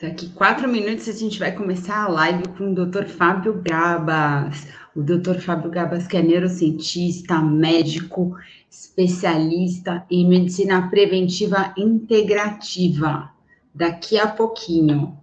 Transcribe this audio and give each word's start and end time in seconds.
Daqui 0.00 0.28
quatro 0.30 0.68
minutos 0.68 1.08
a 1.08 1.12
gente 1.12 1.38
vai 1.38 1.52
começar 1.52 2.04
a 2.04 2.08
live 2.08 2.48
com 2.58 2.72
o 2.72 2.74
Dr. 2.74 3.04
Fábio 3.04 3.62
Gabas. 3.62 4.66
O 4.94 5.00
Dr. 5.00 5.38
Fábio 5.38 5.70
Gabas, 5.70 6.08
que 6.08 6.16
é 6.16 6.22
neurocientista, 6.22 7.40
médico, 7.40 8.36
especialista 8.68 10.04
em 10.10 10.28
medicina 10.28 10.90
preventiva 10.90 11.72
integrativa. 11.76 13.30
Daqui 13.72 14.18
a 14.18 14.26
pouquinho. 14.26 15.16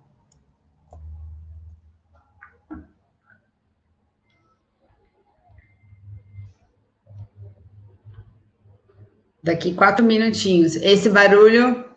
Daqui 9.43 9.73
quatro 9.73 10.05
minutinhos. 10.05 10.77
Esse 10.77 11.09
barulho 11.09 11.90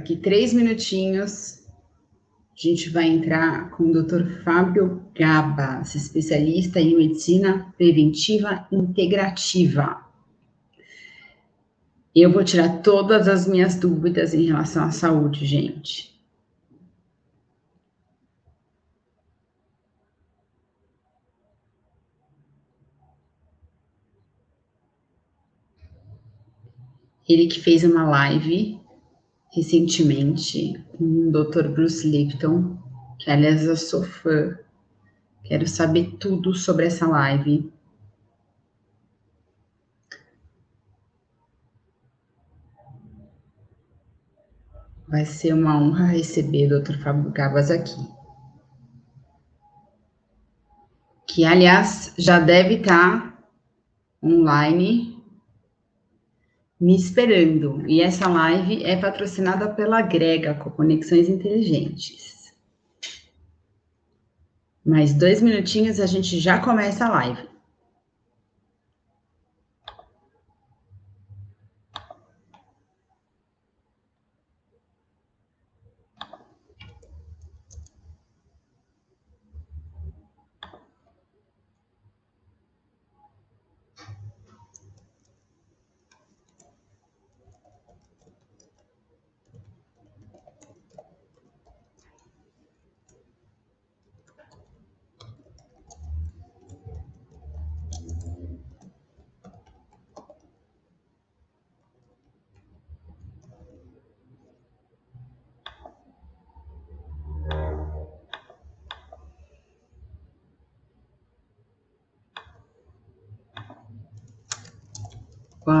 Daqui 0.00 0.16
três 0.16 0.54
minutinhos, 0.54 1.62
a 2.54 2.56
gente 2.56 2.88
vai 2.88 3.06
entrar 3.06 3.70
com 3.72 3.82
o 3.82 4.02
Dr. 4.02 4.42
Fábio 4.42 5.04
Gabas, 5.14 5.94
especialista 5.94 6.80
em 6.80 6.96
medicina 6.96 7.70
preventiva 7.76 8.66
integrativa. 8.72 10.02
Eu 12.14 12.32
vou 12.32 12.42
tirar 12.42 12.78
todas 12.78 13.28
as 13.28 13.46
minhas 13.46 13.74
dúvidas 13.78 14.32
em 14.32 14.46
relação 14.46 14.84
à 14.84 14.90
saúde, 14.90 15.44
gente. 15.44 16.18
Ele 27.28 27.48
que 27.48 27.60
fez 27.60 27.84
uma 27.84 28.08
live 28.08 28.80
recentemente 29.52 30.84
com 30.96 31.04
o 31.04 31.32
Dr. 31.32 31.68
Bruce 31.68 32.06
Lipton, 32.06 32.78
que 33.18 33.30
aliás 33.30 33.64
eu 33.64 33.76
sou 33.76 34.04
fã. 34.04 34.56
Quero 35.44 35.66
saber 35.66 36.16
tudo 36.18 36.54
sobre 36.54 36.86
essa 36.86 37.06
live. 37.06 37.72
Vai 45.08 45.26
ser 45.26 45.52
uma 45.54 45.76
honra 45.76 46.06
receber 46.06 46.72
o 46.72 46.80
Dr. 46.80 47.02
Fábio 47.02 47.32
Gabas 47.32 47.68
aqui. 47.70 47.96
Que, 51.26 51.44
aliás, 51.44 52.14
já 52.16 52.38
deve 52.38 52.76
estar 52.76 53.36
online 54.22 55.19
me 56.80 56.96
esperando. 56.96 57.84
E 57.86 58.00
essa 58.00 58.26
live 58.26 58.82
é 58.84 58.96
patrocinada 58.96 59.68
pela 59.68 60.00
Grega, 60.00 60.54
com 60.54 60.70
Conexões 60.70 61.28
Inteligentes. 61.28 62.54
Mais 64.84 65.12
dois 65.12 65.42
minutinhos 65.42 66.00
a 66.00 66.06
gente 66.06 66.38
já 66.40 66.58
começa 66.58 67.04
a 67.04 67.10
live. 67.10 67.49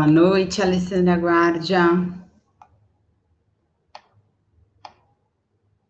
Boa 0.00 0.10
noite, 0.10 0.62
Alessandra 0.62 1.14
Guardia. 1.14 2.08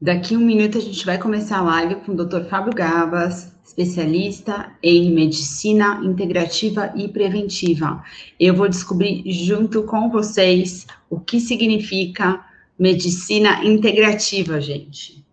Daqui 0.00 0.36
um 0.36 0.40
minuto 0.40 0.78
a 0.78 0.80
gente 0.80 1.06
vai 1.06 1.16
começar 1.16 1.58
a 1.58 1.62
live 1.62 1.94
com 2.04 2.10
o 2.10 2.16
Dr. 2.16 2.42
Fábio 2.48 2.74
Gabas, 2.74 3.54
especialista 3.64 4.72
em 4.82 5.14
medicina 5.14 6.00
integrativa 6.02 6.92
e 6.96 7.06
preventiva. 7.06 8.02
Eu 8.40 8.52
vou 8.52 8.68
descobrir 8.68 9.22
junto 9.30 9.84
com 9.84 10.10
vocês 10.10 10.88
o 11.08 11.20
que 11.20 11.38
significa 11.38 12.44
medicina 12.76 13.64
integrativa, 13.64 14.60
gente. 14.60 15.24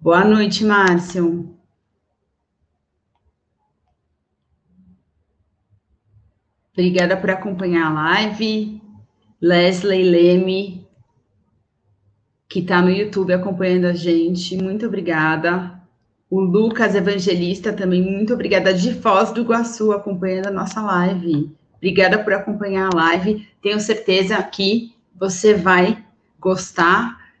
Boa 0.00 0.24
noite, 0.24 0.64
Márcio. 0.64 1.55
Obrigada 6.76 7.16
por 7.16 7.30
acompanhar 7.30 7.86
a 7.86 7.90
live. 7.90 8.82
Leslie 9.40 10.02
Leme, 10.02 10.86
que 12.46 12.58
está 12.58 12.82
no 12.82 12.90
YouTube 12.90 13.32
acompanhando 13.32 13.86
a 13.86 13.94
gente, 13.94 14.62
muito 14.62 14.84
obrigada. 14.84 15.80
O 16.28 16.38
Lucas 16.38 16.94
Evangelista 16.94 17.72
também, 17.72 18.02
muito 18.02 18.34
obrigada. 18.34 18.74
De 18.74 18.92
Foz 18.92 19.32
do 19.32 19.40
Iguaçu, 19.40 19.90
acompanhando 19.90 20.48
a 20.48 20.50
nossa 20.50 20.82
live. 20.82 21.50
Obrigada 21.76 22.22
por 22.22 22.34
acompanhar 22.34 22.90
a 22.92 22.96
live. 22.96 23.48
Tenho 23.62 23.80
certeza 23.80 24.42
que 24.42 24.94
você 25.14 25.54
vai 25.54 26.04
gostar 26.38 27.32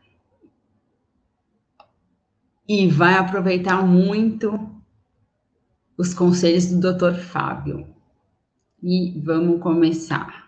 e 2.66 2.88
vai 2.88 3.16
aproveitar 3.16 3.84
muito 3.86 4.58
os 5.98 6.14
conselhos 6.14 6.64
do 6.66 6.80
Dr. 6.80 7.16
Fábio 7.16 7.95
e 8.86 9.20
vamos 9.20 9.60
começar. 9.60 10.46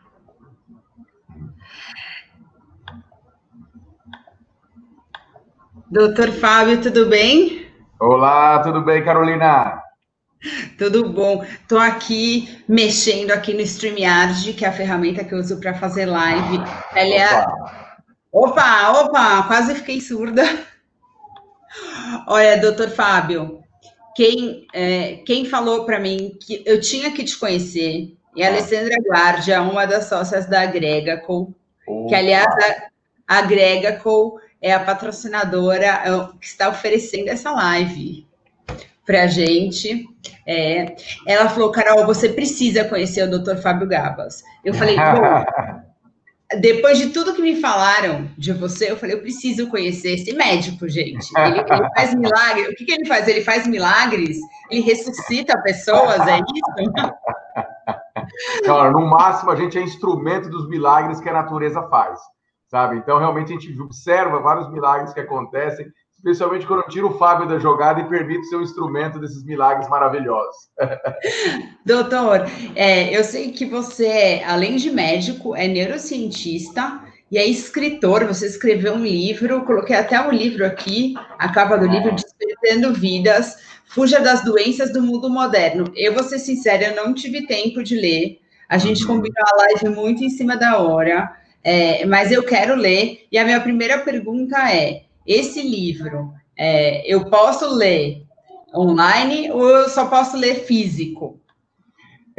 Doutor 5.91 6.31
Fábio, 6.31 6.81
tudo 6.81 7.07
bem? 7.09 7.67
Olá, 7.99 8.63
tudo 8.63 8.81
bem, 8.83 9.05
Carolina? 9.05 9.83
Tudo 10.79 11.09
bom. 11.09 11.43
Estou 11.43 11.81
aqui 11.81 12.63
mexendo 12.69 13.33
aqui 13.33 13.53
no 13.53 13.61
StreamYard, 13.61 14.53
que 14.53 14.65
é 14.65 14.69
a 14.69 14.73
ferramenta 14.73 15.25
que 15.25 15.35
eu 15.35 15.39
uso 15.39 15.59
para 15.59 15.75
fazer 15.75 16.07
live. 16.07 16.59
Ela 16.95 17.15
é... 17.15 17.47
Opa, 18.31 19.01
opa, 19.01 19.43
quase 19.49 19.75
fiquei 19.75 20.01
surda. 20.01 20.45
Olha, 22.29 22.61
doutor 22.61 22.91
Fábio, 22.91 23.65
quem, 24.15 24.65
é, 24.73 25.17
quem 25.27 25.45
falou 25.45 25.85
para 25.85 25.99
mim 25.99 26.39
que 26.41 26.63
eu 26.65 26.81
tinha 26.81 27.11
que 27.11 27.25
te 27.25 27.37
conhecer 27.37 28.18
e 28.35 28.43
a 28.43 28.49
Alessandra 28.49 28.95
Guardia, 29.09 29.63
uma 29.63 29.87
das 29.87 30.05
sócias 30.05 30.47
da 30.47 30.63
Agregaco, 30.63 31.55
oh. 31.87 32.07
que, 32.07 32.15
aliás, 32.15 32.47
a 33.27 33.39
Agregaco 33.39 34.41
é 34.61 34.73
a 34.73 34.81
patrocinadora 34.81 35.87
é 35.87 36.39
que 36.41 36.47
está 36.47 36.69
oferecendo 36.69 37.29
essa 37.29 37.51
live 37.53 38.27
para 39.07 39.23
a 39.23 39.27
gente. 39.27 40.07
É, 40.47 40.97
ela 41.27 41.49
falou, 41.49 41.71
Carol, 41.71 42.05
você 42.07 42.29
precisa 42.29 42.85
conhecer 42.85 43.23
o 43.23 43.39
Dr. 43.39 43.57
Fábio 43.57 43.89
Gabas. 43.89 44.43
Eu 44.65 44.75
falei, 44.75 44.97
depois 46.61 46.99
de 46.99 47.11
tudo 47.11 47.35
que 47.35 47.43
me 47.43 47.61
falaram 47.61 48.29
de 48.37 48.53
você, 48.53 48.91
eu 48.91 48.97
falei, 48.97 49.15
eu 49.15 49.21
preciso 49.21 49.69
conhecer 49.69 50.15
esse 50.15 50.33
médico, 50.35 50.89
gente. 50.89 51.27
Ele, 51.37 51.61
ele 51.61 51.89
faz 51.95 52.15
milagres. 52.15 52.69
O 52.69 52.75
que, 52.75 52.85
que 52.85 52.93
ele 52.93 53.07
faz? 53.07 53.29
Ele 53.29 53.43
faz 53.43 53.67
milagres? 53.67 54.39
Ele 54.71 54.81
ressuscita 54.81 55.61
pessoas, 55.63 56.21
é 56.27 56.37
isso? 56.37 57.65
Cara, 58.65 58.91
no 58.91 59.07
máximo, 59.07 59.51
a 59.51 59.57
gente 59.57 59.79
é 59.79 59.83
instrumento 59.83 60.49
dos 60.49 60.69
milagres 60.69 61.21
que 61.21 61.29
a 61.29 61.33
natureza 61.33 61.83
faz, 61.89 62.21
sabe? 62.69 62.97
Então, 62.97 63.19
realmente, 63.19 63.53
a 63.53 63.59
gente 63.59 63.81
observa 63.81 64.41
vários 64.41 64.71
milagres 64.71 65.13
que 65.13 65.21
acontecem, 65.21 65.87
especialmente 66.17 66.67
quando 66.67 66.83
eu 66.83 66.89
tiro 66.89 67.09
o 67.09 67.19
Fábio 67.19 67.49
da 67.49 67.59
jogada 67.59 68.01
e 68.01 68.09
permito 68.09 68.45
ser 68.47 68.57
um 68.57 68.63
instrumento 68.63 69.19
desses 69.19 69.45
milagres 69.45 69.89
maravilhosos. 69.89 70.69
Doutor, 71.87 72.47
é, 72.75 73.17
eu 73.17 73.23
sei 73.25 73.53
que 73.53 73.65
você, 73.65 74.43
além 74.47 74.77
de 74.77 74.91
médico, 74.91 75.55
é 75.55 75.67
neurocientista 75.69 77.08
e 77.31 77.37
é 77.37 77.47
escritor, 77.47 78.25
você 78.25 78.47
escreveu 78.47 78.95
um 78.95 79.05
livro, 79.05 79.65
coloquei 79.65 79.95
até 79.95 80.21
um 80.21 80.31
livro 80.31 80.65
aqui, 80.65 81.15
a 81.39 81.49
capa 81.51 81.77
do 81.77 81.87
livro, 81.87 82.15
Despertando 82.15 82.93
Vidas, 82.95 83.57
Fuja 83.87 84.21
das 84.21 84.45
Doenças 84.45 84.93
do 84.93 85.03
Mundo 85.03 85.29
Moderno. 85.29 85.93
Eu 85.95 86.15
vou 86.15 86.23
ser 86.23 86.39
sincera, 86.39 86.85
eu 86.85 86.97
não 86.97 87.13
tive 87.13 87.47
tempo 87.47 87.83
de 87.83 87.97
ler, 87.97 88.41
a 88.69 88.79
gente 88.79 89.03
uhum. 89.03 89.17
combinou 89.17 89.45
a 89.47 89.57
live 89.57 89.89
muito 89.91 90.25
em 90.25 90.31
cima 90.31 90.57
da 90.57 90.79
hora, 90.79 91.31
é, 91.63 92.05
mas 92.07 92.33
eu 92.33 92.43
quero 92.43 92.75
ler, 92.75 93.27
e 93.31 93.37
a 93.37 93.45
minha 93.45 93.61
primeira 93.61 93.99
pergunta 93.99 94.57
é, 94.73 95.03
esse 95.27 95.61
livro, 95.63 96.33
é, 96.57 97.03
eu 97.07 97.27
posso 97.27 97.69
ler 97.75 98.25
online 98.75 99.51
ou 99.51 99.69
eu 99.69 99.89
só 99.89 100.07
posso 100.07 100.37
ler 100.37 100.65
físico? 100.65 101.41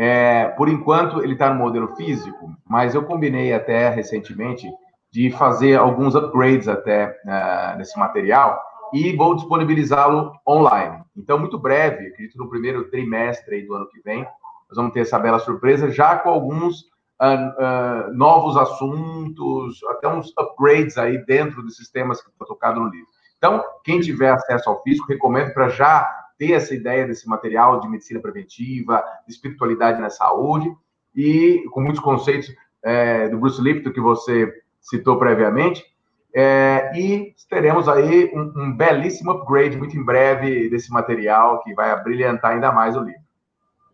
É, 0.01 0.45
por 0.55 0.69
enquanto, 0.69 1.21
ele 1.21 1.33
está 1.33 1.53
no 1.53 1.59
modelo 1.59 1.93
físico, 1.97 2.55
mas 2.65 2.95
eu 2.95 3.03
combinei 3.03 3.51
até 3.51 3.89
recentemente 3.89 4.65
de 5.11 5.29
fazer 5.29 5.77
alguns 5.77 6.15
upgrades 6.15 6.69
até 6.69 7.19
uh, 7.25 7.77
nesse 7.77 7.99
material 7.99 8.63
e 8.93 9.13
vou 9.17 9.35
disponibilizá-lo 9.35 10.31
online. 10.47 11.03
Então, 11.17 11.37
muito 11.37 11.59
breve, 11.59 12.07
acredito 12.07 12.37
no 12.37 12.49
primeiro 12.49 12.89
trimestre 12.89 13.67
do 13.67 13.73
ano 13.73 13.89
que 13.89 13.99
vem, 13.99 14.23
nós 14.69 14.77
vamos 14.77 14.93
ter 14.93 15.01
essa 15.01 15.19
bela 15.19 15.37
surpresa, 15.37 15.91
já 15.91 16.17
com 16.17 16.29
alguns 16.29 16.83
uh, 17.21 18.07
uh, 18.07 18.13
novos 18.13 18.55
assuntos, 18.55 19.83
até 19.89 20.07
uns 20.07 20.31
upgrades 20.37 20.97
aí 20.97 21.17
dentro 21.25 21.61
dos 21.61 21.75
sistemas 21.75 22.21
que 22.21 22.29
estão 22.29 22.47
tocados 22.47 22.81
no 22.81 22.87
livro. 22.87 23.09
Então, 23.37 23.61
quem 23.83 23.99
tiver 23.99 24.31
acesso 24.31 24.69
ao 24.69 24.81
físico, 24.81 25.09
recomendo 25.09 25.53
para 25.53 25.67
já 25.67 26.18
ter 26.39 26.53
essa 26.53 26.73
ideia 26.73 27.05
desse 27.05 27.27
material 27.27 27.81
de 27.81 27.89
medicina 27.89 28.19
preventiva, 28.19 29.03
de 29.27 29.33
espiritualidade 29.33 30.01
na 30.01 30.09
saúde, 30.09 30.73
e 31.13 31.63
com 31.71 31.81
muitos 31.81 32.01
conceitos 32.01 32.49
é, 32.81 33.27
do 33.27 33.37
Bruce 33.37 33.61
Lipton 33.61 33.91
que 33.91 33.99
você 33.99 34.51
citou 34.79 35.19
previamente. 35.19 35.85
É, 36.33 36.91
e 36.95 37.35
teremos 37.49 37.89
aí 37.89 38.31
um, 38.33 38.53
um 38.55 38.77
belíssimo 38.77 39.31
upgrade 39.31 39.77
muito 39.77 39.97
em 39.97 40.03
breve 40.03 40.69
desse 40.69 40.91
material 40.91 41.61
que 41.63 41.73
vai 41.73 42.01
brilhantar 42.03 42.51
ainda 42.51 42.71
mais 42.71 42.95
o 42.95 43.01
livro. 43.01 43.28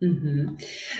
Uhum. 0.00 0.54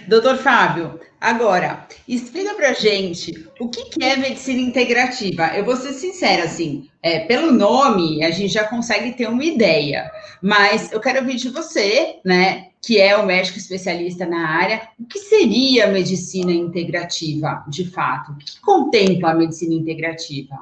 Doutor 0.09 0.37
Fábio, 0.37 0.99
agora, 1.21 1.87
explica 2.09 2.55
pra 2.55 2.73
gente 2.73 3.47
o 3.61 3.69
que, 3.69 3.91
que 3.91 4.03
é 4.03 4.17
medicina 4.17 4.61
integrativa. 4.61 5.49
Eu 5.55 5.65
vou 5.65 5.77
ser 5.77 5.93
sincera, 5.93 6.45
assim, 6.45 6.89
é, 7.03 7.21
pelo 7.21 7.53
nome 7.53 8.25
a 8.25 8.31
gente 8.31 8.53
já 8.53 8.65
consegue 8.65 9.13
ter 9.13 9.29
uma 9.29 9.45
ideia, 9.45 10.11
mas 10.43 10.91
eu 10.93 11.01
quero 11.01 11.21
ouvir 11.21 11.37
de 11.37 11.51
você, 11.51 12.21
né, 12.25 12.69
que 12.81 12.99
é 12.99 13.17
o 13.17 13.27
médico 13.27 13.59
especialista 13.59 14.25
na 14.25 14.49
área, 14.49 14.89
o 14.99 15.05
que 15.05 15.19
seria 15.19 15.89
medicina 15.89 16.53
integrativa, 16.53 17.65
de 17.69 17.91
fato? 17.91 18.33
O 18.33 18.37
que 18.37 18.61
contempla 18.61 19.33
a 19.33 19.35
medicina 19.35 19.75
integrativa? 19.75 20.57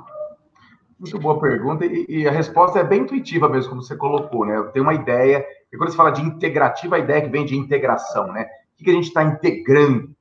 Muito 0.99 1.19
boa 1.19 1.39
pergunta, 1.39 1.85
e, 1.85 2.07
e 2.09 2.27
a 2.27 2.33
resposta 2.33 2.79
é 2.79 2.85
bem 2.85 3.03
intuitiva 3.03 3.49
mesmo, 3.49 3.71
como 3.71 3.83
você 3.83 3.95
colocou, 3.95 4.47
né? 4.47 4.57
Eu 4.57 4.71
tenho 4.71 4.85
uma 4.85 4.95
ideia 4.95 5.45
e 5.75 5.77
quando 5.77 5.91
se 5.91 5.97
fala 5.97 6.13
de 6.13 6.23
integrativa, 6.23 6.95
a 6.95 7.01
ideia 7.01 7.21
que 7.21 7.29
vem 7.29 7.45
de 7.45 7.57
integração, 7.57 8.29
né? 8.33 8.47
O 8.75 8.85
que, 8.85 8.89
a 8.89 8.95
gente 8.95 9.09
está 9.09 9.25
integrando? 9.25 10.15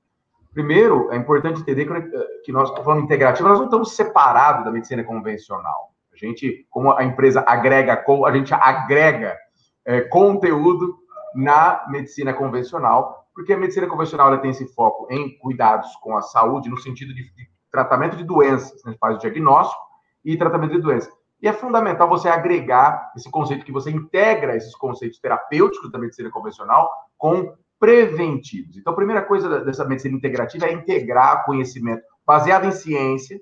Primeiro, 0.51 1.11
é 1.11 1.15
importante 1.15 1.61
entender 1.61 1.85
que 2.43 2.51
nós 2.51 2.69
estamos 2.69 2.83
falando 2.83 3.03
integrativa, 3.03 3.49
nós 3.49 3.59
não 3.59 3.65
estamos 3.65 3.95
separados 3.95 4.65
da 4.65 4.71
medicina 4.71 5.03
convencional. 5.03 5.93
A 6.11 6.17
gente, 6.17 6.65
como 6.71 6.91
a 6.91 7.03
empresa 7.03 7.45
agrega, 7.47 8.03
a 8.25 8.31
gente 8.31 8.51
agrega 8.51 9.37
é, 9.85 10.01
conteúdo 10.01 10.97
na 11.35 11.85
medicina 11.87 12.33
convencional, 12.33 13.27
porque 13.35 13.53
a 13.53 13.57
medicina 13.57 13.85
convencional 13.85 14.29
ela 14.29 14.39
tem 14.39 14.49
esse 14.49 14.65
foco 14.73 15.07
em 15.11 15.37
cuidados 15.37 15.95
com 15.97 16.17
a 16.17 16.21
saúde, 16.23 16.67
no 16.67 16.77
sentido 16.77 17.13
de, 17.13 17.23
de 17.31 17.47
tratamento 17.71 18.17
de 18.17 18.23
doenças, 18.23 18.83
né? 18.85 18.95
faz 18.99 19.17
o 19.17 19.19
diagnóstico 19.19 19.81
e 20.25 20.35
tratamento 20.35 20.71
de 20.71 20.81
doenças. 20.81 21.13
E 21.43 21.47
é 21.47 21.51
fundamental 21.51 22.07
você 22.07 22.29
agregar 22.29 23.11
esse 23.17 23.29
conceito, 23.29 23.65
que 23.65 23.71
você 23.71 23.91
integra 23.91 24.55
esses 24.55 24.73
conceitos 24.73 25.19
terapêuticos 25.19 25.91
da 25.91 25.99
medicina 25.99 26.31
convencional 26.31 26.89
com 27.17 27.53
preventivos. 27.77 28.77
Então, 28.77 28.93
a 28.93 28.95
primeira 28.95 29.21
coisa 29.21 29.59
dessa 29.59 29.83
medicina 29.83 30.15
integrativa 30.15 30.67
é 30.67 30.71
integrar 30.71 31.43
conhecimento 31.43 32.01
baseado 32.25 32.65
em 32.65 32.71
ciência, 32.71 33.41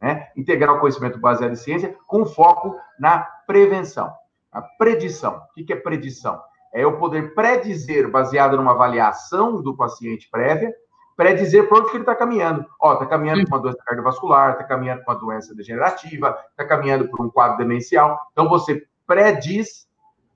né? 0.00 0.28
integrar 0.34 0.74
o 0.74 0.80
conhecimento 0.80 1.18
baseado 1.18 1.52
em 1.52 1.56
ciência 1.56 1.94
com 2.06 2.24
foco 2.24 2.74
na 2.98 3.18
prevenção, 3.46 4.10
a 4.50 4.62
predição. 4.62 5.42
O 5.50 5.62
que 5.62 5.74
é 5.74 5.76
predição? 5.76 6.40
É 6.72 6.84
eu 6.84 6.96
poder 6.96 7.34
predizer, 7.34 8.10
baseado 8.10 8.56
numa 8.56 8.72
avaliação 8.72 9.60
do 9.60 9.76
paciente 9.76 10.26
prévia, 10.30 10.74
predizer 11.22 11.68
por 11.68 11.78
onde 11.78 11.90
que 11.90 11.96
ele 11.96 12.02
está 12.02 12.14
caminhando. 12.14 12.66
Ó, 12.80 12.94
está 12.94 13.06
caminhando 13.06 13.46
para 13.46 13.56
uma 13.56 13.62
doença 13.62 13.78
cardiovascular, 13.84 14.52
está 14.52 14.64
caminhando 14.64 15.04
para 15.04 15.14
uma 15.14 15.20
doença 15.20 15.54
degenerativa, 15.54 16.36
está 16.50 16.64
caminhando 16.64 17.08
por 17.08 17.24
um 17.24 17.30
quadro 17.30 17.58
demencial. 17.58 18.18
Então, 18.32 18.48
você 18.48 18.84
prediz 19.06 19.86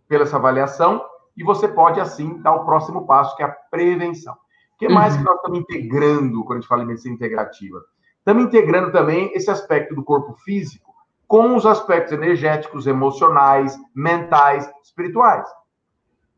pela 0.08 0.22
essa 0.22 0.36
avaliação 0.36 1.04
e 1.36 1.42
você 1.42 1.66
pode, 1.66 2.00
assim, 2.00 2.40
dar 2.40 2.54
o 2.54 2.64
próximo 2.64 3.06
passo, 3.06 3.36
que 3.36 3.42
é 3.42 3.46
a 3.46 3.48
prevenção. 3.48 4.34
O 4.34 4.78
que 4.78 4.88
mais 4.88 5.14
uhum. 5.14 5.20
que 5.20 5.24
nós 5.26 5.36
estamos 5.36 5.58
integrando 5.58 6.44
quando 6.44 6.58
a 6.58 6.60
gente 6.60 6.68
fala 6.68 6.82
em 6.82 6.86
medicina 6.86 7.14
integrativa? 7.14 7.82
Estamos 8.18 8.44
integrando 8.44 8.92
também 8.92 9.32
esse 9.34 9.50
aspecto 9.50 9.94
do 9.94 10.04
corpo 10.04 10.34
físico 10.44 10.94
com 11.26 11.56
os 11.56 11.66
aspectos 11.66 12.12
energéticos, 12.12 12.86
emocionais, 12.86 13.76
mentais, 13.94 14.70
espirituais. 14.82 15.48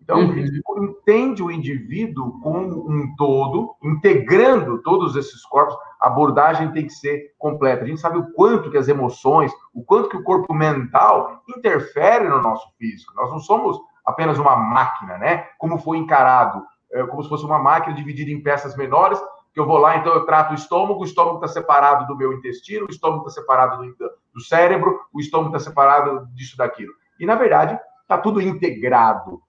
Então, 0.09 0.21
uhum. 0.21 0.85
entende 0.85 1.43
o 1.43 1.50
indivíduo 1.50 2.41
como 2.41 2.91
um 2.91 3.15
todo, 3.15 3.75
integrando 3.85 4.81
todos 4.81 5.15
esses 5.17 5.45
corpos, 5.45 5.77
a 6.00 6.07
abordagem 6.07 6.73
tem 6.73 6.87
que 6.87 6.95
ser 6.95 7.35
completa. 7.37 7.85
A 7.85 7.87
gente 7.87 8.00
sabe 8.00 8.17
o 8.17 8.33
quanto 8.33 8.71
que 8.71 8.79
as 8.79 8.88
emoções, 8.88 9.53
o 9.75 9.85
quanto 9.85 10.09
que 10.09 10.17
o 10.17 10.23
corpo 10.23 10.55
mental 10.55 11.43
interfere 11.47 12.27
no 12.27 12.41
nosso 12.41 12.67
físico. 12.79 13.12
Nós 13.15 13.31
não 13.31 13.38
somos 13.38 13.79
apenas 14.03 14.38
uma 14.38 14.57
máquina, 14.57 15.19
né? 15.19 15.45
Como 15.59 15.77
foi 15.79 15.99
encarado, 15.99 16.62
é, 16.91 17.03
como 17.05 17.23
se 17.23 17.29
fosse 17.29 17.45
uma 17.45 17.59
máquina 17.59 17.95
dividida 17.95 18.31
em 18.31 18.43
peças 18.43 18.75
menores, 18.79 19.21
que 19.53 19.61
eu 19.61 19.67
vou 19.67 19.77
lá, 19.77 19.99
então 19.99 20.15
eu 20.15 20.25
trato 20.25 20.53
o 20.53 20.55
estômago, 20.55 21.03
o 21.03 21.05
estômago 21.05 21.37
está 21.37 21.49
separado 21.49 22.07
do 22.07 22.17
meu 22.17 22.33
intestino, 22.33 22.87
o 22.87 22.91
estômago 22.91 23.29
está 23.29 23.43
separado 23.43 23.83
do, 23.85 24.11
do 24.33 24.41
cérebro, 24.41 25.00
o 25.12 25.21
estômago 25.21 25.55
está 25.55 25.69
separado 25.69 26.27
disso, 26.35 26.57
daquilo. 26.57 26.95
E, 27.21 27.27
na 27.27 27.35
verdade, 27.35 27.79
está 28.00 28.17
tudo 28.17 28.41
integrado. 28.41 29.43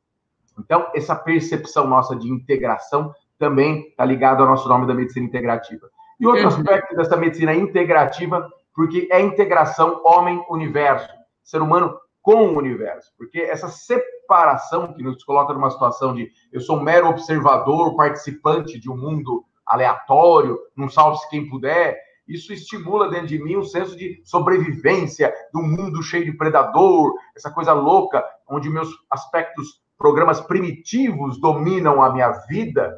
Então, 0.59 0.89
essa 0.93 1.15
percepção 1.15 1.87
nossa 1.87 2.15
de 2.15 2.29
integração 2.29 3.13
também 3.37 3.87
está 3.87 4.03
ligado 4.03 4.41
ao 4.41 4.49
nosso 4.49 4.67
nome 4.67 4.85
da 4.85 4.93
medicina 4.93 5.25
integrativa. 5.25 5.89
E 6.19 6.27
outro 6.27 6.41
uhum. 6.41 6.47
aspecto 6.47 6.95
dessa 6.95 7.15
medicina 7.15 7.55
integrativa, 7.55 8.49
porque 8.75 9.07
é 9.11 9.21
integração 9.21 10.01
homem-universo, 10.03 11.09
ser 11.43 11.61
humano 11.61 11.97
com 12.21 12.47
o 12.47 12.57
universo, 12.57 13.11
porque 13.17 13.39
essa 13.39 13.69
separação 13.69 14.93
que 14.93 15.01
nos 15.01 15.23
coloca 15.23 15.53
numa 15.53 15.71
situação 15.71 16.13
de 16.13 16.29
eu 16.51 16.59
sou 16.59 16.77
um 16.77 16.83
mero 16.83 17.07
observador, 17.07 17.95
participante 17.95 18.77
de 18.77 18.91
um 18.91 18.97
mundo 18.97 19.45
aleatório, 19.65 20.59
não 20.75 20.89
salve-se 20.89 21.29
quem 21.29 21.49
puder, 21.49 21.97
isso 22.27 22.53
estimula 22.53 23.09
dentro 23.09 23.27
de 23.27 23.43
mim 23.43 23.55
um 23.55 23.63
senso 23.63 23.97
de 23.97 24.21
sobrevivência, 24.23 25.33
um 25.55 25.63
mundo 25.63 26.03
cheio 26.03 26.25
de 26.25 26.33
predador, 26.33 27.13
essa 27.35 27.49
coisa 27.49 27.73
louca, 27.73 28.23
onde 28.47 28.69
meus 28.69 28.89
aspectos 29.09 29.81
programas 29.99 30.39
primitivos 30.39 31.39
dominam 31.39 32.01
a 32.01 32.11
minha 32.11 32.31
vida. 32.47 32.95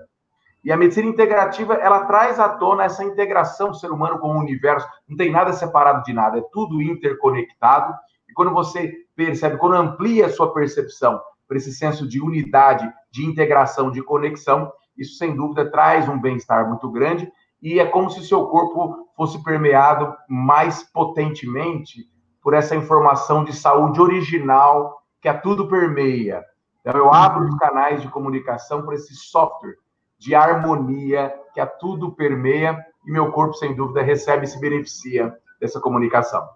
E 0.63 0.71
a 0.71 0.77
medicina 0.77 1.09
integrativa, 1.09 1.73
ela 1.73 2.05
traz 2.05 2.39
à 2.39 2.47
tona 2.47 2.83
essa 2.83 3.03
integração 3.03 3.69
do 3.71 3.75
ser 3.75 3.91
humano 3.91 4.19
com 4.19 4.29
o 4.29 4.39
universo. 4.39 4.87
Não 5.09 5.17
tem 5.17 5.31
nada 5.31 5.51
separado 5.51 6.03
de 6.03 6.13
nada, 6.13 6.37
é 6.37 6.43
tudo 6.53 6.79
interconectado. 6.79 7.93
E 8.29 8.33
quando 8.33 8.53
você 8.53 8.93
percebe, 9.15 9.57
quando 9.57 9.75
amplia 9.75 10.27
a 10.27 10.29
sua 10.29 10.53
percepção 10.53 11.19
para 11.47 11.57
esse 11.57 11.73
senso 11.73 12.07
de 12.07 12.21
unidade, 12.21 12.87
de 13.11 13.25
integração, 13.25 13.91
de 13.91 14.03
conexão, 14.03 14.71
isso 14.95 15.17
sem 15.17 15.35
dúvida 15.35 15.69
traz 15.69 16.07
um 16.07 16.21
bem-estar 16.21 16.69
muito 16.69 16.89
grande 16.89 17.29
e 17.61 17.79
é 17.79 17.85
como 17.85 18.09
se 18.09 18.25
seu 18.25 18.45
corpo 18.47 19.09
fosse 19.15 19.43
permeado 19.43 20.15
mais 20.29 20.83
potentemente 20.83 22.05
por 22.41 22.53
essa 22.53 22.75
informação 22.75 23.43
de 23.43 23.53
saúde 23.53 23.99
original 23.99 25.01
que 25.21 25.27
a 25.27 25.37
tudo 25.37 25.67
permeia. 25.67 26.43
Então, 26.81 26.99
eu 26.99 27.13
abro 27.13 27.47
os 27.47 27.55
canais 27.57 28.01
de 28.01 28.09
comunicação 28.09 28.83
para 28.83 28.95
esse 28.95 29.15
software 29.15 29.75
de 30.17 30.35
harmonia 30.35 31.33
que 31.53 31.59
a 31.59 31.65
tudo 31.65 32.11
permeia 32.11 32.77
e 33.05 33.11
meu 33.11 33.31
corpo, 33.31 33.53
sem 33.55 33.75
dúvida, 33.75 34.01
recebe 34.01 34.45
e 34.45 34.47
se 34.47 34.59
beneficia 34.59 35.33
dessa 35.59 35.79
comunicação. 35.79 36.47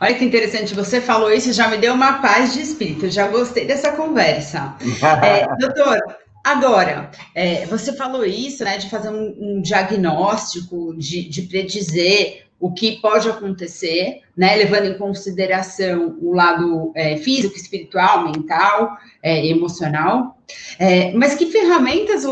Olha 0.00 0.14
que 0.14 0.24
interessante, 0.24 0.74
você 0.74 1.00
falou 1.00 1.30
isso, 1.30 1.52
já 1.52 1.68
me 1.68 1.76
deu 1.76 1.92
uma 1.92 2.14
paz 2.20 2.54
de 2.54 2.62
espírito, 2.62 3.10
já 3.10 3.28
gostei 3.28 3.66
dessa 3.66 3.92
conversa. 3.92 4.74
É, 5.22 5.46
doutor, 5.58 5.98
agora, 6.42 7.10
é, 7.34 7.66
você 7.66 7.92
falou 7.92 8.24
isso, 8.24 8.64
né, 8.64 8.78
de 8.78 8.88
fazer 8.88 9.10
um, 9.10 9.36
um 9.38 9.60
diagnóstico, 9.60 10.96
de, 10.96 11.28
de 11.28 11.42
predizer 11.42 12.45
o 12.58 12.72
que 12.72 13.00
pode 13.00 13.28
acontecer, 13.28 14.22
né, 14.36 14.56
levando 14.56 14.86
em 14.86 14.98
consideração 14.98 16.18
o 16.20 16.32
lado 16.32 16.92
é, 16.94 17.16
físico, 17.18 17.56
espiritual, 17.56 18.24
mental, 18.24 18.96
é, 19.22 19.46
emocional. 19.46 20.38
É, 20.78 21.12
mas 21.12 21.34
que 21.34 21.46
ferramentas 21.46 22.24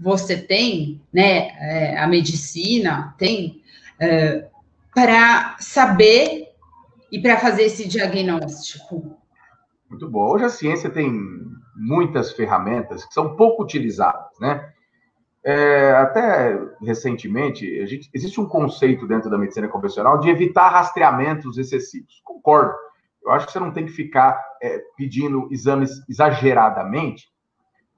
você 0.00 0.36
tem, 0.36 1.00
né, 1.12 1.48
é, 1.58 1.98
a 1.98 2.06
medicina 2.06 3.14
tem, 3.18 3.60
é, 4.00 4.46
para 4.94 5.56
saber 5.58 6.48
e 7.10 7.20
para 7.20 7.38
fazer 7.38 7.64
esse 7.64 7.88
diagnóstico? 7.88 9.16
Muito 9.90 10.08
bom. 10.08 10.30
Hoje 10.30 10.44
a 10.44 10.48
ciência 10.48 10.88
tem 10.88 11.10
muitas 11.76 12.32
ferramentas 12.32 13.04
que 13.04 13.12
são 13.12 13.36
pouco 13.36 13.62
utilizadas, 13.62 14.38
né? 14.40 14.71
É, 15.44 15.90
até 15.96 16.56
recentemente, 16.80 17.84
gente, 17.86 18.08
existe 18.14 18.40
um 18.40 18.46
conceito 18.46 19.08
dentro 19.08 19.28
da 19.28 19.36
medicina 19.36 19.66
convencional 19.66 20.18
de 20.20 20.30
evitar 20.30 20.68
rastreamentos 20.68 21.58
excessivos. 21.58 22.20
Concordo. 22.24 22.72
Eu 23.24 23.32
acho 23.32 23.46
que 23.46 23.52
você 23.52 23.60
não 23.60 23.72
tem 23.72 23.86
que 23.86 23.92
ficar 23.92 24.40
é, 24.62 24.80
pedindo 24.96 25.48
exames 25.50 25.90
exageradamente, 26.08 27.28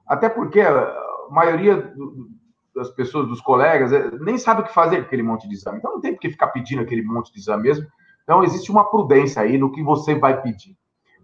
até 0.07 0.27
porque 0.29 0.61
a 0.61 0.95
maioria 1.29 1.77
do, 1.77 2.29
das 2.75 2.89
pessoas, 2.91 3.27
dos 3.27 3.41
colegas, 3.41 3.93
é, 3.93 4.11
nem 4.19 4.37
sabe 4.37 4.61
o 4.61 4.63
que 4.63 4.73
fazer 4.73 4.97
com 4.97 5.03
aquele 5.03 5.23
monte 5.23 5.47
de 5.47 5.53
exame. 5.53 5.77
Então 5.77 5.93
não 5.93 6.01
tem 6.01 6.15
que 6.15 6.29
ficar 6.29 6.47
pedindo 6.47 6.81
aquele 6.81 7.03
monte 7.03 7.31
de 7.31 7.39
exame 7.39 7.63
mesmo. 7.63 7.87
Então 8.23 8.43
existe 8.43 8.71
uma 8.71 8.89
prudência 8.89 9.41
aí 9.41 9.57
no 9.57 9.71
que 9.71 9.83
você 9.83 10.15
vai 10.15 10.41
pedir. 10.41 10.75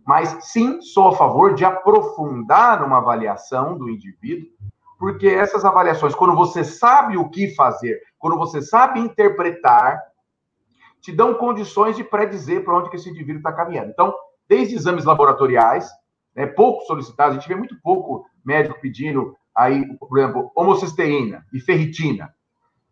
Mas 0.06 0.38
sim, 0.42 0.82
sou 0.82 1.10
a 1.10 1.16
favor 1.16 1.54
de 1.54 1.66
aprofundar 1.66 2.84
uma 2.84 2.98
avaliação 2.98 3.78
do 3.78 3.90
indivíduo 3.90 4.50
porque 5.02 5.28
essas 5.28 5.66
avaliações, 5.66 6.14
quando 6.14 6.36
você 6.36 6.64
sabe 6.64 7.18
o 7.18 7.28
que 7.28 7.56
fazer, 7.56 8.00
quando 8.20 8.38
você 8.38 8.62
sabe 8.62 9.00
interpretar, 9.00 10.00
te 11.02 11.12
dão 11.12 11.34
condições 11.34 11.98
de 11.98 12.04
predizer 12.04 12.64
para 12.64 12.78
onde 12.78 12.88
que 12.92 12.98
esse 12.98 13.10
indivíduo 13.10 13.40
está 13.40 13.52
caminhando. 13.52 13.90
Então, 13.90 14.14
desde 14.48 14.76
exames 14.76 15.04
laboratoriais, 15.04 15.90
né, 16.36 16.46
pouco 16.46 16.86
solicitados, 16.86 17.36
a 17.36 17.40
gente 17.40 17.50
vê 17.50 17.56
muito 17.56 17.82
pouco 17.82 18.28
médico 18.46 18.80
pedindo 18.80 19.36
aí, 19.56 19.84
por 19.98 20.20
exemplo, 20.20 20.52
homocisteína 20.56 21.48
e 21.52 21.60
ferritina, 21.60 22.32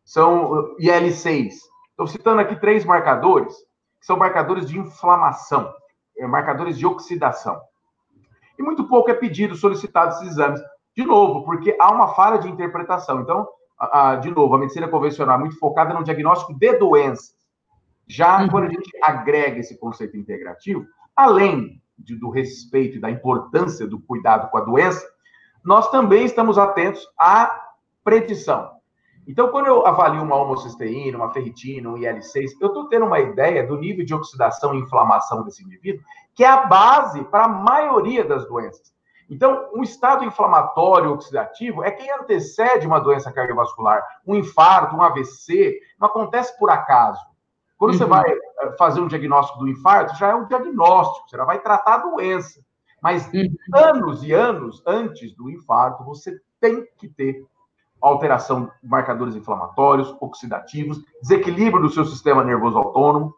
são 0.04 0.75
IL6. 0.80 1.51
Estou 1.92 2.08
citando 2.08 2.42
aqui 2.42 2.60
três 2.60 2.84
marcadores, 2.86 3.54
que 4.00 4.08
são 4.08 4.18
marcadores 4.18 4.68
de 4.68 4.80
inflamação, 4.80 5.72
é, 6.18 6.25
marcadores 6.25 6.75
de 6.75 6.88
oxidação. 6.88 7.62
E 8.58 8.63
muito 8.63 8.88
pouco 8.88 9.12
é 9.12 9.13
pedido, 9.13 9.54
solicitado 9.54 10.16
esses 10.16 10.30
exames. 10.30 10.60
De 11.00 11.06
novo, 11.06 11.46
porque 11.46 11.74
há 11.79 11.89
uma 11.94 12.10
falha 12.10 12.39
de 12.39 12.50
interpretação. 12.50 13.22
Então, 13.22 13.48
a, 13.79 14.10
a, 14.10 14.15
de 14.18 14.29
novo, 14.32 14.53
a 14.53 14.58
medicina 14.58 14.86
convencional 14.86 15.38
é 15.38 15.39
muito 15.39 15.58
focada 15.58 15.94
no 15.94 16.03
diagnóstico 16.03 16.53
de 16.53 16.77
doenças. 16.77 17.34
Já 18.06 18.41
uhum. 18.41 18.50
quando 18.50 18.65
a 18.65 18.70
gente 18.70 18.91
agrega 19.01 19.60
esse 19.62 19.79
conceito 19.79 20.18
integrativo, 20.18 20.86
além 21.15 21.82
de, 21.98 22.18
do 22.18 22.29
respeito 22.29 22.98
e 22.98 23.00
da 23.00 23.10
importância 23.10 23.88
do 23.88 23.98
cuidado 23.98 24.51
com 24.51 24.58
a 24.58 24.62
doença, 24.62 25.08
nós 25.63 25.89
também 25.89 26.25
estamos 26.25 26.58
atentos 26.58 27.08
à 27.18 27.50
predição. 28.03 28.70
Então, 29.25 29.48
quando 29.51 29.68
eu 29.68 29.88
avalio 29.88 30.22
uma 30.22 30.36
homocisteína, 30.36 31.18
uma 31.18 31.32
ferritina, 31.32 31.91
um 31.91 31.98
IL-6, 31.98 32.58
eu 32.60 32.68
estou 32.68 32.89
tendo 32.89 33.06
uma 33.06 33.22
ideia 33.22 33.65
do 33.65 33.77
nível 33.77 34.03
de 34.03 34.13
oxidação 34.13 34.75
e 34.75 34.79
inflamação 34.79 35.46
desse 35.46 35.63
indivíduo, 35.63 36.03
que 36.36 36.44
é 36.44 36.50
a 36.50 36.65
base 36.65 37.24
para 37.24 37.46
a 37.46 37.48
maioria 37.48 38.25
das 38.25 38.46
doenças. 38.46 38.99
Então, 39.29 39.69
um 39.74 39.83
estado 39.83 40.25
inflamatório 40.25 41.12
oxidativo 41.12 41.83
é 41.83 41.91
quem 41.91 42.12
antecede 42.12 42.88
uma 42.88 43.00
doença 43.00 43.31
cardiovascular. 43.31 44.03
Um 44.25 44.36
infarto, 44.36 44.95
um 44.95 45.03
AVC, 45.03 45.79
não 46.00 46.07
acontece 46.07 46.57
por 46.57 46.71
acaso. 46.71 47.19
Quando 47.77 47.91
uhum. 47.91 47.98
você 47.98 48.05
vai 48.05 48.29
eh, 48.29 48.75
fazer 48.77 49.00
um 49.00 49.07
diagnóstico 49.07 49.59
do 49.59 49.67
infarto, 49.67 50.17
já 50.17 50.29
é 50.29 50.36
um 50.36 50.48
diagnóstico, 50.48 51.29
você 51.29 51.38
já 51.38 51.45
vai 51.45 51.59
tratar 51.59 51.95
a 51.95 52.09
doença. 52.09 52.59
Mas 53.01 53.29
uhum. 53.31 53.55
anos 53.74 54.24
e 54.24 54.33
anos 54.33 54.83
antes 54.86 55.33
do 55.36 55.50
infarto, 55.50 56.03
você 56.03 56.39
tem 56.59 56.86
que 56.98 57.07
ter 57.07 57.45
alteração 58.01 58.71
de 58.81 58.89
marcadores 58.89 59.36
inflamatórios, 59.36 60.15
oxidativos, 60.19 61.01
desequilíbrio 61.21 61.83
do 61.83 61.89
seu 61.89 62.05
sistema 62.05 62.43
nervoso 62.43 62.77
autônomo, 62.77 63.36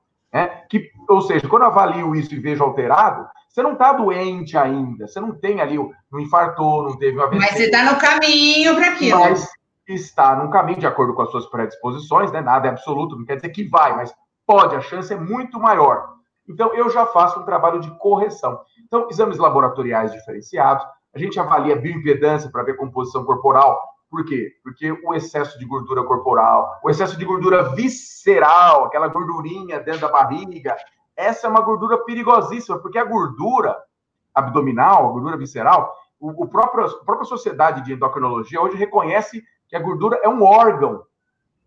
ou 1.08 1.22
seja, 1.22 1.48
quando 1.48 1.64
eu 1.64 1.68
avalio 1.68 2.16
isso 2.16 2.34
e 2.34 2.40
vejo 2.40 2.64
alterado, 2.64 3.28
você 3.50 3.62
não 3.62 3.74
está 3.74 3.94
doente 3.94 4.58
ainda, 4.58 5.08
você 5.08 5.20
não 5.20 5.34
tem 5.34 5.60
ali, 5.60 5.78
não 6.12 6.20
infartou, 6.20 6.84
não 6.84 6.98
teve 6.98 7.18
uma 7.18 7.26
AVC. 7.26 7.40
Mas 7.40 7.58
você 7.58 7.66
está 7.66 7.92
no 7.92 8.00
caminho 8.00 8.76
para 8.76 8.88
aquilo. 8.88 9.20
Mas 9.20 9.50
está 9.88 10.36
no 10.36 10.50
caminho, 10.50 10.80
de 10.80 10.88
acordo 10.88 11.14
com 11.14 11.22
as 11.22 11.32
suas 11.32 11.46
predisposições, 11.48 12.32
né? 12.32 12.42
Nada 12.42 12.68
é 12.68 12.72
absoluto, 12.72 13.18
não 13.18 13.26
quer 13.26 13.36
dizer 13.36 13.50
que 13.50 13.68
vai, 13.68 13.96
mas 13.96 14.14
pode, 14.46 14.76
a 14.76 14.82
chance 14.82 15.14
é 15.14 15.18
muito 15.18 15.60
maior. 15.60 16.12
Então, 16.48 16.74
eu 16.74 16.90
já 16.90 17.06
faço 17.06 17.40
um 17.40 17.46
trabalho 17.46 17.80
de 17.80 17.92
correção. 17.98 18.60
Então, 18.86 19.08
exames 19.10 19.38
laboratoriais 19.38 20.12
diferenciados, 20.12 20.86
a 21.14 21.20
gente 21.20 21.40
avalia 21.40 21.76
bioimpedância 21.76 22.50
para 22.50 22.64
ver 22.64 22.78
composição 22.78 23.24
corporal. 23.24 23.82
Por 24.12 24.26
quê? 24.26 24.52
Porque 24.62 24.92
o 24.92 25.14
excesso 25.14 25.58
de 25.58 25.66
gordura 25.66 26.04
corporal, 26.04 26.82
o 26.84 26.90
excesso 26.90 27.18
de 27.18 27.24
gordura 27.24 27.74
visceral, 27.74 28.84
aquela 28.84 29.08
gordurinha 29.08 29.80
dentro 29.80 30.02
da 30.02 30.10
barriga, 30.10 30.76
essa 31.16 31.48
é 31.48 31.50
uma 31.50 31.62
gordura 31.62 32.04
perigosíssima, 32.04 32.78
porque 32.78 32.98
a 32.98 33.06
gordura 33.06 33.82
abdominal, 34.36 35.08
a 35.08 35.12
gordura 35.14 35.38
visceral, 35.38 35.96
o, 36.20 36.44
o 36.44 36.48
próprio, 36.50 36.86
a 36.88 37.06
própria 37.06 37.26
sociedade 37.26 37.86
de 37.86 37.94
endocrinologia 37.94 38.62
hoje 38.62 38.76
reconhece 38.76 39.42
que 39.70 39.78
a 39.78 39.80
gordura 39.80 40.20
é 40.22 40.28
um 40.28 40.44
órgão 40.44 41.06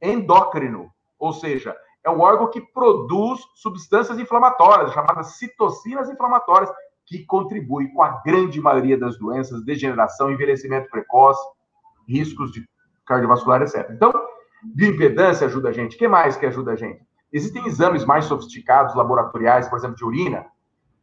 endócrino, 0.03 0.93
ou 1.19 1.33
seja, 1.33 1.75
é 2.05 2.11
um 2.11 2.21
órgão 2.21 2.51
que 2.51 2.61
produz 2.61 3.41
substâncias 3.55 4.19
inflamatórias, 4.19 4.93
chamadas 4.93 5.39
citocinas 5.39 6.11
inflamatórias, 6.11 6.71
que 7.07 7.25
contribuem 7.25 7.91
com 7.95 8.03
a 8.03 8.21
grande 8.23 8.61
maioria 8.61 8.99
das 8.99 9.19
doenças, 9.19 9.65
degeneração, 9.65 10.31
envelhecimento 10.31 10.91
precoce, 10.91 11.43
riscos 12.09 12.53
de 12.53 12.67
cardiovascular, 13.07 13.63
etc. 13.63 13.89
Então, 13.91 14.13
bioimpedância 14.63 15.47
ajuda 15.47 15.69
a 15.69 15.73
gente. 15.73 15.97
O 15.97 15.99
que 15.99 16.09
mais 16.09 16.37
que 16.37 16.47
ajuda 16.47 16.73
a 16.73 16.77
gente? 16.77 17.03
Existem 17.33 17.67
exames 17.67 18.05
mais 18.05 18.27
sofisticados, 18.27 18.95
laboratoriais, 18.95 19.69
por 19.69 19.77
exemplo, 19.77 19.97
de 19.97 20.05
urina, 20.05 20.47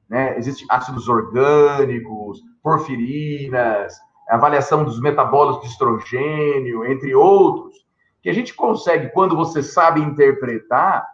né? 0.10 0.38
Existem 0.38 0.66
ácidos 0.70 1.08
orgânicos, 1.08 2.42
porfirinas, 2.64 3.94
avaliação 4.30 4.84
dos 4.84 5.00
metabólicos 5.00 5.62
de 5.62 5.68
estrogênio, 5.68 6.86
entre 6.86 7.14
outros, 7.14 7.86
que 8.22 8.30
a 8.30 8.34
gente 8.34 8.54
consegue, 8.54 9.10
quando 9.10 9.36
você 9.36 9.62
sabe 9.62 10.00
interpretar, 10.00 11.06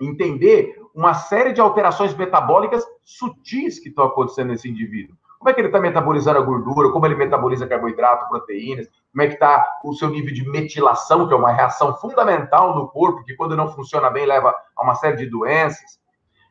entender 0.00 0.74
uma 0.94 1.14
série 1.14 1.52
de 1.52 1.60
alterações 1.60 2.14
metabólicas 2.14 2.84
sutis 3.04 3.78
que 3.78 3.90
estão 3.90 4.04
acontecendo 4.04 4.48
nesse 4.48 4.68
indivíduo. 4.68 5.16
Como 5.38 5.50
é 5.50 5.52
que 5.52 5.60
ele 5.60 5.68
está 5.68 5.80
metabolizando 5.80 6.38
a 6.38 6.42
gordura, 6.42 6.90
como 6.90 7.04
ele 7.06 7.14
metaboliza 7.14 7.66
carboidrato, 7.66 8.28
proteínas, 8.28 8.88
como 9.16 9.24
é 9.24 9.28
que 9.28 9.34
está 9.34 9.78
o 9.82 9.94
seu 9.94 10.10
nível 10.10 10.30
de 10.30 10.46
metilação, 10.46 11.26
que 11.26 11.32
é 11.32 11.36
uma 11.38 11.50
reação 11.50 11.96
fundamental 11.96 12.74
no 12.74 12.86
corpo, 12.86 13.24
que 13.24 13.34
quando 13.34 13.56
não 13.56 13.72
funciona 13.72 14.10
bem 14.10 14.26
leva 14.26 14.54
a 14.76 14.82
uma 14.84 14.94
série 14.94 15.16
de 15.16 15.24
doenças. 15.24 15.98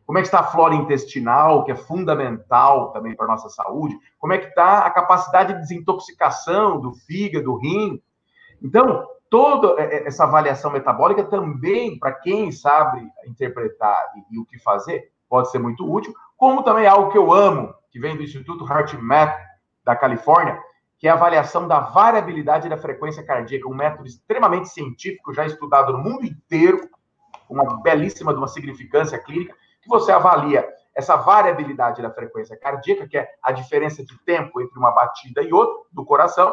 Como 0.03 0.17
é 0.17 0.21
que 0.21 0.27
está 0.27 0.39
a 0.39 0.47
flora 0.47 0.73
intestinal, 0.73 1.63
que 1.63 1.71
é 1.71 1.75
fundamental 1.75 2.91
também 2.91 3.15
para 3.15 3.27
a 3.27 3.29
nossa 3.29 3.49
saúde? 3.49 3.95
Como 4.17 4.33
é 4.33 4.39
que 4.39 4.47
está 4.47 4.79
a 4.79 4.89
capacidade 4.89 5.53
de 5.53 5.59
desintoxicação 5.59 6.81
do 6.81 6.91
fígado, 6.91 7.45
do 7.45 7.55
rim? 7.55 8.01
Então, 8.59 9.05
toda 9.29 9.79
essa 9.79 10.23
avaliação 10.23 10.71
metabólica 10.71 11.23
também, 11.23 11.99
para 11.99 12.13
quem 12.13 12.51
sabe 12.51 13.07
interpretar 13.27 14.11
e, 14.15 14.35
e 14.35 14.39
o 14.39 14.45
que 14.45 14.57
fazer, 14.57 15.11
pode 15.29 15.51
ser 15.51 15.59
muito 15.59 15.87
útil, 15.87 16.15
como 16.35 16.63
também 16.63 16.85
é 16.85 16.87
algo 16.87 17.11
que 17.11 17.17
eu 17.19 17.31
amo, 17.31 17.71
que 17.91 17.99
vem 17.99 18.17
do 18.17 18.23
Instituto 18.23 18.65
HeartMath 18.67 19.37
da 19.83 19.95
Califórnia, 19.95 20.59
que 21.05 21.09
é 21.09 21.11
a 21.11 21.13
avaliação 21.13 21.67
da 21.67 21.79
variabilidade 21.79 22.67
da 22.67 22.79
frequência 22.79 23.23
cardíaca, 23.23 23.69
um 23.69 23.75
método 23.75 24.07
extremamente 24.07 24.69
científico, 24.69 25.35
já 25.35 25.45
estudado 25.45 25.93
no 25.93 25.99
mundo 25.99 26.25
inteiro, 26.25 26.89
uma 27.47 27.79
belíssima 27.83 28.33
de 28.33 28.39
uma 28.39 28.47
significância 28.47 29.19
clínica, 29.19 29.53
que 29.83 29.87
você 29.87 30.11
avalia 30.11 30.67
essa 30.95 31.15
variabilidade 31.15 32.01
da 32.01 32.09
frequência 32.09 32.57
cardíaca, 32.57 33.07
que 33.07 33.19
é 33.19 33.29
a 33.43 33.51
diferença 33.51 34.03
de 34.03 34.17
tempo 34.25 34.59
entre 34.59 34.79
uma 34.79 34.89
batida 34.89 35.43
e 35.43 35.53
outra 35.53 35.83
do 35.91 36.03
coração. 36.03 36.51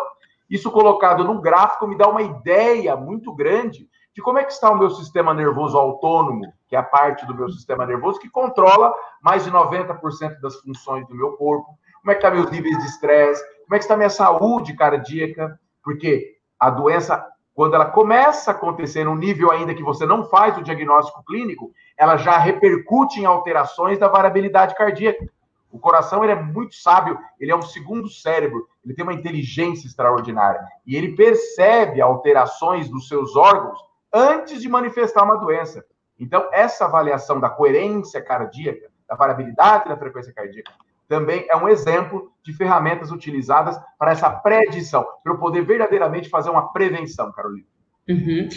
Isso 0.50 0.71
colocado 0.71 1.25
num 1.25 1.40
gráfico 1.40 1.87
me 1.87 1.97
dá 1.97 2.06
uma 2.06 2.21
ideia 2.21 2.94
muito 2.94 3.35
grande 3.35 3.88
de 4.14 4.21
como 4.21 4.38
é 4.38 4.44
que 4.44 4.52
está 4.52 4.71
o 4.71 4.76
meu 4.76 4.90
sistema 4.90 5.32
nervoso 5.32 5.78
autônomo, 5.78 6.52
que 6.68 6.76
é 6.76 6.78
a 6.78 6.82
parte 6.82 7.25
do 7.25 7.35
meu 7.35 7.49
sistema 7.49 7.87
nervoso 7.87 8.21
que 8.21 8.28
controla 8.28 8.92
mais 9.23 9.44
de 9.44 9.50
90% 9.50 10.40
das 10.42 10.56
funções 10.56 11.09
do 11.09 11.14
meu 11.14 11.38
corpo, 11.38 11.71
como 12.02 12.11
é 12.11 12.14
que 12.14 12.18
está 12.18 12.30
meus 12.30 12.50
níveis 12.50 12.76
de 12.76 12.85
estresse, 12.85 13.42
como 13.73 13.76
é 13.76 13.79
que 13.79 13.85
está 13.87 13.97
minha 13.97 14.11
saúde 14.11 14.75
cardíaca, 14.75 15.59
porque 15.83 16.37
a 16.61 16.69
doença, 16.69 17.26
quando 17.55 17.73
ela 17.75 17.87
começa 17.87 18.50
a 18.50 18.55
acontecer 18.55 19.02
num 19.02 19.17
nível 19.17 19.50
ainda 19.50 19.75
que 19.75 19.83
você 19.83 20.05
não 20.05 20.26
faz 20.26 20.59
o 20.59 20.62
diagnóstico 20.62 21.25
clínico, 21.25 21.73
ela 21.97 22.19
já 22.19 22.37
repercute 22.37 23.19
em 23.19 23.25
alterações 23.25 23.99
da 23.99 24.09
variabilidade 24.09 24.75
cardíaca. 24.75 25.26
O 25.71 25.79
coração 25.79 26.23
ele 26.23 26.35
é 26.35 26.43
muito 26.43 26.75
sábio, 26.75 27.19
ele 27.41 27.50
é 27.50 27.57
um 27.57 27.62
segundo 27.62 28.11
cérebro, 28.11 28.69
ele 28.85 28.93
tem 28.93 29.05
uma 29.05 29.14
inteligência 29.14 29.87
extraordinária 29.87 30.61
e 30.87 30.95
ele 30.95 31.17
percebe 31.17 32.02
alterações 32.02 32.91
dos 32.91 33.09
seus 33.09 33.35
órgãos 33.37 33.79
antes 34.12 34.61
de 34.61 34.69
manifestar 34.69 35.25
uma 35.25 35.38
doença. 35.38 35.83
Então, 36.21 36.47
essa 36.52 36.85
avaliação 36.85 37.41
da 37.41 37.49
coerência 37.49 38.21
cardíaca, 38.21 38.91
da 39.09 39.14
variabilidade 39.14 39.88
da 39.88 39.97
frequência 39.97 40.31
cardíaca, 40.31 40.73
também 41.12 41.45
é 41.50 41.54
um 41.54 41.69
exemplo 41.69 42.33
de 42.42 42.54
ferramentas 42.54 43.11
utilizadas 43.11 43.78
para 43.99 44.12
essa 44.12 44.31
predição, 44.31 45.04
para 45.23 45.35
eu 45.35 45.38
poder 45.38 45.62
verdadeiramente 45.62 46.31
fazer 46.31 46.49
uma 46.49 46.73
prevenção, 46.73 47.31
Carolina. 47.33 47.66
Uhum. 48.09 48.49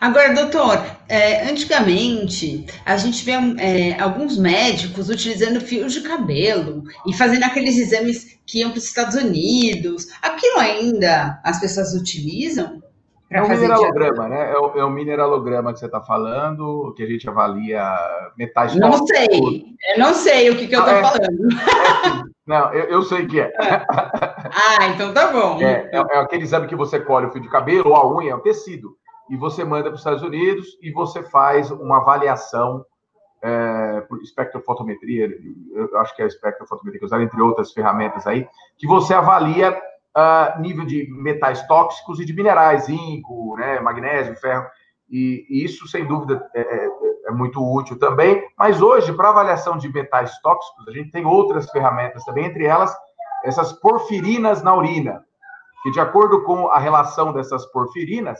Agora, 0.00 0.32
doutor, 0.32 0.80
é, 1.08 1.50
antigamente 1.50 2.66
a 2.86 2.96
gente 2.96 3.24
vê 3.24 3.32
é, 3.58 4.00
alguns 4.00 4.38
médicos 4.38 5.10
utilizando 5.10 5.60
fios 5.60 5.92
de 5.92 6.02
cabelo 6.02 6.84
e 7.04 7.12
fazendo 7.12 7.42
aqueles 7.42 7.76
exames 7.76 8.38
que 8.46 8.60
iam 8.60 8.70
para 8.70 8.78
os 8.78 8.84
Estados 8.84 9.16
Unidos. 9.16 10.06
Aquilo 10.22 10.58
ainda 10.60 11.40
as 11.42 11.58
pessoas 11.58 11.94
utilizam? 11.94 12.80
É 13.30 13.42
o 13.42 13.48
mineralograma, 13.48 14.28
né? 14.28 14.52
É 14.52 14.58
o, 14.58 14.78
é 14.78 14.84
o, 14.84 14.90
mineralograma 14.90 15.72
que 15.72 15.78
você 15.78 15.86
está 15.86 16.00
falando, 16.00 16.92
que 16.96 17.02
a 17.02 17.06
gente 17.06 17.28
avalia 17.28 17.82
metais. 18.36 18.74
Não 18.76 19.06
sei, 19.06 19.76
eu 19.92 19.98
não 19.98 20.14
sei 20.14 20.50
o 20.50 20.56
que, 20.56 20.68
que 20.68 20.76
eu 20.76 20.80
estou 20.80 20.94
ah, 20.94 20.98
é, 20.98 21.02
falando. 21.02 21.48
É, 21.52 22.22
não, 22.46 22.72
eu, 22.72 22.84
eu, 22.84 23.02
sei 23.02 23.26
que 23.26 23.40
é. 23.40 23.52
Ah, 23.58 24.86
então 24.86 25.12
tá 25.12 25.32
bom. 25.32 25.60
É, 25.60 25.90
é, 25.92 25.96
é, 25.96 26.18
aquele 26.18 26.44
exame 26.44 26.68
que 26.68 26.76
você 26.76 27.00
colhe 27.00 27.26
o 27.26 27.30
fio 27.30 27.40
de 27.40 27.48
cabelo 27.48 27.88
ou 27.88 27.96
a 27.96 28.14
unha, 28.14 28.32
é 28.32 28.34
o 28.34 28.40
tecido, 28.40 28.96
e 29.28 29.36
você 29.36 29.64
manda 29.64 29.84
para 29.84 29.94
os 29.94 30.00
Estados 30.00 30.22
Unidos 30.22 30.78
e 30.80 30.92
você 30.92 31.22
faz 31.22 31.70
uma 31.70 31.96
avaliação 31.96 32.84
é, 33.42 34.00
por 34.02 34.22
espectrofotometria, 34.22 35.28
eu 35.74 35.98
acho 35.98 36.16
que 36.16 36.22
é 36.22 36.24
a 36.24 36.28
espectrofotometria 36.28 36.98
que 36.98 37.04
usaram, 37.04 37.24
entre 37.24 37.40
outras 37.42 37.72
ferramentas 37.72 38.26
aí, 38.26 38.48
que 38.78 38.86
você 38.86 39.12
avalia 39.12 39.78
uh, 40.16 40.60
nível 40.60 40.84
de 40.84 41.08
metais 41.10 41.66
tóxicos 41.66 42.20
e 42.20 42.24
de 42.24 42.32
minerais, 42.32 42.84
zinco, 42.84 43.56
né, 43.56 43.80
magnésio, 43.80 44.36
ferro, 44.36 44.66
e, 45.10 45.46
isso, 45.48 45.86
sem 45.86 46.06
dúvida, 46.06 46.44
é, 46.54 46.60
é, 46.60 46.88
é, 47.26 47.30
muito 47.30 47.60
útil 47.62 47.98
também. 47.98 48.42
Mas 48.58 48.80
hoje, 48.80 49.12
para 49.12 49.28
avaliação 49.28 49.76
de 49.76 49.92
metais 49.92 50.36
tóxicos, 50.40 50.88
a 50.88 50.92
gente 50.92 51.10
tem 51.10 51.24
outras 51.24 51.70
ferramentas 51.70 52.24
também, 52.24 52.46
entre 52.46 52.64
elas 52.64 52.94
essas 53.44 53.72
porfirinas 53.74 54.62
na 54.62 54.74
urina, 54.74 55.22
que 55.82 55.90
de 55.90 56.00
acordo 56.00 56.42
com 56.44 56.68
a 56.68 56.78
relação 56.78 57.30
dessas 57.32 57.66
porfirinas, 57.66 58.38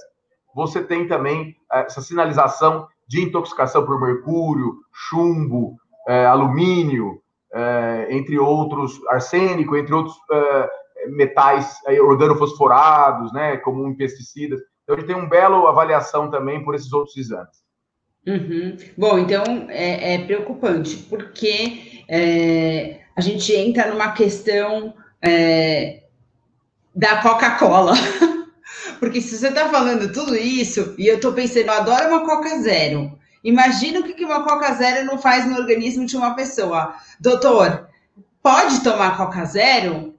você 0.54 0.82
tem 0.82 1.06
também 1.06 1.54
eh, 1.70 1.80
essa 1.80 2.00
sinalização 2.00 2.88
de 3.06 3.22
intoxicação 3.22 3.84
por 3.84 4.00
mercúrio, 4.00 4.76
chumbo, 4.90 5.76
é, 6.08 6.24
alumínio, 6.24 7.20
é, 7.52 8.08
entre 8.10 8.38
outros, 8.38 8.98
arsênico, 9.08 9.76
entre 9.76 9.94
outros 9.94 10.16
é, 10.32 10.70
metais 11.08 11.78
organofosforados, 12.02 13.32
né, 13.32 13.56
como 13.58 13.86
em 13.88 13.96
pesticidas. 13.96 14.60
Então, 14.82 14.96
ele 14.96 15.06
tem 15.06 15.16
um 15.16 15.28
belo 15.28 15.66
avaliação 15.66 16.30
também 16.30 16.62
por 16.62 16.74
esses 16.74 16.92
outros 16.92 17.16
exames. 17.16 17.64
Uhum. 18.26 18.76
Bom, 18.96 19.18
então 19.18 19.42
é, 19.68 20.14
é 20.14 20.18
preocupante, 20.24 20.96
porque 20.96 22.04
é, 22.08 23.00
a 23.14 23.20
gente 23.20 23.52
entra 23.54 23.90
numa 23.90 24.12
questão 24.12 24.94
é, 25.22 26.04
da 26.94 27.20
Coca-Cola. 27.20 27.92
porque 28.98 29.20
se 29.20 29.36
você 29.36 29.48
está 29.48 29.68
falando 29.68 30.12
tudo 30.12 30.34
isso, 30.34 30.94
e 30.96 31.06
eu 31.06 31.16
estou 31.16 31.32
pensando, 31.32 31.66
eu 31.66 31.72
adoro 31.72 32.08
uma 32.08 32.24
Coca 32.24 32.58
Zero. 32.58 33.18
Imagina 33.42 34.00
o 34.00 34.04
que 34.04 34.24
uma 34.24 34.42
Coca 34.42 34.72
Zero 34.72 35.04
não 35.04 35.18
faz 35.18 35.46
no 35.46 35.56
organismo 35.56 36.06
de 36.06 36.16
uma 36.16 36.34
pessoa. 36.34 36.94
Doutor, 37.20 37.88
pode 38.42 38.82
tomar 38.82 39.18
Coca 39.18 39.44
Zero? 39.44 40.13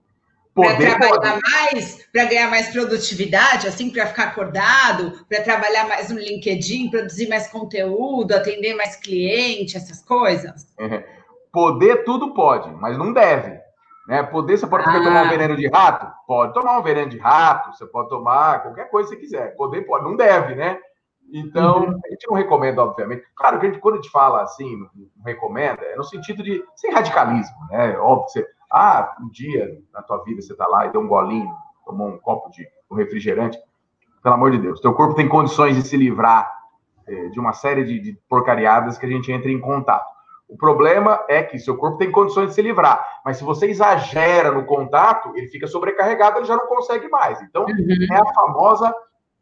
Para 0.55 0.77
trabalhar 0.77 1.39
mais, 1.51 2.07
para 2.13 2.25
ganhar 2.25 2.49
mais 2.49 2.69
produtividade, 2.69 3.67
assim, 3.67 3.89
para 3.89 4.07
ficar 4.07 4.29
acordado, 4.29 5.11
para 5.27 5.43
trabalhar 5.43 5.85
mais 5.87 6.09
no 6.09 6.17
LinkedIn, 6.17 6.89
produzir 6.89 7.27
mais 7.27 7.47
conteúdo, 7.47 8.33
atender 8.33 8.73
mais 8.73 8.95
cliente, 8.95 9.75
essas 9.75 10.01
coisas? 10.01 10.73
É. 10.79 11.03
Poder 11.51 12.05
tudo 12.05 12.33
pode, 12.33 12.73
mas 12.75 12.97
não 12.97 13.11
deve. 13.11 13.59
Né? 14.07 14.23
Poder, 14.23 14.57
você 14.57 14.65
pode 14.65 14.87
ah. 14.87 15.03
tomar 15.03 15.23
um 15.23 15.29
veneno 15.29 15.57
de 15.57 15.67
rato? 15.67 16.07
Pode 16.25 16.53
tomar 16.53 16.79
um 16.79 16.83
veneno 16.83 17.09
de 17.09 17.17
rato, 17.17 17.75
você 17.75 17.85
pode 17.85 18.07
tomar 18.07 18.61
qualquer 18.61 18.89
coisa 18.89 19.09
que 19.09 19.15
você 19.15 19.21
quiser. 19.21 19.55
Poder 19.57 19.81
pode, 19.81 20.05
não 20.05 20.15
deve, 20.15 20.55
né? 20.55 20.79
Então, 21.33 21.79
uhum. 21.79 21.99
a 22.05 22.09
gente 22.11 22.27
não 22.27 22.35
recomenda, 22.35 22.83
obviamente. 22.83 23.23
Claro 23.35 23.59
que 23.59 23.65
a 23.65 23.69
gente, 23.69 23.81
quando 23.81 23.95
a 23.95 23.97
gente 23.97 24.11
fala 24.11 24.43
assim, 24.43 24.77
não 24.77 25.23
recomenda, 25.25 25.83
é 25.83 25.95
no 25.95 26.03
sentido 26.03 26.43
de 26.43 26.63
sem 26.75 26.91
radicalismo, 26.91 27.57
né? 27.71 27.97
Óbvio, 27.97 28.29
você, 28.29 28.47
ah, 28.71 29.15
um 29.21 29.29
dia 29.29 29.79
na 29.93 30.01
tua 30.01 30.23
vida 30.23 30.41
você 30.41 30.53
está 30.53 30.67
lá 30.67 30.85
e 30.85 30.91
deu 30.91 31.01
um 31.01 31.07
golinho, 31.07 31.53
tomou 31.85 32.07
um 32.07 32.17
copo 32.17 32.49
de 32.49 32.67
um 32.89 32.95
refrigerante. 32.95 33.57
Pelo 34.21 34.35
amor 34.35 34.51
de 34.51 34.57
Deus, 34.57 34.79
teu 34.79 34.93
corpo 34.93 35.15
tem 35.15 35.27
condições 35.27 35.75
de 35.75 35.83
se 35.83 35.95
livrar 35.95 36.51
eh, 37.07 37.29
de 37.29 37.39
uma 37.39 37.53
série 37.53 37.83
de, 37.83 37.99
de 37.99 38.19
porcariadas 38.27 38.97
que 38.97 39.05
a 39.05 39.09
gente 39.09 39.31
entra 39.31 39.51
em 39.51 39.59
contato. 39.59 40.15
O 40.47 40.57
problema 40.57 41.23
é 41.27 41.41
que 41.43 41.57
seu 41.57 41.75
corpo 41.75 41.97
tem 41.97 42.11
condições 42.11 42.49
de 42.49 42.55
se 42.55 42.61
livrar, 42.61 43.03
mas 43.23 43.37
se 43.37 43.43
você 43.43 43.67
exagera 43.67 44.51
no 44.51 44.65
contato, 44.65 45.31
ele 45.35 45.47
fica 45.47 45.67
sobrecarregado, 45.67 46.37
ele 46.37 46.45
já 46.45 46.55
não 46.55 46.67
consegue 46.67 47.07
mais. 47.09 47.41
Então, 47.41 47.63
uhum. 47.63 48.07
é 48.11 48.19
a 48.19 48.33
famosa 48.33 48.93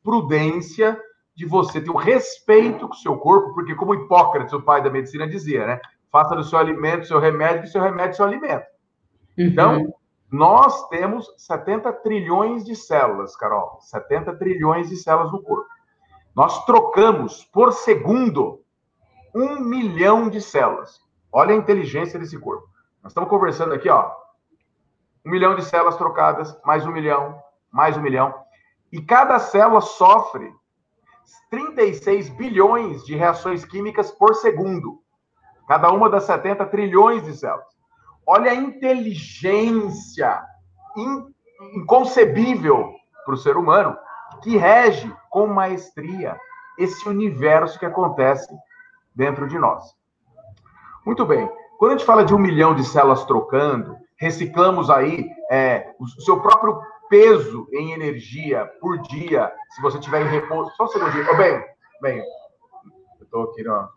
prudência 0.02 1.00
de 1.36 1.46
você 1.46 1.82
ter 1.82 1.90
o 1.90 1.96
respeito 1.96 2.88
com 2.88 2.94
o 2.94 2.98
seu 2.98 3.18
corpo, 3.18 3.54
porque 3.54 3.76
como 3.76 3.96
Hipócrates, 3.96 4.54
o 4.54 4.62
pai 4.62 4.82
da 4.82 4.90
medicina, 4.90 5.28
dizia, 5.28 5.66
né? 5.66 5.80
Faça 6.12 6.36
do 6.36 6.44
seu 6.44 6.60
alimento 6.60 7.08
seu 7.08 7.20
remédio, 7.20 7.64
do 7.64 7.68
seu 7.68 7.82
remédio 7.82 8.16
seu 8.16 8.26
alimento. 8.26 8.66
Então, 9.38 9.78
uhum. 9.78 9.94
nós 10.32 10.88
temos 10.90 11.34
70 11.38 11.92
trilhões 11.94 12.64
de 12.64 12.76
células, 12.76 13.36
Carol. 13.36 13.80
70 13.82 14.36
trilhões 14.36 14.90
de 14.90 14.98
células 14.98 15.32
no 15.32 15.42
corpo. 15.42 15.68
Nós 16.36 16.66
trocamos 16.66 17.44
por 17.46 17.72
segundo 17.72 18.62
um 19.34 19.60
milhão 19.60 20.30
de 20.30 20.42
células. 20.42 21.02
Olha 21.32 21.54
a 21.54 21.58
inteligência 21.58 22.20
desse 22.20 22.38
corpo. 22.38 22.68
Nós 23.02 23.12
estamos 23.12 23.30
conversando 23.30 23.74
aqui, 23.74 23.90
ó. 23.90 24.12
Um 25.26 25.32
milhão 25.32 25.56
de 25.56 25.64
células 25.64 25.98
trocadas, 25.98 26.56
mais 26.64 26.86
um 26.86 26.92
milhão, 26.92 27.42
mais 27.72 27.98
um 27.98 28.02
milhão. 28.02 28.34
E 28.92 29.02
cada 29.02 29.40
célula 29.40 29.82
sofre 29.82 30.54
36 31.50 32.30
bilhões 32.30 33.04
de 33.04 33.16
reações 33.16 33.66
químicas 33.66 34.12
por 34.12 34.36
segundo. 34.36 35.02
Cada 35.68 35.92
uma 35.92 36.10
das 36.10 36.24
70 36.26 36.66
trilhões 36.68 37.24
de 37.24 37.36
células. 37.36 37.73
Olha 38.26 38.52
a 38.52 38.56
inteligência 38.56 40.42
inconcebível 41.76 42.94
para 43.26 43.34
o 43.34 43.38
ser 43.38 43.58
humano 43.58 43.98
que 44.42 44.58
rege 44.58 45.12
com 45.30 45.48
maestria 45.48 46.38
esse 46.78 47.08
universo 47.08 47.80
que 47.80 47.86
acontece 47.86 48.54
dentro 49.16 49.48
de 49.48 49.58
nós. 49.58 49.84
Muito 51.06 51.26
bem. 51.26 51.50
Quando 51.78 51.92
a 51.92 51.98
gente 51.98 52.06
fala 52.06 52.24
de 52.24 52.34
um 52.34 52.40
milhão 52.40 52.74
de 52.74 52.84
células 52.84 53.26
trocando, 53.26 53.98
reciclamos 54.18 54.90
aí 54.90 55.30
é, 55.52 55.94
o 56.00 56.08
seu 56.08 56.40
próprio 56.40 56.80
peso 57.10 57.68
em 57.72 57.92
energia 57.92 58.66
por 58.80 59.00
dia, 59.04 59.52
se 59.72 59.82
você 59.82 60.00
tiver 60.00 60.22
em 60.22 60.30
repouso. 60.30 60.72
Só 60.76 60.86
um 60.86 60.88
segundinho. 60.88 61.28
Oh, 61.32 61.36
bem, 61.36 61.64
bem, 62.02 62.24
eu 63.20 63.26
tô 63.30 63.42
aqui, 63.44 63.68
ó. 63.68 63.88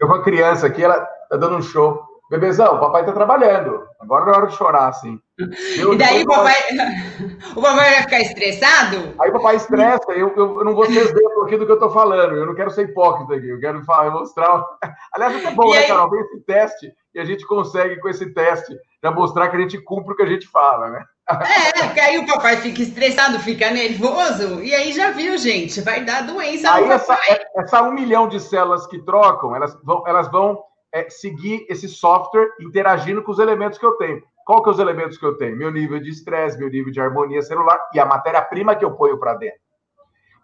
Eu 0.00 0.08
com 0.08 0.14
a 0.14 0.22
criança 0.22 0.66
aqui, 0.66 0.82
ela 0.82 1.00
tá 1.28 1.36
dando 1.36 1.56
um 1.56 1.62
show. 1.62 2.11
Bebezão, 2.32 2.76
o 2.76 2.80
papai 2.80 3.04
tá 3.04 3.12
trabalhando. 3.12 3.86
Agora 4.00 4.24
não 4.24 4.32
é 4.32 4.36
hora 4.38 4.46
de 4.46 4.56
chorar, 4.56 4.88
assim. 4.88 5.20
E 5.38 5.96
daí 5.98 6.22
o 6.22 6.26
papai, 6.26 6.54
o 7.54 7.60
papai 7.60 7.90
vai 7.90 8.02
ficar 8.04 8.20
estressado? 8.20 9.14
Aí 9.20 9.28
o 9.28 9.32
papai 9.34 9.56
estressa, 9.56 10.12
eu, 10.12 10.34
eu, 10.34 10.60
eu 10.60 10.64
não 10.64 10.74
vou 10.74 10.86
ser 10.86 10.96
exemplo 10.96 11.42
aqui 11.42 11.58
do 11.58 11.66
que 11.66 11.72
eu 11.72 11.78
tô 11.78 11.90
falando. 11.90 12.34
Eu 12.34 12.46
não 12.46 12.54
quero 12.54 12.70
ser 12.70 12.88
hipócrita 12.88 13.34
aqui, 13.34 13.50
eu 13.50 13.60
quero 13.60 13.84
falar, 13.84 14.10
mostrar. 14.10 14.64
Aliás, 15.12 15.44
é 15.44 15.50
bom, 15.50 15.68
e 15.68 15.72
né, 15.72 15.78
aí... 15.80 15.88
Carol? 15.88 16.08
Tem 16.08 16.20
esse 16.20 16.40
teste 16.46 16.92
e 17.14 17.20
a 17.20 17.24
gente 17.26 17.46
consegue, 17.46 18.00
com 18.00 18.08
esse 18.08 18.32
teste, 18.32 18.74
já 19.04 19.10
mostrar 19.10 19.50
que 19.50 19.56
a 19.56 19.60
gente 19.60 19.76
cumpre 19.82 20.14
o 20.14 20.16
que 20.16 20.22
a 20.22 20.26
gente 20.26 20.48
fala, 20.48 20.88
né? 20.88 21.04
É, 21.28 21.84
porque 21.84 22.00
aí 22.00 22.16
o 22.16 22.26
papai 22.26 22.56
fica 22.56 22.80
estressado, 22.80 23.38
fica 23.40 23.70
nervoso, 23.70 24.62
e 24.62 24.74
aí 24.74 24.92
já 24.92 25.10
viu, 25.10 25.36
gente, 25.36 25.80
vai 25.82 26.02
dar 26.02 26.26
doença 26.26 26.72
aí 26.72 26.88
essa, 26.90 27.18
essa, 27.56 27.82
um 27.82 27.92
milhão 27.92 28.26
de 28.26 28.40
células 28.40 28.86
que 28.86 28.98
trocam, 28.98 29.54
elas 29.54 29.78
vão, 29.84 30.02
elas 30.06 30.30
vão 30.30 30.58
é, 30.92 31.08
seguir 31.08 31.66
esse 31.68 31.88
software 31.88 32.50
interagindo 32.60 33.22
com 33.22 33.32
os 33.32 33.38
elementos 33.38 33.78
que 33.78 33.86
eu 33.86 33.92
tenho. 33.92 34.22
Qual 34.44 34.62
que 34.62 34.68
é 34.68 34.72
os 34.72 34.78
elementos 34.78 35.16
que 35.16 35.24
eu 35.24 35.36
tenho? 35.36 35.56
Meu 35.56 35.70
nível 35.70 36.00
de 36.00 36.10
estresse, 36.10 36.58
meu 36.58 36.68
nível 36.68 36.92
de 36.92 37.00
harmonia 37.00 37.42
celular 37.42 37.78
e 37.94 38.00
a 38.00 38.04
matéria-prima 38.04 38.74
que 38.74 38.84
eu 38.84 38.92
ponho 38.92 39.18
para 39.18 39.34
dentro. 39.34 39.60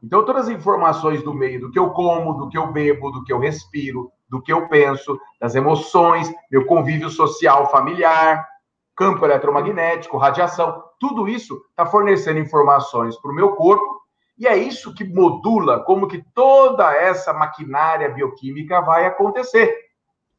Então, 0.02 0.24
todas 0.24 0.44
as 0.44 0.50
informações 0.50 1.22
do 1.22 1.34
meio, 1.34 1.60
do 1.60 1.70
que 1.72 1.78
eu 1.78 1.90
como, 1.90 2.34
do 2.34 2.48
que 2.48 2.56
eu 2.56 2.68
bebo, 2.68 3.10
do 3.10 3.24
que 3.24 3.32
eu 3.32 3.38
respiro, 3.38 4.12
do 4.28 4.40
que 4.40 4.52
eu 4.52 4.68
penso, 4.68 5.18
das 5.40 5.56
emoções, 5.56 6.32
meu 6.50 6.64
convívio 6.66 7.10
social, 7.10 7.68
familiar, 7.70 8.46
campo 8.94 9.24
eletromagnético, 9.24 10.16
radiação, 10.16 10.84
tudo 11.00 11.28
isso 11.28 11.60
está 11.70 11.84
fornecendo 11.84 12.38
informações 12.38 13.16
para 13.20 13.30
o 13.30 13.34
meu 13.34 13.56
corpo 13.56 13.98
e 14.36 14.46
é 14.46 14.56
isso 14.56 14.94
que 14.94 15.04
modula 15.04 15.80
como 15.80 16.06
que 16.06 16.22
toda 16.32 16.94
essa 16.94 17.32
maquinária 17.32 18.08
bioquímica 18.08 18.80
vai 18.80 19.04
acontecer. 19.06 19.87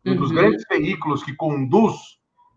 Um 0.05 0.15
dos 0.15 0.29
uhum. 0.29 0.35
grandes 0.35 0.63
veículos 0.69 1.23
que 1.23 1.35
conduz 1.35 1.95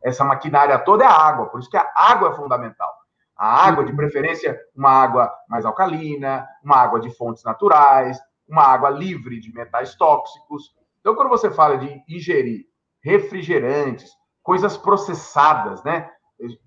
essa 0.02 0.24
maquinária 0.24 0.78
toda 0.78 1.04
é 1.04 1.06
a 1.06 1.12
água, 1.12 1.46
por 1.46 1.60
isso 1.60 1.70
que 1.70 1.76
a 1.76 1.90
água 1.94 2.30
é 2.30 2.34
fundamental. 2.34 2.92
A 3.36 3.66
água, 3.66 3.84
de 3.84 3.90
uhum. 3.90 3.96
preferência, 3.96 4.58
uma 4.74 4.90
água 4.90 5.32
mais 5.48 5.64
alcalina, 5.64 6.46
uma 6.62 6.76
água 6.76 7.00
de 7.00 7.10
fontes 7.10 7.42
naturais, 7.44 8.18
uma 8.48 8.62
água 8.62 8.90
livre 8.90 9.40
de 9.40 9.52
metais 9.52 9.94
tóxicos. 9.94 10.70
Então, 11.00 11.14
quando 11.14 11.28
você 11.28 11.50
fala 11.50 11.78
de 11.78 12.02
ingerir 12.08 12.66
refrigerantes, 13.02 14.10
coisas 14.42 14.76
processadas, 14.76 15.82
né? 15.82 16.08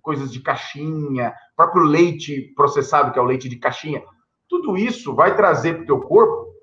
Coisas 0.01 0.31
de 0.31 0.41
caixinha, 0.41 1.33
próprio 1.55 1.83
leite 1.83 2.53
processado, 2.55 3.11
que 3.11 3.19
é 3.19 3.21
o 3.21 3.25
leite 3.25 3.49
de 3.49 3.57
caixinha, 3.57 4.01
tudo 4.47 4.77
isso 4.77 5.13
vai 5.13 5.35
trazer 5.35 5.73
para 5.73 5.83
o 5.83 5.85
teu 5.85 5.99
corpo 6.01 6.53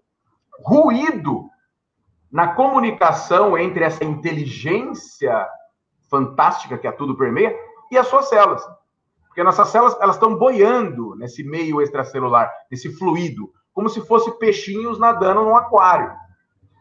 ruído 0.64 1.48
na 2.32 2.54
comunicação 2.54 3.58
entre 3.58 3.84
essa 3.84 4.02
inteligência 4.02 5.46
fantástica 6.08 6.78
que 6.78 6.86
a 6.86 6.92
tudo 6.92 7.16
permeia 7.16 7.54
e 7.90 7.98
as 7.98 8.06
suas 8.06 8.28
células. 8.28 8.66
Porque 9.26 9.42
nossas 9.42 9.68
células 9.68 9.96
elas 10.00 10.16
estão 10.16 10.36
boiando 10.36 11.14
nesse 11.16 11.44
meio 11.44 11.80
extracelular, 11.82 12.50
nesse 12.70 12.90
fluido, 12.96 13.52
como 13.72 13.88
se 13.88 14.00
fossem 14.06 14.38
peixinhos 14.38 14.98
nadando 14.98 15.42
num 15.42 15.56
aquário. 15.56 16.10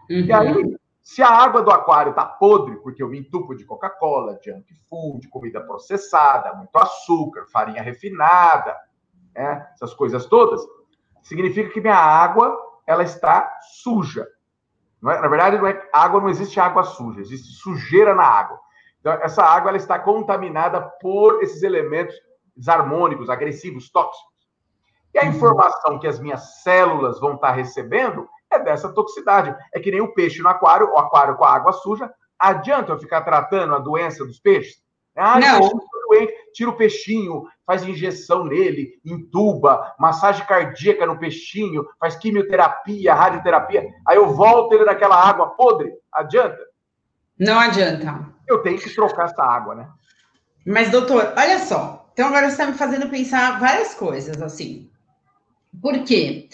Uhum. 0.10 0.20
E 0.20 0.32
aí, 0.32 0.78
se 1.02 1.22
a 1.22 1.30
água 1.30 1.62
do 1.62 1.72
aquário 1.72 2.12
está 2.12 2.26
podre, 2.26 2.78
porque 2.78 3.04
eu 3.04 3.10
me 3.10 3.20
entupo 3.20 3.56
de 3.56 3.66
Coca-Cola, 3.66 4.40
junk 4.44 4.74
food, 4.90 5.28
comida 5.30 5.62
processada, 5.62 6.54
muito 6.54 6.76
açúcar, 6.78 7.46
farinha 7.52 7.82
refinada, 7.82 8.78
né, 9.34 9.68
essas 9.74 9.94
coisas 9.94 10.26
todas, 10.26 10.62
significa 11.24 11.70
que 11.70 11.82
minha 11.82 11.96
água 11.96 12.58
ela 12.86 13.04
está 13.04 13.60
suja. 13.82 14.28
É? 15.10 15.22
Na 15.22 15.28
verdade, 15.28 15.58
não 15.58 15.68
é, 15.68 15.90
água 15.92 16.22
não 16.22 16.30
existe 16.30 16.60
água 16.60 16.84
suja, 16.84 17.22
existe 17.22 17.54
sujeira 17.54 18.14
na 18.14 18.24
água. 18.24 18.60
Então, 19.00 19.14
essa 19.14 19.44
água 19.44 19.70
ela 19.70 19.78
está 19.78 19.98
contaminada 19.98 20.82
por 21.02 21.42
esses 21.42 21.64
elementos 21.64 22.16
desarmônicos, 22.56 23.30
agressivos, 23.30 23.90
tóxicos. 23.90 24.32
E 25.14 25.20
a 25.20 25.24
uhum. 25.24 25.30
informação 25.30 26.00
que 26.00 26.08
as 26.08 26.20
minhas 26.20 26.62
células 26.62 27.20
vão 27.20 27.36
estar 27.36 27.52
recebendo 27.52 28.28
é 28.50 28.60
dessa 28.60 28.94
toxicidade. 28.94 29.56
É 29.74 29.80
que 29.80 29.92
nem 29.92 30.02
o 30.02 30.14
peixe 30.14 30.42
no 30.42 30.50
aquário, 30.50 30.92
o 30.92 30.98
aquário 30.98 31.36
com 31.36 31.44
a 31.44 31.54
água 31.54 31.72
suja. 31.72 32.12
Adianta 32.38 32.92
eu 32.92 33.00
ficar 33.00 33.22
tratando 33.22 33.76
a 33.76 33.80
doença 33.80 34.26
dos 34.26 34.40
peixes? 34.40 34.82
Ah, 35.16 35.40
não. 35.40 35.60
Doente, 36.08 36.34
tira 36.54 36.70
o 36.70 36.76
peixinho, 36.76 37.46
faz 37.72 37.84
injeção 37.84 38.44
nele, 38.44 39.00
entuba, 39.06 39.96
massagem 39.98 40.46
cardíaca 40.46 41.06
no 41.06 41.18
peixinho, 41.18 41.86
faz 41.98 42.18
quimioterapia, 42.18 43.14
radioterapia. 43.14 43.88
Aí 44.06 44.18
eu 44.18 44.34
volto 44.34 44.74
ele 44.74 44.84
naquela 44.84 45.16
água 45.16 45.52
podre. 45.52 45.94
Adianta? 46.12 46.60
Não 47.40 47.58
adianta. 47.58 48.28
Eu 48.46 48.62
tenho 48.62 48.78
que 48.78 48.94
trocar 48.94 49.28
essa 49.28 49.42
água, 49.42 49.74
né? 49.74 49.90
Mas, 50.68 50.92
doutor, 50.92 51.34
olha 51.38 51.60
só. 51.60 52.10
Então 52.12 52.28
agora 52.28 52.48
você 52.48 52.52
está 52.52 52.68
me 52.68 52.74
fazendo 52.74 53.10
pensar 53.10 53.58
várias 53.58 53.94
coisas, 53.94 54.42
assim. 54.42 54.92
Por 55.82 56.04
quê? 56.04 56.50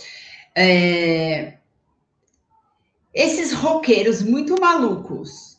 É... 0.56 1.58
Esses 3.12 3.54
roqueiros 3.54 4.22
muito 4.22 4.62
malucos, 4.62 5.58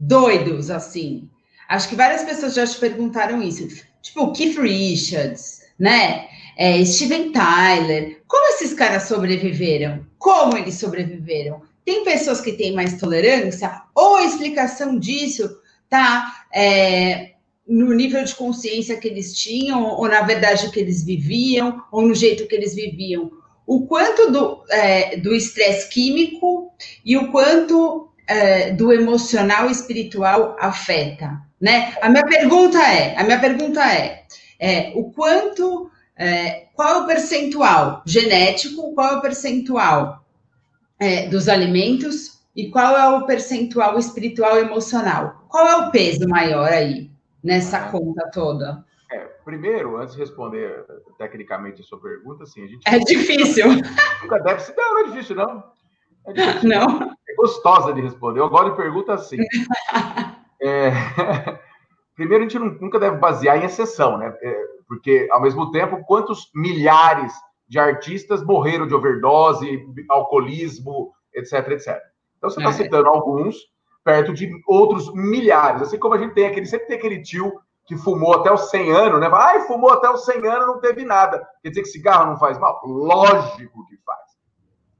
doidos, 0.00 0.70
assim. 0.70 1.28
Acho 1.68 1.90
que 1.90 1.94
várias 1.94 2.24
pessoas 2.24 2.54
já 2.54 2.66
te 2.66 2.78
perguntaram 2.80 3.42
isso. 3.42 3.84
Tipo, 4.04 4.32
Keith 4.32 4.58
Richards, 4.58 5.62
né? 5.78 6.26
É, 6.58 6.84
Steven 6.84 7.32
Tyler. 7.32 8.22
Como 8.28 8.54
esses 8.54 8.74
caras 8.74 9.04
sobreviveram? 9.04 10.06
Como 10.18 10.58
eles 10.58 10.74
sobreviveram? 10.74 11.62
Tem 11.86 12.04
pessoas 12.04 12.40
que 12.40 12.52
têm 12.52 12.74
mais 12.74 12.98
tolerância? 12.98 13.82
Ou 13.94 14.16
a 14.16 14.24
explicação 14.24 14.98
disso 14.98 15.48
tá 15.88 16.44
é, 16.54 17.32
no 17.66 17.94
nível 17.94 18.22
de 18.22 18.34
consciência 18.34 18.98
que 18.98 19.08
eles 19.08 19.34
tinham, 19.34 19.82
ou 19.82 20.06
na 20.06 20.20
verdade 20.20 20.70
que 20.70 20.80
eles 20.80 21.02
viviam, 21.02 21.82
ou 21.90 22.02
no 22.02 22.14
jeito 22.14 22.46
que 22.46 22.54
eles 22.54 22.74
viviam. 22.74 23.30
O 23.66 23.86
quanto 23.86 24.30
do 24.30 24.64
é, 24.70 25.16
estresse 25.16 25.88
químico 25.88 26.70
e 27.02 27.16
o 27.16 27.32
quanto 27.32 28.10
é, 28.26 28.70
do 28.70 28.92
emocional 28.92 29.68
e 29.68 29.72
espiritual 29.72 30.56
afeta, 30.60 31.40
né? 31.64 31.96
A 32.02 32.08
minha 32.08 32.24
pergunta 32.24 32.78
é, 32.78 33.16
a 33.18 33.24
minha 33.24 33.40
pergunta 33.40 33.80
é, 33.80 34.24
é 34.60 34.92
o 34.94 35.10
quanto, 35.10 35.90
é, 36.16 36.66
qual 36.74 36.88
é 36.88 36.98
o 36.98 37.06
percentual 37.06 38.02
genético, 38.04 38.94
qual 38.94 39.14
é 39.14 39.16
o 39.16 39.22
percentual 39.22 40.24
é, 41.00 41.26
dos 41.28 41.48
alimentos 41.48 42.44
e 42.54 42.68
qual 42.70 42.96
é 42.96 43.08
o 43.16 43.26
percentual 43.26 43.98
espiritual 43.98 44.58
e 44.58 44.62
emocional? 44.62 45.46
Qual 45.48 45.66
é 45.66 45.76
o 45.76 45.90
peso 45.90 46.28
maior 46.28 46.70
aí? 46.70 47.14
nessa 47.44 47.90
conta 47.90 48.28
toda? 48.32 48.82
É, 49.12 49.18
primeiro, 49.44 49.98
antes 49.98 50.14
de 50.14 50.20
responder 50.20 50.84
tecnicamente 51.18 51.82
a 51.82 51.84
sua 51.84 52.00
pergunta, 52.00 52.44
assim, 52.44 52.64
a 52.64 52.66
gente. 52.66 52.80
É 52.86 52.98
difícil. 52.98 53.66
Nunca 54.22 54.38
deve 54.38 54.60
ser. 54.60 54.74
Não, 54.74 54.94
não 54.94 55.00
é 55.00 55.10
difícil, 55.10 55.36
não. 55.36 55.64
É 56.26 56.32
difícil, 56.32 56.68
não. 56.70 57.12
É 57.28 57.34
gostosa 57.36 57.92
de 57.92 58.00
responder. 58.00 58.40
Eu 58.40 58.48
gosto 58.48 58.70
de 58.70 58.76
pergunta 58.76 59.12
assim. 59.12 59.36
é... 60.64 60.90
Primeiro, 62.14 62.44
a 62.44 62.48
gente 62.48 62.58
nunca 62.80 62.98
deve 62.98 63.16
basear 63.16 63.58
em 63.58 63.64
exceção, 63.64 64.16
né? 64.16 64.32
É, 64.40 64.64
porque, 64.86 65.26
ao 65.32 65.42
mesmo 65.42 65.70
tempo, 65.72 66.04
quantos 66.04 66.50
milhares 66.54 67.32
de 67.66 67.78
artistas 67.78 68.44
morreram 68.44 68.86
de 68.86 68.94
overdose, 68.94 69.84
alcoolismo, 70.08 71.12
etc, 71.34 71.70
etc. 71.70 72.00
Então, 72.38 72.50
você 72.50 72.60
está 72.60 72.70
é. 72.70 72.72
citando 72.72 73.08
alguns, 73.08 73.56
perto 74.04 74.32
de 74.32 74.48
outros 74.66 75.12
milhares. 75.12 75.82
Assim 75.82 75.98
como 75.98 76.14
a 76.14 76.18
gente 76.18 76.34
tem 76.34 76.46
aquele, 76.46 76.66
sempre 76.66 76.86
tem 76.86 76.98
aquele 76.98 77.20
tio 77.20 77.52
que 77.86 77.96
fumou 77.96 78.34
até 78.34 78.52
os 78.52 78.70
100 78.70 78.92
anos, 78.92 79.20
né? 79.20 79.28
Ai, 79.32 79.60
fumou 79.62 79.90
até 79.90 80.08
os 80.08 80.24
100 80.24 80.46
anos, 80.46 80.66
não 80.66 80.80
teve 80.80 81.04
nada. 81.04 81.44
Quer 81.62 81.70
dizer 81.70 81.82
que 81.82 81.88
cigarro 81.88 82.26
não 82.26 82.38
faz 82.38 82.58
mal? 82.58 82.80
Lógico 82.84 83.84
que 83.86 83.96
faz. 84.06 84.20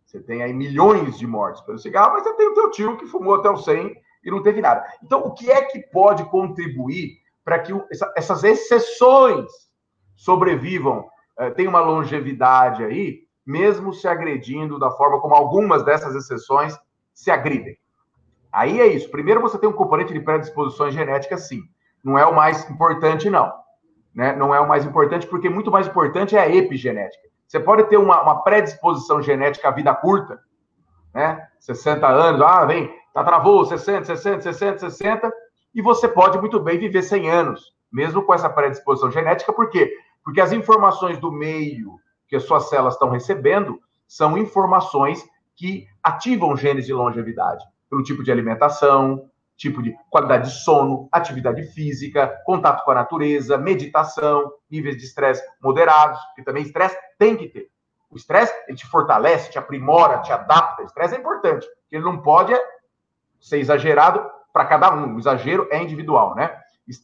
Você 0.04 0.20
tem 0.20 0.42
aí 0.42 0.52
milhões 0.52 1.18
de 1.18 1.26
mortes 1.26 1.62
pelo 1.62 1.78
cigarro, 1.78 2.14
mas 2.14 2.24
você 2.24 2.34
tem 2.34 2.48
o 2.48 2.54
teu 2.54 2.70
tio 2.70 2.96
que 2.96 3.06
fumou 3.06 3.36
até 3.36 3.50
os 3.50 3.64
100 3.64 3.94
e 4.24 4.30
não 4.30 4.42
teve 4.42 4.60
nada. 4.60 4.84
Então, 5.02 5.20
o 5.20 5.32
que 5.32 5.50
é 5.50 5.62
que 5.62 5.80
pode 5.80 6.24
contribuir 6.24 7.18
para 7.44 7.58
que 7.58 7.72
essas 8.16 8.42
exceções 8.42 9.50
sobrevivam, 10.16 11.08
eh, 11.38 11.50
tenham 11.50 11.70
uma 11.70 11.80
longevidade 11.80 12.82
aí, 12.82 13.24
mesmo 13.46 13.92
se 13.92 14.08
agredindo 14.08 14.78
da 14.78 14.90
forma 14.90 15.20
como 15.20 15.34
algumas 15.34 15.84
dessas 15.84 16.14
exceções 16.14 16.78
se 17.12 17.30
agridem? 17.30 17.76
Aí 18.50 18.80
é 18.80 18.86
isso. 18.86 19.10
Primeiro, 19.10 19.40
você 19.40 19.58
tem 19.58 19.68
um 19.68 19.72
componente 19.72 20.12
de 20.12 20.20
predisposições 20.20 20.94
genéticas, 20.94 21.48
sim. 21.48 21.62
Não 22.02 22.18
é 22.18 22.24
o 22.24 22.34
mais 22.34 22.68
importante, 22.70 23.28
não. 23.28 23.52
Né? 24.14 24.34
Não 24.36 24.54
é 24.54 24.60
o 24.60 24.68
mais 24.68 24.84
importante, 24.84 25.26
porque 25.26 25.50
muito 25.50 25.70
mais 25.70 25.88
importante 25.88 26.36
é 26.36 26.40
a 26.40 26.48
epigenética. 26.48 27.28
Você 27.46 27.60
pode 27.60 27.84
ter 27.84 27.96
uma, 27.96 28.22
uma 28.22 28.42
predisposição 28.42 29.20
genética 29.20 29.68
à 29.68 29.70
vida 29.70 29.94
curta, 29.94 30.40
né? 31.12 31.46
60 31.60 32.06
anos, 32.06 32.40
ah, 32.40 32.64
vem, 32.64 32.92
tá, 33.14 33.24
travou, 33.24 33.64
60, 33.64 34.04
60, 34.04 34.42
60, 34.42 34.90
60, 34.90 35.32
e 35.72 35.80
você 35.80 36.08
pode 36.08 36.38
muito 36.38 36.60
bem 36.60 36.78
viver 36.78 37.02
100 37.02 37.30
anos, 37.30 37.72
mesmo 37.90 38.22
com 38.22 38.34
essa 38.34 38.50
predisposição 38.50 39.10
genética, 39.10 39.52
por 39.52 39.70
quê? 39.70 39.96
Porque 40.24 40.40
as 40.40 40.52
informações 40.52 41.18
do 41.18 41.30
meio 41.30 41.94
que 42.28 42.34
as 42.34 42.42
suas 42.42 42.68
células 42.68 42.94
estão 42.94 43.10
recebendo 43.10 43.78
são 44.08 44.36
informações 44.36 45.24
que 45.56 45.86
ativam 46.02 46.56
genes 46.56 46.86
de 46.86 46.92
longevidade 46.92 47.64
pelo 47.88 48.02
tipo 48.02 48.24
de 48.24 48.32
alimentação, 48.32 49.30
tipo 49.56 49.80
de 49.80 49.94
qualidade 50.10 50.48
de 50.48 50.56
sono, 50.56 51.08
atividade 51.12 51.62
física, 51.68 52.42
contato 52.44 52.84
com 52.84 52.90
a 52.90 52.94
natureza, 52.94 53.56
meditação, 53.56 54.52
níveis 54.68 54.96
de 54.96 55.04
estresse 55.04 55.42
moderados, 55.62 56.20
porque 56.26 56.42
também 56.42 56.64
estresse 56.64 56.96
tem 57.18 57.36
que 57.36 57.48
ter. 57.48 57.68
O 58.10 58.16
estresse, 58.16 58.52
ele 58.66 58.76
te 58.76 58.86
fortalece, 58.86 59.50
te 59.50 59.58
aprimora, 59.58 60.18
te 60.18 60.32
adapta. 60.32 60.82
O 60.82 60.86
estresse 60.86 61.14
é 61.14 61.18
importante, 61.18 61.66
ele 61.90 62.02
não 62.02 62.20
pode 62.20 62.52
ser 63.44 63.58
exagerado 63.58 64.24
para 64.52 64.64
cada 64.64 64.92
um. 64.94 65.14
O 65.14 65.18
exagero 65.18 65.68
é 65.70 65.82
individual, 65.82 66.34
né? 66.34 66.58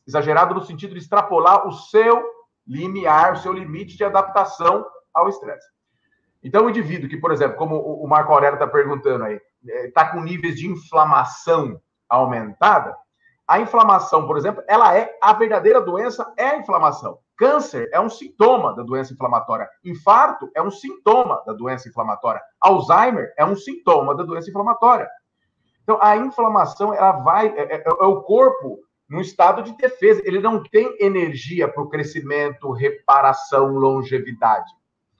Exagerado 0.06 0.54
no 0.54 0.62
sentido 0.62 0.94
de 0.94 1.00
extrapolar 1.00 1.68
o 1.68 1.72
seu 1.72 2.24
limiar, 2.66 3.34
o 3.34 3.36
seu 3.36 3.52
limite 3.52 3.96
de 3.96 4.04
adaptação 4.04 4.86
ao 5.12 5.28
estresse. 5.28 5.68
Então, 6.42 6.64
o 6.64 6.70
indivíduo 6.70 7.10
que, 7.10 7.18
por 7.18 7.30
exemplo, 7.30 7.58
como 7.58 7.76
o 7.76 8.08
Marco 8.08 8.32
Aurélio 8.32 8.54
está 8.54 8.66
perguntando 8.66 9.24
aí, 9.24 9.38
está 9.84 10.02
é, 10.02 10.12
com 10.12 10.22
níveis 10.22 10.56
de 10.56 10.66
inflamação 10.66 11.78
aumentada, 12.08 12.96
a 13.46 13.60
inflamação, 13.60 14.26
por 14.26 14.38
exemplo, 14.38 14.62
ela 14.66 14.96
é 14.96 15.12
a 15.20 15.34
verdadeira 15.34 15.80
doença, 15.80 16.32
é 16.38 16.46
a 16.46 16.56
inflamação. 16.56 17.18
Câncer 17.36 17.90
é 17.92 18.00
um 18.00 18.08
sintoma 18.08 18.74
da 18.74 18.82
doença 18.82 19.12
inflamatória. 19.12 19.68
Infarto 19.84 20.50
é 20.54 20.62
um 20.62 20.70
sintoma 20.70 21.42
da 21.44 21.52
doença 21.52 21.88
inflamatória. 21.88 22.40
Alzheimer 22.60 23.34
é 23.36 23.44
um 23.44 23.56
sintoma 23.56 24.14
da 24.14 24.22
doença 24.22 24.48
inflamatória. 24.48 25.08
Então, 25.90 26.00
a 26.00 26.16
inflamação, 26.16 26.94
ela 26.94 27.10
vai. 27.10 27.48
É, 27.48 27.78
é, 27.78 27.84
é 27.84 28.06
o 28.06 28.22
corpo 28.22 28.78
num 29.08 29.20
estado 29.20 29.60
de 29.60 29.76
defesa. 29.76 30.22
Ele 30.24 30.38
não 30.38 30.62
tem 30.62 30.96
energia 31.00 31.66
para 31.66 31.82
o 31.82 31.88
crescimento, 31.88 32.70
reparação, 32.70 33.72
longevidade. 33.72 34.70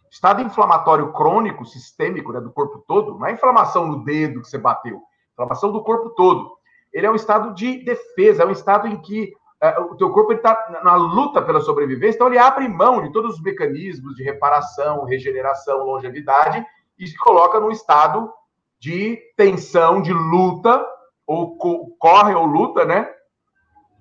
Estado 0.09 0.43
inflamatório 0.43 1.13
crônico, 1.13 1.67
sistêmico, 1.67 2.33
né, 2.33 2.41
do 2.41 2.53
corpo 2.53 2.85
todo, 2.87 3.19
não 3.19 3.27
é 3.27 3.33
inflamação 3.33 3.85
no 3.85 4.05
dedo 4.05 4.43
que 4.43 4.49
você 4.49 4.59
bateu, 4.59 5.01
inflamação 5.33 5.73
do 5.73 5.83
corpo 5.83 6.11
todo. 6.11 6.53
Ele 6.93 7.07
é 7.07 7.11
um 7.11 7.17
estado 7.17 7.53
de 7.53 7.85
defesa, 7.85 8.45
é 8.45 8.47
um 8.47 8.53
estado 8.53 8.87
em 8.87 9.01
que 9.01 9.33
é, 9.61 9.79
o 9.79 9.97
teu 9.97 10.11
corpo 10.11 10.33
está 10.33 10.81
na 10.85 10.95
luta 10.95 11.43
pela 11.43 11.61
sobrevivência, 11.61 12.17
então 12.17 12.27
ele 12.29 12.39
abre 12.39 12.69
mão 12.69 13.03
de 13.03 13.13
todos 13.13 13.37
os 13.37 13.43
mecanismos 13.43 14.15
de 14.15 14.23
reparação, 14.23 15.05
regeneração, 15.05 15.85
longevidade 15.85 16.65
e 16.99 17.07
se 17.07 17.17
coloca 17.17 17.61
num 17.61 17.71
estado 17.71 18.33
de 18.81 19.19
tensão, 19.37 20.01
de 20.01 20.13
luta, 20.13 20.85
ou 21.27 21.57
corre 21.99 22.35
ou 22.35 22.47
luta, 22.47 22.85
né? 22.85 23.09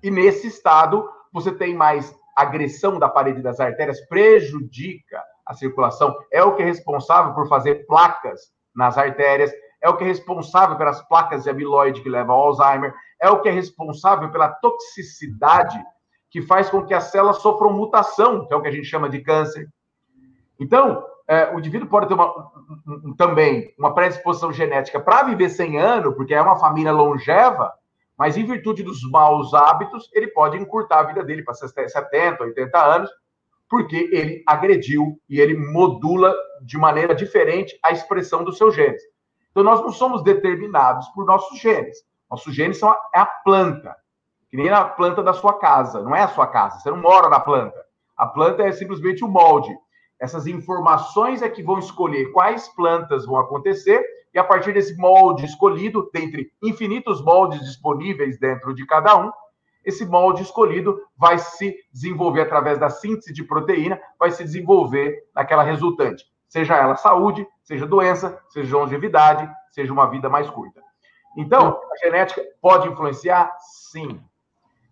E 0.02 0.10
nesse 0.10 0.48
estado 0.48 1.08
você 1.32 1.52
tem 1.52 1.74
mais 1.74 2.12
agressão 2.36 2.98
da 2.98 3.08
parede 3.08 3.42
das 3.42 3.60
artérias, 3.60 4.00
prejudica 4.08 5.22
a 5.46 5.54
circulação, 5.54 6.16
é 6.32 6.42
o 6.42 6.54
que 6.56 6.62
é 6.62 6.64
responsável 6.64 7.34
por 7.34 7.48
fazer 7.48 7.86
placas 7.86 8.40
nas 8.74 8.96
artérias, 8.96 9.52
é 9.82 9.88
o 9.88 9.96
que 9.96 10.04
é 10.04 10.06
responsável 10.06 10.76
pelas 10.76 11.02
placas 11.08 11.44
de 11.44 11.50
amiloide 11.50 12.02
que 12.02 12.08
levam 12.08 12.34
ao 12.34 12.48
Alzheimer, 12.48 12.94
é 13.20 13.28
o 13.28 13.40
que 13.40 13.48
é 13.48 13.52
responsável 13.52 14.30
pela 14.30 14.48
toxicidade 14.48 15.78
que 16.30 16.42
faz 16.42 16.70
com 16.70 16.84
que 16.84 16.94
as 16.94 17.10
células 17.10 17.38
sofram 17.38 17.72
mutação, 17.72 18.46
que 18.46 18.54
é 18.54 18.56
o 18.56 18.62
que 18.62 18.68
a 18.68 18.72
gente 18.72 18.86
chama 18.86 19.08
de 19.08 19.20
câncer. 19.20 19.68
Então, 20.58 21.04
é, 21.30 21.54
o 21.54 21.60
indivíduo 21.60 21.88
pode 21.88 22.08
ter 22.08 22.14
uma, 22.14 22.28
um, 22.88 23.14
também 23.14 23.72
uma 23.78 23.94
predisposição 23.94 24.52
genética 24.52 24.98
para 24.98 25.22
viver 25.22 25.48
100 25.48 25.78
anos, 25.78 26.14
porque 26.16 26.34
é 26.34 26.42
uma 26.42 26.58
família 26.58 26.90
longeva, 26.90 27.72
mas 28.18 28.36
em 28.36 28.44
virtude 28.44 28.82
dos 28.82 29.08
maus 29.08 29.54
hábitos, 29.54 30.10
ele 30.12 30.26
pode 30.26 30.58
encurtar 30.58 30.98
a 30.98 31.02
vida 31.04 31.22
dele 31.22 31.44
para 31.44 31.54
70, 31.54 32.42
80 32.42 32.76
anos, 32.76 33.10
porque 33.68 34.10
ele 34.10 34.42
agrediu 34.44 35.20
e 35.28 35.38
ele 35.38 35.56
modula 35.56 36.34
de 36.62 36.76
maneira 36.76 37.14
diferente 37.14 37.78
a 37.84 37.92
expressão 37.92 38.42
dos 38.42 38.58
seus 38.58 38.74
genes. 38.74 39.00
Então, 39.52 39.62
nós 39.62 39.80
não 39.80 39.92
somos 39.92 40.24
determinados 40.24 41.06
por 41.10 41.24
nossos 41.24 41.60
genes. 41.60 41.98
Nossos 42.28 42.52
genes 42.52 42.76
são 42.76 42.90
a, 42.90 42.96
é 43.14 43.20
a 43.20 43.26
planta, 43.26 43.94
que 44.50 44.56
nem 44.56 44.68
a 44.68 44.84
planta 44.84 45.22
da 45.22 45.32
sua 45.32 45.60
casa. 45.60 46.02
Não 46.02 46.14
é 46.14 46.22
a 46.22 46.28
sua 46.28 46.48
casa, 46.48 46.80
você 46.80 46.90
não 46.90 46.98
mora 46.98 47.28
na 47.28 47.38
planta. 47.38 47.80
A 48.16 48.26
planta 48.26 48.64
é 48.64 48.72
simplesmente 48.72 49.24
o 49.24 49.28
molde. 49.28 49.72
Essas 50.20 50.46
informações 50.46 51.40
é 51.40 51.48
que 51.48 51.62
vão 51.62 51.78
escolher 51.78 52.30
quais 52.32 52.68
plantas 52.68 53.24
vão 53.24 53.38
acontecer, 53.38 54.04
e 54.32 54.38
a 54.38 54.44
partir 54.44 54.72
desse 54.72 54.96
molde 54.96 55.46
escolhido, 55.46 56.08
dentre 56.12 56.52
infinitos 56.62 57.22
moldes 57.24 57.60
disponíveis 57.60 58.38
dentro 58.38 58.74
de 58.74 58.86
cada 58.86 59.16
um, 59.16 59.32
esse 59.84 60.04
molde 60.04 60.42
escolhido 60.42 61.00
vai 61.16 61.38
se 61.38 61.74
desenvolver 61.92 62.42
através 62.42 62.78
da 62.78 62.90
síntese 62.90 63.32
de 63.32 63.42
proteína, 63.42 63.98
vai 64.18 64.30
se 64.30 64.44
desenvolver 64.44 65.24
naquela 65.34 65.62
resultante. 65.62 66.24
Seja 66.48 66.76
ela 66.76 66.96
saúde, 66.96 67.46
seja 67.62 67.86
doença, 67.86 68.38
seja 68.50 68.76
longevidade, 68.76 69.50
seja 69.70 69.92
uma 69.92 70.10
vida 70.10 70.28
mais 70.28 70.50
curta. 70.50 70.82
Então, 71.36 71.80
a 71.90 72.04
genética 72.04 72.42
pode 72.60 72.88
influenciar? 72.88 73.50
Sim. 73.90 74.20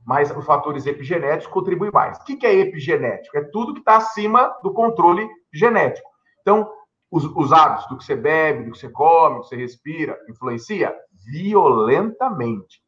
Mas 0.08 0.34
os 0.34 0.46
fatores 0.46 0.86
epigenéticos 0.86 1.52
contribuem 1.52 1.90
mais. 1.92 2.16
O 2.16 2.24
que 2.24 2.46
é 2.46 2.54
epigenético? 2.54 3.36
É 3.36 3.42
tudo 3.42 3.74
que 3.74 3.80
está 3.80 3.98
acima 3.98 4.56
do 4.62 4.72
controle 4.72 5.28
genético. 5.52 6.08
Então, 6.40 6.66
os, 7.10 7.26
os, 7.26 7.52
hábitos 7.52 7.86
do 7.88 7.98
que 7.98 8.04
você 8.04 8.16
bebe, 8.16 8.64
do 8.64 8.72
que 8.72 8.78
você 8.78 8.88
come, 8.88 9.36
do 9.36 9.42
que 9.42 9.48
você 9.48 9.56
respira, 9.56 10.18
influencia 10.26 10.96
violentamente. 11.30 12.82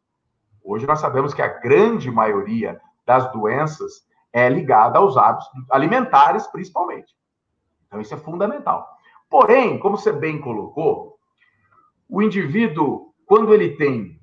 Hoje 0.64 0.86
nós 0.86 0.98
sabemos 0.98 1.34
que 1.34 1.42
a 1.42 1.48
grande 1.48 2.10
maioria 2.10 2.80
das 3.04 3.30
doenças 3.32 4.02
é 4.32 4.48
ligada 4.48 4.98
aos 4.98 5.18
hábitos 5.18 5.46
alimentares, 5.70 6.46
principalmente. 6.46 7.14
Então, 7.86 8.00
isso 8.00 8.14
é 8.14 8.16
fundamental. 8.16 8.88
Porém, 9.28 9.78
como 9.78 9.98
você 9.98 10.10
bem 10.10 10.40
colocou, 10.40 11.18
o 12.08 12.22
indivíduo, 12.22 13.12
quando 13.26 13.52
ele 13.52 13.76
tem 13.76 14.18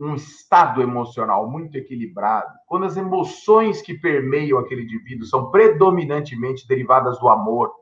um 0.00 0.14
estado 0.14 0.80
emocional 0.80 1.50
muito 1.50 1.76
equilibrado, 1.76 2.52
quando 2.66 2.86
as 2.86 2.96
emoções 2.96 3.82
que 3.82 3.94
permeiam 3.94 4.58
aquele 4.58 4.82
indivíduo 4.82 5.26
são 5.26 5.50
predominantemente 5.50 6.66
derivadas 6.68 7.18
do 7.18 7.28
amor, 7.28 7.72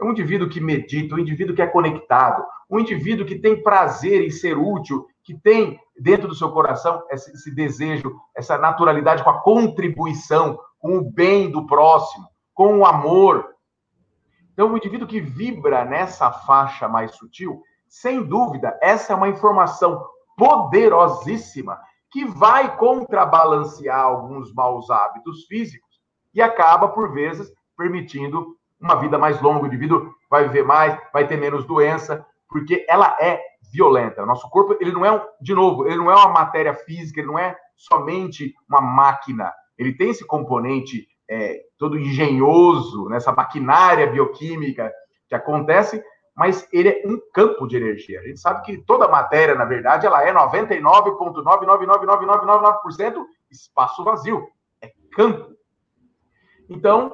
é 0.00 0.04
um 0.04 0.10
indivíduo 0.10 0.48
que 0.48 0.60
medita, 0.60 1.14
um 1.14 1.18
indivíduo 1.18 1.54
que 1.54 1.62
é 1.62 1.66
conectado, 1.66 2.44
um 2.70 2.78
indivíduo 2.78 3.26
que 3.26 3.38
tem 3.38 3.62
prazer 3.62 4.22
em 4.22 4.30
ser 4.30 4.56
útil, 4.56 5.06
que 5.22 5.34
tem 5.34 5.78
dentro 5.98 6.28
do 6.28 6.34
seu 6.34 6.50
coração 6.50 7.02
esse, 7.10 7.30
esse 7.32 7.54
desejo, 7.54 8.14
essa 8.34 8.58
naturalidade 8.58 9.22
com 9.22 9.30
a 9.30 9.40
contribuição, 9.40 10.58
com 10.78 10.98
o 10.98 11.10
bem 11.10 11.50
do 11.50 11.66
próximo, 11.66 12.26
com 12.54 12.78
o 12.78 12.86
amor. 12.86 13.54
Então, 14.52 14.72
o 14.72 14.76
indivíduo 14.76 15.06
que 15.06 15.20
vibra 15.20 15.84
nessa 15.84 16.30
faixa 16.30 16.88
mais 16.88 17.12
sutil, 17.12 17.62
sem 17.88 18.22
dúvida, 18.22 18.78
essa 18.82 19.12
é 19.12 19.16
uma 19.16 19.28
informação 19.28 20.04
poderosíssima 20.38 21.78
que 22.10 22.24
vai 22.24 22.76
contrabalancear 22.76 24.00
alguns 24.00 24.54
maus 24.54 24.88
hábitos 24.88 25.44
físicos 25.46 25.98
e 26.32 26.40
acaba, 26.40 26.88
por 26.88 27.12
vezes, 27.12 27.52
permitindo 27.76 28.56
uma 28.80 28.94
vida 28.94 29.18
mais 29.18 29.40
longa, 29.42 29.64
o 29.64 29.66
indivíduo 29.66 30.10
vai 30.30 30.44
viver 30.44 30.64
mais, 30.64 30.96
vai 31.12 31.26
ter 31.26 31.36
menos 31.36 31.66
doença, 31.66 32.24
porque 32.48 32.86
ela 32.88 33.16
é 33.20 33.42
violenta. 33.72 34.24
Nosso 34.24 34.48
corpo, 34.48 34.76
ele 34.80 34.92
não 34.92 35.04
é, 35.04 35.12
um, 35.12 35.20
de 35.40 35.54
novo, 35.54 35.86
ele 35.86 35.96
não 35.96 36.10
é 36.10 36.14
uma 36.14 36.28
matéria 36.28 36.72
física, 36.72 37.20
ele 37.20 37.28
não 37.28 37.38
é 37.38 37.56
somente 37.76 38.54
uma 38.68 38.80
máquina. 38.80 39.52
Ele 39.76 39.92
tem 39.92 40.10
esse 40.10 40.24
componente 40.26 41.06
é, 41.28 41.60
todo 41.76 41.98
engenhoso, 41.98 43.08
nessa 43.08 43.32
maquinária 43.32 44.06
bioquímica 44.06 44.90
que 45.28 45.34
acontece, 45.34 46.02
mas 46.38 46.66
ele 46.72 46.88
é 46.88 47.02
um 47.04 47.20
campo 47.34 47.66
de 47.66 47.76
energia. 47.76 48.20
A 48.20 48.22
gente 48.22 48.38
sabe 48.38 48.64
que 48.64 48.78
toda 48.78 49.08
matéria, 49.08 49.56
na 49.56 49.64
verdade, 49.64 50.06
ela 50.06 50.22
é 50.22 50.32
99,999999% 50.32 53.24
espaço 53.50 54.04
vazio, 54.04 54.46
é 54.80 54.92
campo. 55.10 55.50
Então, 56.70 57.12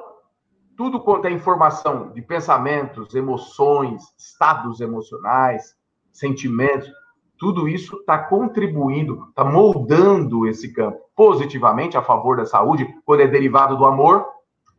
tudo 0.77 0.99
quanto 0.99 1.25
é 1.25 1.31
informação 1.31 2.11
de 2.11 2.21
pensamentos, 2.21 3.15
emoções, 3.15 4.03
estados 4.15 4.79
emocionais, 4.79 5.75
sentimentos, 6.11 6.87
tudo 7.35 7.67
isso 7.67 7.97
está 7.97 8.19
contribuindo, 8.19 9.25
está 9.29 9.43
moldando 9.43 10.47
esse 10.47 10.71
campo 10.71 10.99
positivamente 11.15 11.97
a 11.97 12.03
favor 12.03 12.37
da 12.37 12.45
saúde, 12.45 12.87
quando 13.03 13.21
é 13.21 13.27
derivado 13.27 13.75
do 13.75 13.85
amor, 13.85 14.34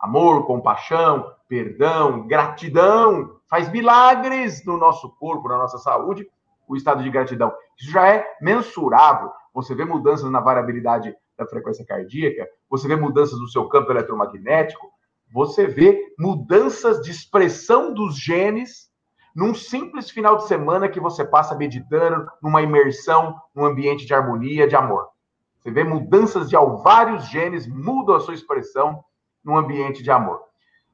amor, 0.06 0.46
compaixão, 0.46 1.32
perdão, 1.48 2.26
gratidão, 2.26 3.36
faz 3.50 3.70
milagres 3.70 4.64
no 4.64 4.76
nosso 4.76 5.10
corpo, 5.18 5.48
na 5.48 5.58
nossa 5.58 5.78
saúde, 5.78 6.26
o 6.68 6.76
estado 6.76 7.02
de 7.02 7.10
gratidão. 7.10 7.52
Isso 7.78 7.90
já 7.90 8.08
é 8.08 8.24
mensurável. 8.40 9.30
Você 9.52 9.74
vê 9.74 9.84
mudanças 9.84 10.30
na 10.30 10.40
variabilidade 10.40 11.14
da 11.36 11.46
frequência 11.46 11.84
cardíaca, 11.84 12.48
você 12.70 12.88
vê 12.88 12.96
mudanças 12.96 13.38
no 13.38 13.48
seu 13.48 13.68
campo 13.68 13.90
eletromagnético, 13.90 14.90
você 15.32 15.66
vê 15.66 16.14
mudanças 16.18 17.02
de 17.02 17.10
expressão 17.10 17.92
dos 17.92 18.16
genes 18.16 18.90
num 19.34 19.54
simples 19.54 20.10
final 20.10 20.38
de 20.38 20.46
semana 20.46 20.88
que 20.88 20.98
você 20.98 21.22
passa 21.22 21.54
meditando, 21.54 22.26
numa 22.42 22.62
imersão, 22.62 23.38
num 23.54 23.66
ambiente 23.66 24.06
de 24.06 24.14
harmonia, 24.14 24.66
de 24.66 24.74
amor. 24.74 25.08
Você 25.58 25.70
vê 25.70 25.84
mudanças 25.84 26.48
de 26.48 26.56
vários 26.82 27.26
genes 27.26 27.66
mudam 27.66 28.14
a 28.14 28.20
sua 28.20 28.34
expressão 28.34 29.04
num 29.46 29.56
ambiente 29.56 30.02
de 30.02 30.10
amor. 30.10 30.42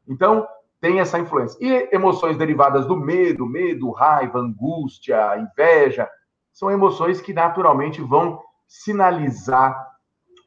Então, 0.07 0.47
tem 0.79 1.01
essa 1.01 1.19
influência. 1.19 1.57
E 1.61 1.89
emoções 1.91 2.37
derivadas 2.37 2.87
do 2.87 2.97
medo, 2.97 3.47
medo, 3.47 3.91
raiva, 3.91 4.39
angústia, 4.39 5.39
inveja, 5.39 6.09
são 6.53 6.71
emoções 6.71 7.21
que 7.21 7.33
naturalmente 7.33 8.03
vão 8.03 8.39
sinalizar 8.69 9.91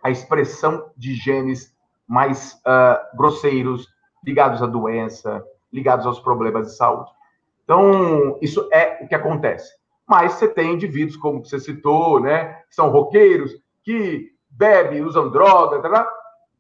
a 0.04 0.12
expressão 0.12 0.92
de 0.96 1.16
genes 1.16 1.74
mais 2.08 2.54
uh, 2.66 3.18
grosseiros, 3.18 3.88
ligados 4.24 4.62
à 4.62 4.68
doença, 4.68 5.44
ligados 5.74 6.06
aos 6.06 6.20
problemas 6.20 6.68
de 6.68 6.76
saúde. 6.76 7.10
Então, 7.64 8.38
isso 8.42 8.70
é 8.72 9.00
o 9.02 9.08
que 9.08 9.16
acontece. 9.16 9.74
Mas 10.08 10.34
você 10.34 10.48
tem 10.48 10.74
indivíduos, 10.74 11.18
como 11.18 11.44
você 11.44 11.60
citou, 11.60 12.20
né, 12.20 12.62
que 12.70 12.76
são 12.76 12.90
roqueiros, 12.90 13.52
que 13.84 14.32
bebem, 14.50 15.02
usam 15.02 15.32
droga, 15.32 15.82
tá, 15.82 15.90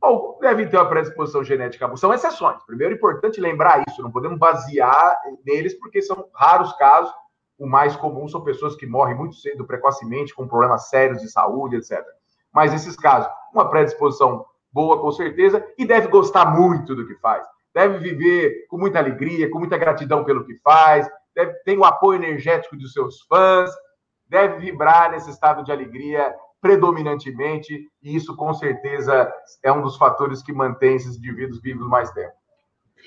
ou 0.05 0.37
devem 0.39 0.67
ter 0.67 0.77
uma 0.77 0.87
predisposição 0.87 1.43
genética. 1.43 1.95
São 1.97 2.13
exceções. 2.13 2.63
Primeiro, 2.63 2.93
é 2.93 2.97
importante 2.97 3.41
lembrar 3.41 3.83
isso, 3.87 4.01
não 4.01 4.11
podemos 4.11 4.37
basear 4.37 5.17
neles, 5.45 5.73
porque 5.79 6.01
são 6.01 6.29
raros 6.33 6.71
casos. 6.73 7.11
O 7.57 7.65
mais 7.65 7.95
comum 7.95 8.27
são 8.27 8.43
pessoas 8.43 8.75
que 8.75 8.85
morrem 8.85 9.15
muito 9.15 9.35
cedo, 9.35 9.65
precocemente, 9.65 10.33
com 10.33 10.47
problemas 10.47 10.89
sérios 10.89 11.21
de 11.21 11.29
saúde, 11.29 11.77
etc. 11.77 12.03
Mas 12.53 12.73
esses 12.73 12.95
casos, 12.95 13.31
uma 13.53 13.69
predisposição 13.69 14.45
boa, 14.71 14.99
com 14.99 15.11
certeza, 15.11 15.65
e 15.77 15.85
deve 15.85 16.07
gostar 16.07 16.45
muito 16.45 16.93
do 16.93 17.07
que 17.07 17.15
faz. 17.15 17.45
Deve 17.73 17.97
viver 17.97 18.67
com 18.69 18.77
muita 18.77 18.99
alegria, 18.99 19.49
com 19.49 19.59
muita 19.59 19.77
gratidão 19.77 20.23
pelo 20.23 20.45
que 20.45 20.55
faz, 20.57 21.09
deve 21.33 21.53
ter 21.65 21.77
o 21.77 21.85
apoio 21.85 22.21
energético 22.21 22.77
dos 22.77 22.93
seus 22.93 23.21
fãs, 23.23 23.71
deve 24.27 24.59
vibrar 24.59 25.11
nesse 25.11 25.29
estado 25.29 25.63
de 25.63 25.71
alegria 25.71 26.33
predominantemente, 26.65 27.87
e 28.01 28.15
isso 28.15 28.35
com 28.35 28.51
certeza 28.51 29.31
é 29.63 29.71
um 29.71 29.83
dos 29.83 29.97
fatores 29.97 30.41
que 30.41 30.51
mantém 30.51 30.95
esses 30.95 31.15
indivíduos 31.15 31.61
vivos 31.61 31.87
mais 31.87 32.09
tempo. 32.09 32.33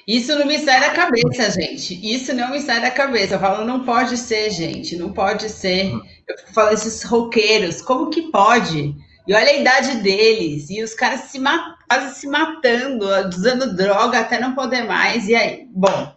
Isso 0.06 0.38
não 0.38 0.46
me 0.46 0.60
sai 0.60 0.80
da 0.80 0.90
cabeça, 0.90 1.50
gente. 1.50 1.98
Isso 2.08 2.32
não 2.32 2.52
me 2.52 2.60
sai 2.60 2.80
da 2.80 2.92
cabeça. 2.92 3.34
Eu 3.34 3.40
falo, 3.40 3.64
não 3.64 3.84
pode 3.84 4.16
ser, 4.16 4.48
gente. 4.50 4.96
Não 4.96 5.12
pode 5.12 5.48
ser. 5.48 5.90
Eu 5.92 6.36
falo, 6.54 6.70
esses 6.70 7.02
roqueiros, 7.02 7.82
como 7.82 8.10
que 8.10 8.30
pode? 8.30 8.94
E 9.26 9.34
olha 9.34 9.50
a 9.50 9.56
idade 9.56 9.96
deles, 10.02 10.70
e 10.70 10.80
os 10.80 10.94
caras 10.94 11.22
se 11.22 11.40
quase 11.88 12.14
se 12.14 12.28
matando, 12.28 13.06
usando 13.28 13.74
droga 13.74 14.20
até 14.20 14.38
não 14.38 14.54
poder 14.54 14.84
mais. 14.84 15.26
E 15.26 15.34
aí, 15.34 15.66
bom, 15.68 16.14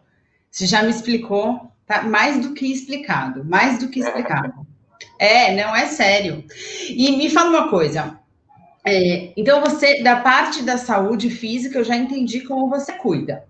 você 0.52 0.68
já 0.68 0.84
me 0.84 0.92
explicou, 0.92 1.72
tá 1.88 2.04
mais 2.04 2.40
do 2.40 2.54
que 2.54 2.72
explicado, 2.72 3.44
mais 3.44 3.80
do 3.80 3.90
que 3.90 4.00
explicado. 4.00 4.54
É, 5.20 5.56
não 5.56 5.76
é 5.76 5.86
sério. 5.88 6.44
E 6.90 7.16
me 7.18 7.30
fala 7.30 7.50
uma 7.50 7.70
coisa. 7.70 8.20
É, 8.86 9.32
então, 9.38 9.62
você, 9.62 10.02
da 10.02 10.22
parte 10.22 10.64
da 10.64 10.78
saúde 10.78 11.30
física, 11.30 11.78
eu 11.78 11.84
já 11.84 11.96
entendi 11.96 12.42
como 12.42 12.70
você 12.70 12.94
cuida. 12.94 13.46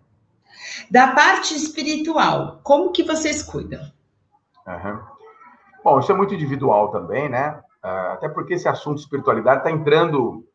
Da 0.89 1.07
parte 1.13 1.55
espiritual, 1.55 2.59
como 2.63 2.91
que 2.91 3.03
vocês 3.03 3.41
cuidam? 3.41 3.81
Uhum. 4.67 4.99
Bom, 5.83 5.99
isso 5.99 6.11
é 6.11 6.15
muito 6.15 6.33
individual 6.33 6.89
também, 6.91 7.29
né? 7.29 7.59
Uh, 7.83 8.13
até 8.13 8.29
porque 8.29 8.53
esse 8.53 8.67
assunto 8.67 8.97
de 8.97 9.01
espiritualidade 9.01 9.59
está 9.59 9.71
entrando 9.71 10.45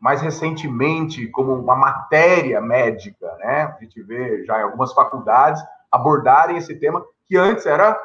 mais 0.00 0.20
recentemente 0.20 1.26
como 1.28 1.54
uma 1.54 1.76
matéria 1.76 2.60
médica, 2.60 3.26
né? 3.36 3.62
A 3.62 3.82
gente 3.82 4.02
vê 4.02 4.44
já 4.44 4.58
em 4.58 4.64
algumas 4.64 4.92
faculdades 4.92 5.62
abordarem 5.90 6.56
esse 6.56 6.74
tema 6.74 7.04
que 7.28 7.36
antes 7.36 7.64
era 7.64 7.96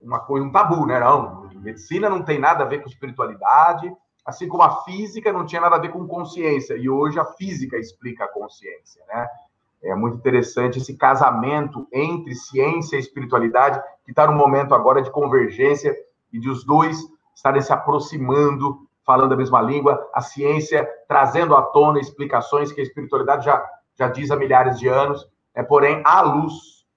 uma 0.00 0.20
coisa, 0.20 0.46
um 0.46 0.50
tabu, 0.50 0.86
né? 0.86 0.98
Não, 0.98 1.43
medicina 1.64 2.08
não 2.08 2.22
tem 2.22 2.38
nada 2.38 2.62
a 2.62 2.66
ver 2.66 2.82
com 2.82 2.88
espiritualidade, 2.88 3.92
assim 4.24 4.46
como 4.48 4.62
a 4.62 4.82
física 4.84 5.32
não 5.32 5.44
tinha 5.44 5.60
nada 5.60 5.76
a 5.76 5.80
ver 5.80 5.90
com 5.90 6.06
consciência, 6.06 6.76
e 6.76 6.88
hoje 6.88 7.18
a 7.18 7.24
física 7.24 7.76
explica 7.76 8.24
a 8.24 8.28
consciência, 8.28 9.02
né? 9.08 9.28
É 9.82 9.94
muito 9.94 10.16
interessante 10.16 10.78
esse 10.78 10.96
casamento 10.96 11.86
entre 11.92 12.34
ciência 12.34 12.96
e 12.96 13.00
espiritualidade, 13.00 13.82
que 14.04 14.12
está 14.12 14.26
no 14.26 14.32
momento 14.32 14.74
agora 14.74 15.02
de 15.02 15.10
convergência 15.10 15.94
e 16.32 16.40
de 16.40 16.48
os 16.48 16.64
dois 16.64 16.98
estarem 17.34 17.60
se 17.60 17.70
aproximando, 17.70 18.88
falando 19.04 19.34
a 19.34 19.36
mesma 19.36 19.60
língua, 19.60 20.08
a 20.14 20.22
ciência 20.22 20.88
trazendo 21.06 21.54
à 21.54 21.60
tona 21.60 22.00
explicações 22.00 22.72
que 22.72 22.80
a 22.80 22.84
espiritualidade 22.84 23.44
já, 23.44 23.62
já 23.94 24.08
diz 24.08 24.30
há 24.30 24.36
milhares 24.36 24.78
de 24.78 24.88
anos, 24.88 25.28
é, 25.54 25.62
porém, 25.62 26.00
à 26.02 26.22
luz 26.22 26.54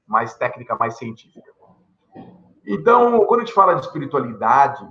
mais 0.08 0.36
técnica, 0.36 0.78
mais 0.80 0.98
científica. 0.98 1.57
Então, 2.70 3.26
quando 3.26 3.40
a 3.40 3.46
gente 3.46 3.56
fala 3.56 3.76
de 3.76 3.86
espiritualidade 3.86 4.86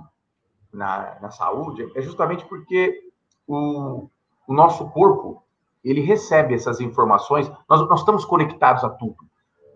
na, 0.73 1.15
na 1.21 1.29
saúde, 1.29 1.87
é 1.95 2.01
justamente 2.01 2.43
porque 2.45 2.99
o, 3.45 4.09
o 4.47 4.53
nosso 4.53 4.89
corpo 4.89 5.43
ele 5.83 6.01
recebe 6.01 6.55
essas 6.55 6.81
informações. 6.81 7.47
Nós, 7.69 7.87
nós 7.87 7.99
estamos 7.99 8.25
conectados 8.25 8.83
a 8.83 8.89
tudo. 8.89 9.17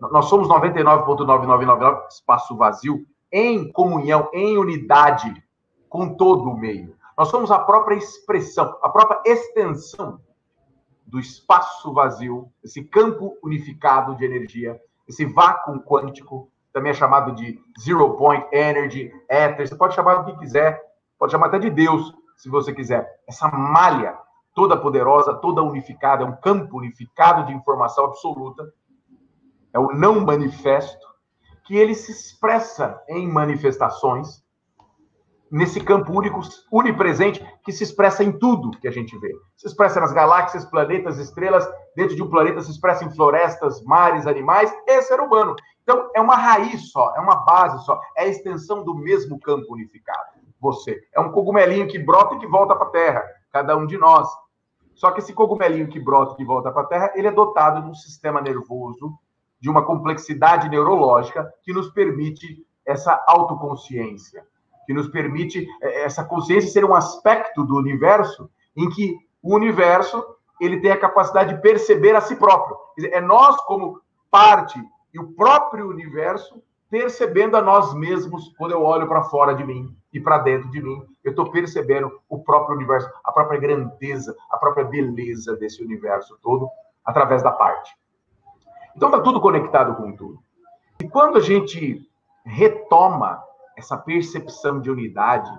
Nós 0.00 0.24
somos 0.24 0.48
99,9999 0.48 2.08
espaço 2.08 2.56
vazio 2.56 3.06
em 3.30 3.70
comunhão, 3.70 4.28
em 4.32 4.58
unidade 4.58 5.32
com 5.88 6.14
todo 6.16 6.50
o 6.50 6.58
meio. 6.58 6.96
Nós 7.16 7.28
somos 7.28 7.52
a 7.52 7.58
própria 7.60 7.94
expressão, 7.94 8.76
a 8.82 8.88
própria 8.88 9.22
extensão 9.24 10.20
do 11.06 11.20
espaço 11.20 11.92
vazio, 11.92 12.50
esse 12.64 12.82
campo 12.82 13.36
unificado 13.44 14.16
de 14.16 14.24
energia, 14.24 14.80
esse 15.06 15.24
vácuo 15.24 15.80
quântico 15.82 16.50
também 16.72 16.90
é 16.90 16.94
chamado 16.94 17.32
de 17.34 17.60
zero 17.80 18.16
point 18.16 18.46
energy, 18.52 19.12
ether, 19.28 19.68
você 19.68 19.76
pode 19.76 19.94
chamar 19.94 20.16
do 20.16 20.32
que 20.32 20.38
quiser, 20.38 20.80
pode 21.18 21.32
chamar 21.32 21.46
até 21.46 21.58
de 21.58 21.70
Deus, 21.70 22.12
se 22.36 22.48
você 22.48 22.72
quiser. 22.72 23.08
Essa 23.28 23.48
malha 23.48 24.18
toda 24.54 24.76
poderosa, 24.76 25.34
toda 25.34 25.62
unificada, 25.62 26.24
é 26.24 26.26
um 26.26 26.36
campo 26.36 26.78
unificado 26.78 27.46
de 27.46 27.52
informação 27.52 28.06
absoluta, 28.06 28.72
é 29.72 29.78
o 29.78 29.92
não 29.92 30.20
manifesto, 30.20 31.06
que 31.64 31.76
ele 31.76 31.94
se 31.94 32.12
expressa 32.12 33.02
em 33.08 33.30
manifestações, 33.30 34.42
nesse 35.52 35.80
campo 35.80 36.18
único, 36.18 36.40
unipresente, 36.72 37.46
que 37.62 37.70
se 37.70 37.84
expressa 37.84 38.24
em 38.24 38.32
tudo 38.32 38.70
que 38.78 38.88
a 38.88 38.90
gente 38.90 39.16
vê. 39.18 39.30
Se 39.54 39.66
expressa 39.66 40.00
nas 40.00 40.10
galáxias, 40.10 40.64
planetas, 40.64 41.18
estrelas, 41.18 41.68
dentro 41.94 42.16
de 42.16 42.22
um 42.22 42.30
planeta 42.30 42.62
se 42.62 42.70
expressa 42.70 43.04
em 43.04 43.14
florestas, 43.14 43.82
mares, 43.84 44.26
animais 44.26 44.74
e 44.86 45.02
ser 45.02 45.20
humano. 45.20 45.54
Então, 45.82 46.10
é 46.16 46.20
uma 46.22 46.36
raiz 46.36 46.90
só, 46.90 47.12
é 47.14 47.20
uma 47.20 47.44
base 47.44 47.84
só, 47.84 48.00
é 48.16 48.22
a 48.22 48.26
extensão 48.26 48.82
do 48.82 48.94
mesmo 48.94 49.38
campo 49.40 49.74
unificado. 49.74 50.40
Você 50.58 50.98
é 51.14 51.20
um 51.20 51.30
cogumelinho 51.30 51.86
que 51.86 51.98
brota 51.98 52.36
e 52.36 52.38
que 52.38 52.46
volta 52.46 52.74
para 52.74 52.86
a 52.86 52.90
Terra, 52.90 53.24
cada 53.52 53.76
um 53.76 53.84
de 53.84 53.98
nós. 53.98 54.28
Só 54.94 55.10
que 55.10 55.20
esse 55.20 55.34
cogumelinho 55.34 55.88
que 55.88 56.00
brota 56.00 56.32
e 56.32 56.36
que 56.36 56.44
volta 56.44 56.70
para 56.70 56.82
a 56.82 56.86
Terra, 56.86 57.12
ele 57.14 57.26
é 57.26 57.32
dotado 57.32 57.82
de 57.82 57.90
um 57.90 57.94
sistema 57.94 58.40
nervoso, 58.40 59.12
de 59.60 59.68
uma 59.68 59.84
complexidade 59.84 60.68
neurológica 60.68 61.52
que 61.62 61.72
nos 61.72 61.90
permite 61.90 62.64
essa 62.86 63.22
autoconsciência, 63.26 64.44
que 64.92 64.94
nos 64.94 65.08
permite 65.08 65.66
é, 65.80 66.04
essa 66.04 66.22
consciência 66.22 66.70
ser 66.70 66.84
um 66.84 66.94
aspecto 66.94 67.64
do 67.64 67.76
universo 67.76 68.50
em 68.76 68.88
que 68.90 69.16
o 69.42 69.56
universo 69.56 70.22
ele 70.60 70.80
tem 70.80 70.92
a 70.92 71.00
capacidade 71.00 71.54
de 71.54 71.62
perceber 71.62 72.14
a 72.14 72.20
si 72.20 72.36
próprio. 72.36 72.76
É 72.98 73.20
nós 73.20 73.56
como 73.64 74.00
parte 74.30 74.78
e 75.12 75.18
o 75.18 75.32
próprio 75.32 75.88
universo 75.88 76.62
percebendo 76.90 77.56
a 77.56 77.62
nós 77.62 77.94
mesmos 77.94 78.54
quando 78.58 78.72
eu 78.72 78.82
olho 78.82 79.08
para 79.08 79.24
fora 79.24 79.54
de 79.54 79.64
mim 79.64 79.96
e 80.12 80.20
para 80.20 80.38
dentro 80.38 80.70
de 80.70 80.80
mim. 80.82 81.02
Eu 81.24 81.30
estou 81.30 81.50
percebendo 81.50 82.12
o 82.28 82.44
próprio 82.44 82.76
universo, 82.76 83.10
a 83.24 83.32
própria 83.32 83.58
grandeza, 83.58 84.36
a 84.50 84.58
própria 84.58 84.84
beleza 84.84 85.56
desse 85.56 85.82
universo 85.82 86.38
todo 86.42 86.68
através 87.04 87.42
da 87.42 87.50
parte. 87.50 87.96
Então 88.94 89.08
está 89.08 89.20
tudo 89.20 89.40
conectado 89.40 89.96
com 89.96 90.14
tudo. 90.14 90.38
E 91.00 91.08
quando 91.08 91.38
a 91.38 91.40
gente 91.40 92.06
retoma 92.44 93.42
essa 93.82 93.96
percepção 93.96 94.80
de 94.80 94.90
unidade, 94.90 95.50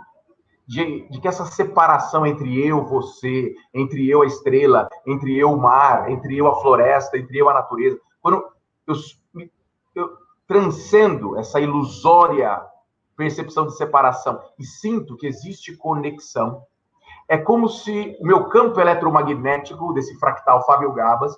de, 0.65 1.07
de, 1.09 1.19
que 1.19 1.27
essa 1.27 1.45
separação 1.45 2.25
entre 2.25 2.65
eu, 2.65 2.85
você, 2.85 3.53
entre 3.73 4.09
eu, 4.09 4.21
a 4.21 4.25
estrela, 4.25 4.87
entre 5.05 5.37
eu, 5.37 5.51
o 5.51 5.61
mar, 5.61 6.09
entre 6.09 6.37
eu, 6.37 6.47
a 6.47 6.61
floresta, 6.61 7.17
entre 7.17 7.37
eu, 7.37 7.49
a 7.49 7.53
natureza, 7.53 7.99
quando 8.21 8.43
eu, 8.87 8.95
eu 9.93 10.09
transcendo 10.47 11.37
essa 11.37 11.59
ilusória 11.59 12.61
percepção 13.15 13.67
de 13.67 13.77
separação 13.77 14.41
e 14.57 14.65
sinto 14.65 15.15
que 15.15 15.27
existe 15.27 15.75
conexão, 15.77 16.63
é 17.27 17.37
como 17.37 17.69
se 17.69 18.17
o 18.19 18.25
meu 18.25 18.45
campo 18.45 18.79
eletromagnético 18.79 19.93
desse 19.93 20.17
fractal 20.17 20.65
Fábio 20.65 20.93
Gabas, 20.93 21.37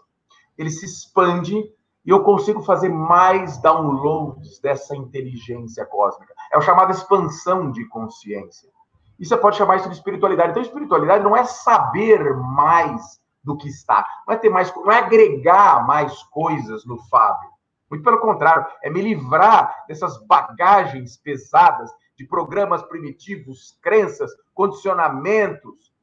ele 0.58 0.70
se 0.70 0.86
expande 0.86 1.64
e 2.06 2.10
eu 2.12 2.24
consigo 2.24 2.62
fazer 2.62 2.90
mais 2.90 3.58
downloads 3.58 4.60
dessa 4.60 4.96
inteligência 4.96 5.86
cósmica. 5.86 6.34
É 6.54 6.58
o 6.58 6.62
chamado 6.62 6.92
expansão 6.92 7.72
de 7.72 7.86
consciência. 7.88 8.70
E 9.18 9.26
você 9.26 9.36
pode 9.36 9.58
chamar 9.58 9.78
isso 9.78 9.90
de 9.90 9.96
espiritualidade. 9.96 10.52
Então, 10.52 10.62
espiritualidade 10.62 11.24
não 11.24 11.36
é 11.36 11.44
saber 11.44 12.36
mais 12.36 13.20
do 13.44 13.58
que 13.58 13.68
está, 13.68 14.06
não 14.28 14.34
é 14.34 14.38
ter 14.38 14.50
mais, 14.50 14.74
não 14.76 14.92
é 14.92 14.98
agregar 14.98 15.86
mais 15.86 16.24
coisas 16.24 16.86
no 16.86 16.98
Fábio. 17.10 17.50
Muito 17.90 18.04
pelo 18.04 18.20
contrário, 18.20 18.66
é 18.82 18.90
me 18.90 19.02
livrar 19.02 19.86
dessas 19.88 20.18
bagagens 20.26 21.18
pesadas 21.18 21.92
de 22.18 22.26
programas 22.26 22.82
primitivos, 22.84 23.78
crenças, 23.82 24.32
condicionamentos, 24.54 25.94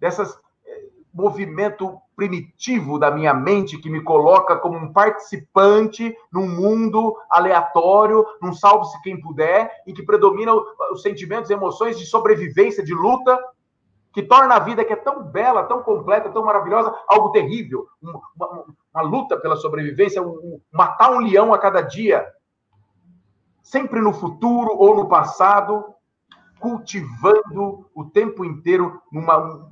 dessas 0.00 0.36
eh, 0.66 0.88
movimento 1.14 2.00
primitivo 2.18 2.98
da 2.98 3.12
minha 3.12 3.32
mente 3.32 3.78
que 3.78 3.88
me 3.88 4.02
coloca 4.02 4.56
como 4.56 4.76
um 4.76 4.92
participante 4.92 6.12
num 6.32 6.48
mundo 6.48 7.16
aleatório, 7.30 8.26
num 8.42 8.52
salve-se 8.52 9.00
quem 9.02 9.20
puder, 9.20 9.70
em 9.86 9.94
que 9.94 10.02
predominam 10.02 10.60
os 10.90 11.00
sentimentos 11.00 11.48
emoções 11.48 11.96
de 11.96 12.04
sobrevivência, 12.04 12.82
de 12.82 12.92
luta, 12.92 13.38
que 14.12 14.20
torna 14.20 14.56
a 14.56 14.58
vida 14.58 14.84
que 14.84 14.92
é 14.92 14.96
tão 14.96 15.22
bela, 15.22 15.62
tão 15.62 15.80
completa, 15.80 16.28
tão 16.28 16.44
maravilhosa, 16.44 16.92
algo 17.06 17.30
terrível. 17.30 17.86
Uma, 18.02 18.20
uma, 18.34 18.64
uma 18.92 19.02
luta 19.02 19.36
pela 19.36 19.54
sobrevivência, 19.54 20.20
um, 20.20 20.60
matar 20.72 21.12
um 21.12 21.20
leão 21.20 21.54
a 21.54 21.58
cada 21.58 21.82
dia. 21.82 22.26
Sempre 23.62 24.00
no 24.00 24.12
futuro 24.12 24.76
ou 24.76 24.96
no 24.96 25.08
passado, 25.08 25.84
cultivando 26.58 27.88
o 27.94 28.06
tempo 28.06 28.44
inteiro 28.44 29.00
numa, 29.12 29.70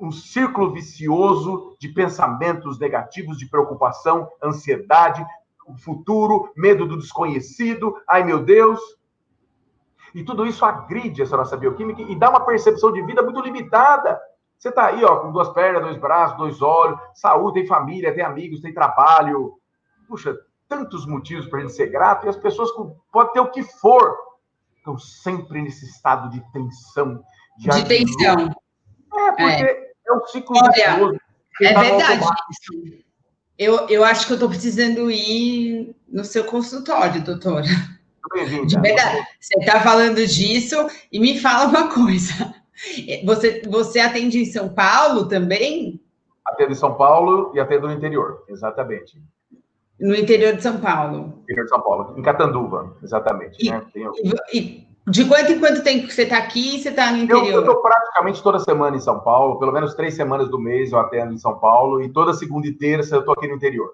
um, 0.00 0.12
círculo 0.12 0.72
vicioso 0.72 1.76
de 1.78 1.88
pensamentos 1.88 2.78
negativos, 2.78 3.38
de 3.38 3.48
preocupação, 3.48 4.28
ansiedade, 4.42 5.24
o 5.66 5.76
futuro, 5.76 6.50
medo 6.56 6.86
do 6.86 6.96
desconhecido. 6.96 7.94
Ai, 8.08 8.24
meu 8.24 8.42
Deus, 8.42 8.80
e 10.14 10.24
tudo 10.24 10.46
isso 10.46 10.64
agride 10.64 11.22
essa 11.22 11.36
nossa 11.36 11.56
bioquímica 11.56 12.02
e 12.02 12.16
dá 12.16 12.30
uma 12.30 12.44
percepção 12.44 12.92
de 12.92 13.02
vida 13.02 13.22
muito 13.22 13.40
limitada. 13.40 14.18
Você 14.58 14.70
está 14.70 14.86
aí, 14.86 15.04
ó, 15.04 15.16
com 15.18 15.30
duas 15.30 15.48
pernas, 15.50 15.82
dois 15.82 15.96
braços, 15.96 16.36
dois 16.36 16.60
olhos, 16.62 16.98
saúde, 17.14 17.60
tem 17.60 17.66
família, 17.66 18.14
tem 18.14 18.24
amigos, 18.24 18.60
tem 18.60 18.74
trabalho. 18.74 19.54
Puxa, 20.08 20.34
tantos 20.68 21.06
motivos 21.06 21.46
para 21.46 21.60
a 21.60 21.62
gente 21.62 21.74
ser 21.74 21.88
grato 21.88 22.26
e 22.26 22.28
as 22.28 22.36
pessoas 22.36 22.70
com, 22.72 22.96
podem 23.12 23.32
ter 23.32 23.40
o 23.40 23.50
que 23.50 23.62
for, 23.62 24.16
estão 24.76 24.98
sempre 24.98 25.62
nesse 25.62 25.86
estado 25.86 26.30
de 26.30 26.40
tensão. 26.52 27.22
De, 27.56 27.68
de 27.68 27.84
tensão. 27.84 28.50
É, 29.14 29.30
porque 29.30 29.44
é, 29.44 29.87
é 30.08 30.12
um 30.14 30.26
ciclo 30.26 30.56
Olha, 30.56 31.18
É 31.60 31.72
tá 31.72 31.80
verdade. 31.80 32.24
Eu, 33.58 33.88
eu 33.88 34.04
acho 34.04 34.26
que 34.26 34.32
eu 34.32 34.36
estou 34.36 34.48
precisando 34.48 35.10
ir 35.10 35.94
no 36.08 36.24
seu 36.24 36.44
consultório, 36.44 37.22
doutora. 37.22 37.66
De 38.66 38.80
verdade. 38.80 39.26
Você 39.40 39.58
está 39.58 39.80
falando 39.80 40.24
disso 40.26 40.76
e 41.10 41.18
me 41.18 41.40
fala 41.40 41.66
uma 41.66 41.92
coisa. 41.92 42.54
Você, 43.24 43.62
você 43.68 43.98
atende 43.98 44.38
em 44.38 44.44
São 44.44 44.68
Paulo 44.68 45.26
também? 45.26 46.00
Atendo 46.46 46.72
em 46.72 46.76
São 46.76 46.94
Paulo 46.94 47.50
e 47.54 47.58
atendo 47.58 47.88
no 47.88 47.92
interior, 47.92 48.44
exatamente. 48.48 49.20
No 49.98 50.14
interior 50.14 50.54
de 50.54 50.62
São 50.62 50.78
Paulo. 50.78 51.40
Interior 51.42 51.64
de 51.64 51.70
São 51.70 51.82
Paulo, 51.82 52.14
em 52.16 52.22
Catanduva, 52.22 52.96
exatamente. 53.02 53.56
E, 53.66 53.70
né? 53.70 53.84
e, 54.52 54.58
e 54.58 54.87
de 55.10 55.24
quanto 55.26 55.52
em 55.52 55.58
quanto 55.60 55.82
tempo 55.82 56.06
que 56.06 56.14
você 56.14 56.22
está 56.22 56.38
aqui 56.38 56.76
e 56.76 56.82
você 56.82 56.90
está 56.90 57.10
no 57.10 57.18
interior? 57.18 57.46
Eu 57.46 57.60
estou 57.60 57.80
praticamente 57.80 58.42
toda 58.42 58.58
semana 58.58 58.96
em 58.96 59.00
São 59.00 59.20
Paulo, 59.20 59.58
pelo 59.58 59.72
menos 59.72 59.94
três 59.94 60.14
semanas 60.14 60.48
do 60.48 60.58
mês 60.58 60.92
eu 60.92 60.98
atendo 60.98 61.32
em 61.32 61.38
São 61.38 61.58
Paulo, 61.58 62.02
e 62.02 62.08
toda 62.08 62.34
segunda 62.34 62.66
e 62.66 62.72
terça 62.72 63.16
eu 63.16 63.20
estou 63.20 63.34
aqui 63.34 63.48
no 63.48 63.54
interior. 63.54 63.90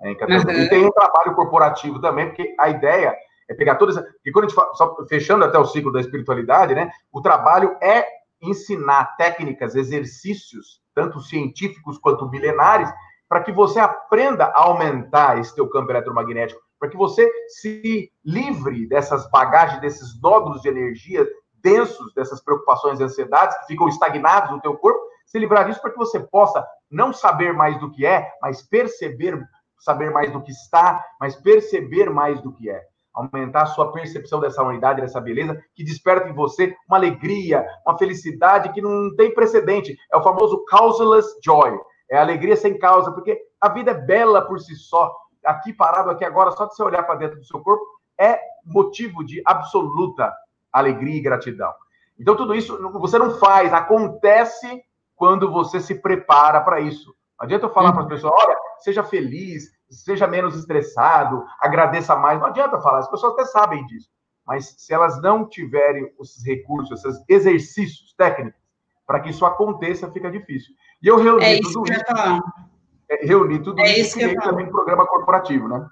Né, 0.00 0.14
uhum. 0.20 0.50
E 0.50 0.68
tem 0.68 0.84
um 0.84 0.90
trabalho 0.90 1.34
corporativo 1.34 2.00
também, 2.00 2.26
porque 2.26 2.54
a 2.58 2.68
ideia 2.68 3.16
é 3.48 3.54
pegar 3.54 3.76
todas. 3.76 3.96
E 4.24 4.30
quando 4.30 4.46
a 4.46 4.48
gente 4.48 4.56
fala, 4.56 4.74
só 4.74 4.96
fechando 5.08 5.44
até 5.44 5.58
o 5.58 5.64
ciclo 5.64 5.92
da 5.92 6.00
espiritualidade, 6.00 6.74
né? 6.74 6.90
O 7.12 7.20
trabalho 7.20 7.76
é 7.80 8.06
ensinar 8.42 9.16
técnicas, 9.16 9.74
exercícios, 9.74 10.80
tanto 10.94 11.20
científicos 11.20 11.98
quanto 11.98 12.28
milenares, 12.28 12.90
para 13.28 13.42
que 13.42 13.52
você 13.52 13.80
aprenda 13.80 14.46
a 14.46 14.60
aumentar 14.64 15.38
esse 15.38 15.54
teu 15.54 15.68
campo 15.68 15.90
eletromagnético, 15.90 16.60
para 16.84 16.90
que 16.90 16.98
você 16.98 17.26
se 17.48 18.12
livre 18.22 18.86
dessas 18.86 19.26
bagagens, 19.30 19.80
desses 19.80 20.20
nódulos 20.20 20.60
de 20.60 20.68
energia 20.68 21.26
densos, 21.62 22.12
dessas 22.12 22.44
preocupações 22.44 23.00
e 23.00 23.04
ansiedades 23.04 23.56
que 23.60 23.68
ficam 23.68 23.88
estagnados 23.88 24.50
no 24.50 24.60
teu 24.60 24.76
corpo, 24.76 25.00
se 25.24 25.38
livrar 25.38 25.64
disso 25.64 25.80
para 25.80 25.92
que 25.92 25.96
você 25.96 26.20
possa 26.20 26.62
não 26.90 27.10
saber 27.10 27.54
mais 27.54 27.80
do 27.80 27.90
que 27.90 28.04
é, 28.04 28.30
mas 28.42 28.60
perceber, 28.60 29.42
saber 29.78 30.10
mais 30.10 30.30
do 30.30 30.42
que 30.42 30.52
está, 30.52 31.02
mas 31.18 31.34
perceber 31.36 32.10
mais 32.10 32.42
do 32.42 32.52
que 32.52 32.68
é 32.68 32.82
aumentar 33.14 33.62
a 33.62 33.66
sua 33.66 33.92
percepção 33.92 34.40
dessa 34.40 34.62
unidade, 34.62 35.00
dessa 35.00 35.20
beleza, 35.20 35.58
que 35.74 35.84
desperta 35.84 36.28
em 36.28 36.34
você 36.34 36.76
uma 36.88 36.98
alegria, 36.98 37.64
uma 37.86 37.96
felicidade 37.96 38.72
que 38.72 38.82
não 38.82 39.14
tem 39.14 39.32
precedente. 39.32 39.96
É 40.12 40.16
o 40.16 40.22
famoso 40.22 40.64
causeless 40.64 41.28
joy. 41.42 41.78
É 42.10 42.18
alegria 42.18 42.56
sem 42.56 42.76
causa, 42.76 43.12
porque 43.12 43.40
a 43.60 43.68
vida 43.68 43.92
é 43.92 43.94
bela 43.94 44.42
por 44.42 44.58
si 44.58 44.74
só. 44.74 45.14
Aqui 45.44 45.72
parado, 45.72 46.10
aqui 46.10 46.24
agora, 46.24 46.50
só 46.52 46.66
de 46.66 46.74
você 46.74 46.82
olhar 46.82 47.02
para 47.02 47.16
dentro 47.16 47.38
do 47.38 47.44
seu 47.44 47.60
corpo, 47.60 47.84
é 48.18 48.38
motivo 48.64 49.24
de 49.24 49.42
absoluta 49.44 50.32
alegria 50.72 51.16
e 51.16 51.20
gratidão. 51.20 51.72
Então, 52.18 52.36
tudo 52.36 52.54
isso 52.54 52.78
você 52.92 53.18
não 53.18 53.38
faz, 53.38 53.72
acontece 53.72 54.82
quando 55.16 55.50
você 55.50 55.80
se 55.80 55.96
prepara 55.96 56.60
para 56.60 56.80
isso. 56.80 57.14
Não 57.38 57.44
adianta 57.44 57.66
eu 57.66 57.72
falar 57.72 57.92
para 57.92 58.02
as 58.02 58.08
pessoas, 58.08 58.32
olha, 58.36 58.56
seja 58.78 59.02
feliz, 59.02 59.70
seja 59.90 60.26
menos 60.26 60.56
estressado, 60.56 61.44
agradeça 61.60 62.14
mais. 62.16 62.38
Não 62.40 62.46
adianta 62.46 62.80
falar, 62.80 62.98
as 62.98 63.10
pessoas 63.10 63.32
até 63.34 63.44
sabem 63.46 63.84
disso. 63.86 64.08
Mas 64.46 64.74
se 64.78 64.92
elas 64.92 65.20
não 65.20 65.48
tiverem 65.48 66.12
esses 66.20 66.44
recursos, 66.44 67.04
esses 67.04 67.24
exercícios 67.28 68.14
técnicos, 68.16 68.60
para 69.06 69.20
que 69.20 69.30
isso 69.30 69.44
aconteça, 69.44 70.10
fica 70.10 70.30
difícil. 70.30 70.74
E 71.02 71.08
eu 71.08 71.16
reuni 71.16 71.44
é 71.44 71.60
tudo 71.60 71.84
isso. 71.90 72.02
É, 73.10 73.26
reuni 73.26 73.62
tudo 73.62 73.80
é 73.80 73.98
isso 73.98 74.18
e 74.18 74.22
criei 74.22 74.36
também 74.36 74.66
um 74.66 74.70
programa 74.70 75.06
corporativo, 75.06 75.68
né? 75.68 75.86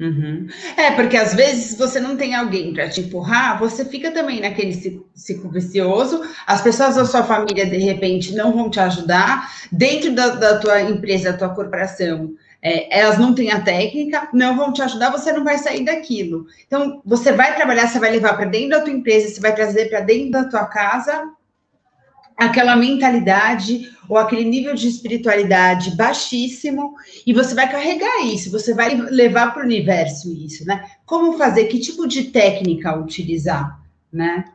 Uhum. 0.00 0.48
É, 0.78 0.92
porque 0.92 1.16
às 1.16 1.34
vezes 1.34 1.76
você 1.76 2.00
não 2.00 2.16
tem 2.16 2.34
alguém 2.34 2.72
para 2.72 2.88
te 2.88 3.02
empurrar, 3.02 3.58
você 3.58 3.84
fica 3.84 4.10
também 4.10 4.40
naquele 4.40 4.72
ciclo 5.14 5.50
vicioso, 5.50 6.22
as 6.46 6.62
pessoas 6.62 6.96
da 6.96 7.04
sua 7.04 7.22
família, 7.22 7.66
de 7.66 7.76
repente, 7.76 8.34
não 8.34 8.50
vão 8.50 8.70
te 8.70 8.80
ajudar, 8.80 9.50
dentro 9.70 10.14
da, 10.14 10.28
da 10.30 10.58
tua 10.58 10.80
empresa, 10.80 11.32
da 11.32 11.38
tua 11.38 11.50
corporação, 11.50 12.34
é, 12.62 12.98
elas 12.98 13.18
não 13.18 13.34
têm 13.34 13.50
a 13.50 13.60
técnica, 13.60 14.28
não 14.32 14.56
vão 14.56 14.72
te 14.72 14.80
ajudar, 14.80 15.10
você 15.10 15.32
não 15.32 15.44
vai 15.44 15.58
sair 15.58 15.84
daquilo. 15.84 16.46
Então, 16.66 17.02
você 17.04 17.32
vai 17.32 17.54
trabalhar, 17.54 17.86
você 17.86 17.98
vai 17.98 18.10
levar 18.10 18.34
para 18.34 18.46
dentro 18.46 18.70
da 18.70 18.80
tua 18.80 18.92
empresa, 18.92 19.28
você 19.28 19.40
vai 19.40 19.54
trazer 19.54 19.90
para 19.90 20.00
dentro 20.00 20.30
da 20.30 20.44
tua 20.44 20.64
casa 20.64 21.30
aquela 22.40 22.74
mentalidade 22.74 23.90
ou 24.08 24.16
aquele 24.16 24.44
nível 24.44 24.74
de 24.74 24.88
espiritualidade 24.88 25.94
baixíssimo 25.94 26.94
e 27.26 27.34
você 27.34 27.54
vai 27.54 27.70
carregar 27.70 28.24
isso, 28.24 28.50
você 28.50 28.74
vai 28.74 28.94
levar 28.94 29.52
para 29.52 29.62
o 29.62 29.66
universo 29.66 30.32
isso, 30.32 30.66
né? 30.66 30.84
Como 31.04 31.36
fazer, 31.36 31.66
que 31.66 31.78
tipo 31.78 32.08
de 32.08 32.30
técnica 32.30 32.96
utilizar, 32.96 33.78
né? 34.10 34.46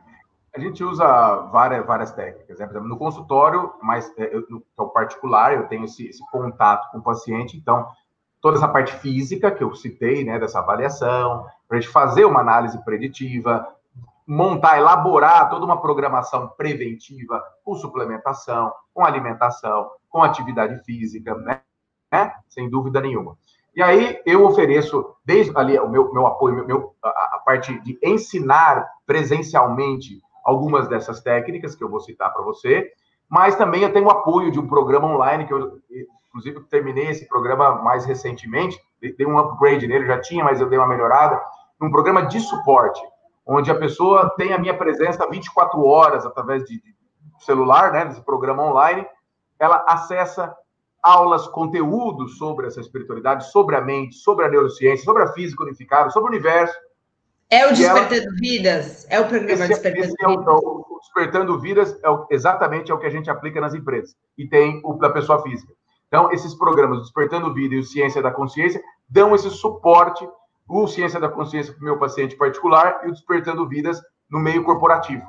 A 0.54 0.58
gente 0.58 0.82
usa 0.82 1.06
várias, 1.52 1.86
várias 1.86 2.10
técnicas, 2.10 2.58
né? 2.58 2.66
Por 2.66 2.72
exemplo, 2.72 2.88
no 2.88 2.98
consultório, 2.98 3.72
mas 3.80 4.12
é, 4.18 4.34
eu, 4.34 4.44
no 4.50 4.62
é 4.80 4.92
particular, 4.92 5.54
eu 5.54 5.68
tenho 5.68 5.84
esse, 5.84 6.08
esse 6.08 6.26
contato 6.30 6.90
com 6.90 6.98
o 6.98 7.02
paciente, 7.02 7.56
então 7.56 7.86
toda 8.40 8.56
essa 8.56 8.68
parte 8.68 8.92
física 8.94 9.50
que 9.50 9.62
eu 9.62 9.74
citei, 9.74 10.24
né, 10.24 10.38
dessa 10.38 10.58
avaliação, 10.58 11.46
para 11.68 11.78
a 11.78 11.80
gente 11.80 11.90
fazer 11.90 12.24
uma 12.24 12.40
análise 12.40 12.82
preditiva, 12.84 13.66
montar, 14.26 14.78
elaborar 14.78 15.48
toda 15.48 15.64
uma 15.64 15.80
programação 15.80 16.48
preventiva 16.48 17.42
com 17.64 17.76
suplementação, 17.76 18.72
com 18.92 19.04
alimentação, 19.04 19.90
com 20.08 20.22
atividade 20.22 20.82
física, 20.84 21.34
né? 21.36 21.60
né? 22.12 22.32
Sem 22.48 22.68
dúvida 22.68 23.00
nenhuma. 23.00 23.38
E 23.74 23.82
aí 23.82 24.20
eu 24.24 24.44
ofereço, 24.44 25.14
desde 25.24 25.56
ali, 25.56 25.78
o 25.78 25.88
meu, 25.88 26.12
meu 26.12 26.26
apoio, 26.26 26.66
meu, 26.66 26.94
a, 27.02 27.08
a 27.08 27.42
parte 27.44 27.78
de 27.82 27.98
ensinar 28.02 28.88
presencialmente 29.06 30.20
algumas 30.44 30.88
dessas 30.88 31.20
técnicas 31.20 31.74
que 31.74 31.84
eu 31.84 31.90
vou 31.90 32.00
citar 32.00 32.32
para 32.32 32.42
você, 32.42 32.90
mas 33.28 33.56
também 33.56 33.82
eu 33.82 33.92
tenho 33.92 34.08
apoio 34.08 34.50
de 34.50 34.58
um 34.58 34.66
programa 34.66 35.08
online 35.08 35.46
que 35.46 35.52
eu, 35.52 35.78
inclusive, 36.28 36.60
terminei 36.70 37.08
esse 37.08 37.28
programa 37.28 37.82
mais 37.82 38.04
recentemente, 38.06 38.80
dei 39.00 39.26
um 39.26 39.38
upgrade 39.38 39.86
nele, 39.86 40.06
já 40.06 40.20
tinha, 40.20 40.44
mas 40.44 40.60
eu 40.60 40.68
dei 40.68 40.78
uma 40.78 40.88
melhorada, 40.88 41.40
um 41.80 41.90
programa 41.90 42.26
de 42.26 42.40
suporte 42.40 43.00
onde 43.46 43.70
a 43.70 43.78
pessoa 43.78 44.34
tem 44.36 44.52
a 44.52 44.58
minha 44.58 44.76
presença 44.76 45.28
24 45.28 45.84
horas 45.84 46.26
através 46.26 46.64
de, 46.64 46.82
celular, 47.40 47.92
né, 47.92 48.04
desse 48.06 48.22
programa 48.22 48.64
online, 48.64 49.06
ela 49.58 49.84
acessa 49.86 50.54
aulas, 51.02 51.46
conteúdos 51.48 52.36
sobre 52.36 52.66
essa 52.66 52.80
espiritualidade, 52.80 53.50
sobre 53.50 53.76
a 53.76 53.80
mente, 53.80 54.16
sobre 54.16 54.44
a 54.44 54.48
neurociência, 54.48 55.04
sobre 55.04 55.22
a 55.22 55.32
física 55.32 55.62
unificada, 55.62 56.10
sobre 56.10 56.30
o 56.30 56.32
universo. 56.32 56.74
É 57.48 57.64
o 57.66 57.72
Despertando 57.72 58.24
ela... 58.24 58.36
Vidas? 58.40 59.06
É 59.08 59.20
o 59.20 59.28
programa 59.28 59.64
esse, 59.64 59.68
Despertando 59.68 60.04
esse 60.04 60.24
é 60.24 60.26
Vidas? 60.26 60.46
o, 60.46 60.96
o 60.96 60.98
Despertando 61.00 61.60
Vidas 61.60 61.98
é 62.02 62.10
o, 62.10 62.26
exatamente 62.30 62.90
é 62.90 62.94
o 62.94 62.98
que 62.98 63.06
a 63.06 63.10
gente 63.10 63.30
aplica 63.30 63.60
nas 63.60 63.74
empresas. 63.74 64.16
E 64.36 64.48
tem 64.48 64.80
o 64.84 64.94
da 64.94 65.10
pessoa 65.10 65.40
física. 65.42 65.72
Então, 66.08 66.32
esses 66.32 66.54
programas, 66.54 67.00
Despertando 67.00 67.54
Vida 67.54 67.74
e 67.76 67.78
o 67.78 67.84
Ciência 67.84 68.20
da 68.20 68.32
Consciência, 68.32 68.82
dão 69.08 69.34
esse 69.34 69.50
suporte 69.50 70.28
o 70.68 70.86
Ciência 70.86 71.20
da 71.20 71.28
Consciência 71.28 71.72
para 71.72 71.82
o 71.82 71.84
meu 71.84 71.98
paciente 71.98 72.36
particular 72.36 73.00
e 73.04 73.08
o 73.08 73.12
Despertando 73.12 73.68
Vidas 73.68 74.02
no 74.30 74.38
meio 74.38 74.64
corporativo. 74.64 75.24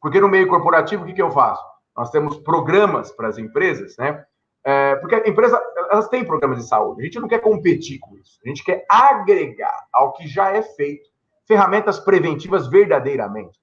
Porque 0.00 0.20
no 0.20 0.28
meio 0.28 0.46
corporativo, 0.46 1.02
o 1.02 1.06
que, 1.06 1.14
que 1.14 1.22
eu 1.22 1.30
faço? 1.30 1.64
Nós 1.96 2.10
temos 2.10 2.36
programas 2.38 3.10
para 3.10 3.28
as 3.28 3.38
empresas, 3.38 3.96
né? 3.96 4.24
É, 4.64 4.96
porque 4.96 5.14
a 5.14 5.28
empresa, 5.28 5.60
elas 5.90 6.08
têm 6.08 6.24
programas 6.24 6.58
de 6.58 6.68
saúde. 6.68 7.00
A 7.00 7.04
gente 7.04 7.20
não 7.20 7.28
quer 7.28 7.40
competir 7.40 7.98
com 8.00 8.16
isso. 8.16 8.38
A 8.44 8.48
gente 8.48 8.64
quer 8.64 8.84
agregar 8.88 9.86
ao 9.92 10.12
que 10.12 10.26
já 10.26 10.50
é 10.50 10.60
feito 10.60 11.08
ferramentas 11.46 12.00
preventivas 12.00 12.66
verdadeiramente. 12.66 13.58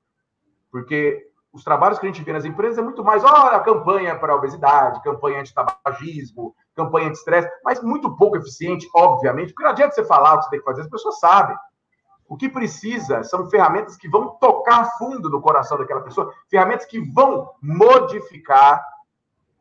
Porque 0.72 1.28
os 1.54 1.64
trabalhos 1.64 2.00
que 2.00 2.08
a 2.08 2.10
gente 2.10 2.24
vê 2.24 2.34
nas 2.34 2.46
empresas 2.46 2.80
é 2.80 2.82
muito 2.82 3.04
mais, 3.04 3.24
olha, 3.24 3.60
campanha 3.60 4.18
para 4.18 4.34
a 4.34 4.36
obesidade, 4.36 5.04
campanha 5.04 5.40
anti-tabagismo, 5.40 6.56
campanha 6.76 7.12
de 7.12 7.18
estresse, 7.18 7.48
mas 7.64 7.82
muito 7.84 8.16
pouco 8.18 8.38
eficiente, 8.38 8.90
obviamente, 8.96 9.54
porque 9.54 9.64
não 9.64 9.70
adianta 9.70 9.94
você 9.94 10.04
falar 10.04 10.34
o 10.34 10.38
que 10.40 10.46
você 10.46 10.50
tem 10.50 10.60
que 10.60 10.66
fazer, 10.66 10.82
as 10.82 10.90
pessoas 10.90 11.20
sabem. 11.20 11.56
O 12.28 12.36
que 12.36 12.50
precisa 12.50 13.24
são 13.24 13.48
ferramentas 13.52 13.96
que 13.96 14.10
vão 14.10 14.30
tocar 14.40 14.98
fundo 14.98 15.30
no 15.30 15.40
coração 15.40 15.78
daquela 15.78 16.02
pessoa, 16.02 16.34
ferramentas 16.50 16.88
que 16.88 17.00
vão 17.00 17.52
modificar 17.62 18.84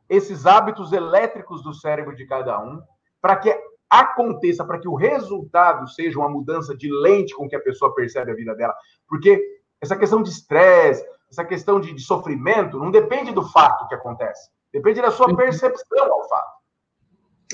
esses 0.08 0.46
hábitos 0.46 0.92
elétricos 0.92 1.62
do 1.62 1.74
cérebro 1.74 2.16
de 2.16 2.24
cada 2.24 2.58
um, 2.58 2.82
para 3.20 3.36
que 3.36 3.54
aconteça, 3.90 4.64
para 4.64 4.78
que 4.78 4.88
o 4.88 4.94
resultado 4.94 5.86
seja 5.88 6.18
uma 6.18 6.28
mudança 6.30 6.74
de 6.74 6.90
lente 6.90 7.34
com 7.34 7.46
que 7.46 7.56
a 7.56 7.60
pessoa 7.60 7.94
percebe 7.94 8.32
a 8.32 8.34
vida 8.34 8.54
dela. 8.54 8.74
Porque 9.06 9.60
essa 9.78 9.96
questão 9.96 10.22
de 10.22 10.30
estresse, 10.30 11.04
essa 11.32 11.44
questão 11.44 11.80
de, 11.80 11.94
de 11.94 12.02
sofrimento, 12.02 12.78
não 12.78 12.90
depende 12.90 13.32
do 13.32 13.42
fato 13.42 13.88
que 13.88 13.94
acontece, 13.94 14.50
depende 14.72 15.00
da 15.00 15.10
sua 15.10 15.28
uhum. 15.28 15.36
percepção 15.36 16.12
ao 16.12 16.28
fato. 16.28 16.52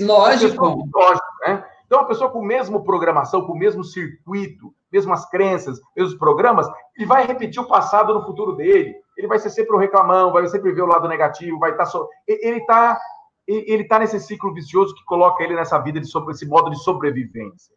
Lógico. 0.00 0.88
Lógico, 0.92 1.26
né? 1.46 1.64
Então, 1.86 2.00
a 2.00 2.04
pessoa 2.04 2.30
com 2.30 2.42
a 2.42 2.46
mesma 2.46 2.82
programação, 2.82 3.46
com 3.46 3.52
o 3.52 3.58
mesmo 3.58 3.82
circuito, 3.82 4.74
mesmas 4.92 5.28
crenças, 5.30 5.80
mesmos 5.96 6.18
programas, 6.18 6.68
ele 6.96 7.06
vai 7.06 7.26
repetir 7.26 7.62
o 7.62 7.68
passado 7.68 8.12
no 8.12 8.24
futuro 8.24 8.54
dele. 8.54 8.94
Ele 9.16 9.26
vai 9.26 9.38
ser 9.38 9.50
sempre 9.50 9.74
o 9.74 9.78
reclamão, 9.78 10.32
vai 10.32 10.46
sempre 10.48 10.72
ver 10.72 10.82
o 10.82 10.86
lado 10.86 11.08
negativo, 11.08 11.58
vai 11.58 11.70
estar 11.70 11.84
tá 11.84 11.90
so... 11.90 12.08
ele 12.26 12.58
está 12.58 13.00
ele 13.46 13.82
está 13.82 13.98
nesse 13.98 14.20
ciclo 14.20 14.52
vicioso 14.52 14.94
que 14.94 15.02
coloca 15.04 15.42
ele 15.42 15.54
nessa 15.54 15.78
vida 15.78 15.98
de 15.98 16.06
sobre 16.06 16.34
esse 16.34 16.46
modo 16.46 16.70
de 16.70 16.78
sobrevivência. 16.82 17.74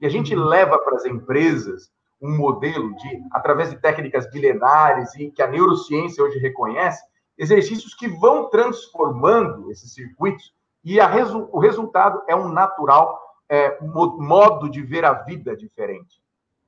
E 0.00 0.06
a 0.06 0.08
gente 0.08 0.34
uhum. 0.34 0.44
leva 0.44 0.78
para 0.78 0.96
as 0.96 1.04
empresas 1.04 1.90
um 2.20 2.36
modelo 2.36 2.94
de 2.96 3.22
através 3.32 3.70
de 3.70 3.78
técnicas 3.78 4.30
milenares 4.32 5.14
e 5.14 5.30
que 5.30 5.42
a 5.42 5.46
neurociência 5.46 6.22
hoje 6.22 6.38
reconhece, 6.38 7.02
exercícios 7.38 7.94
que 7.94 8.08
vão 8.08 8.50
transformando 8.50 9.70
esses 9.70 9.94
circuitos 9.94 10.52
e 10.84 11.00
resu 11.00 11.48
o 11.52 11.58
resultado 11.58 12.22
é 12.28 12.34
um 12.34 12.48
natural 12.48 13.18
é, 13.48 13.78
modo 13.80 14.70
de 14.70 14.82
ver 14.82 15.04
a 15.04 15.12
vida 15.12 15.56
diferente. 15.56 16.20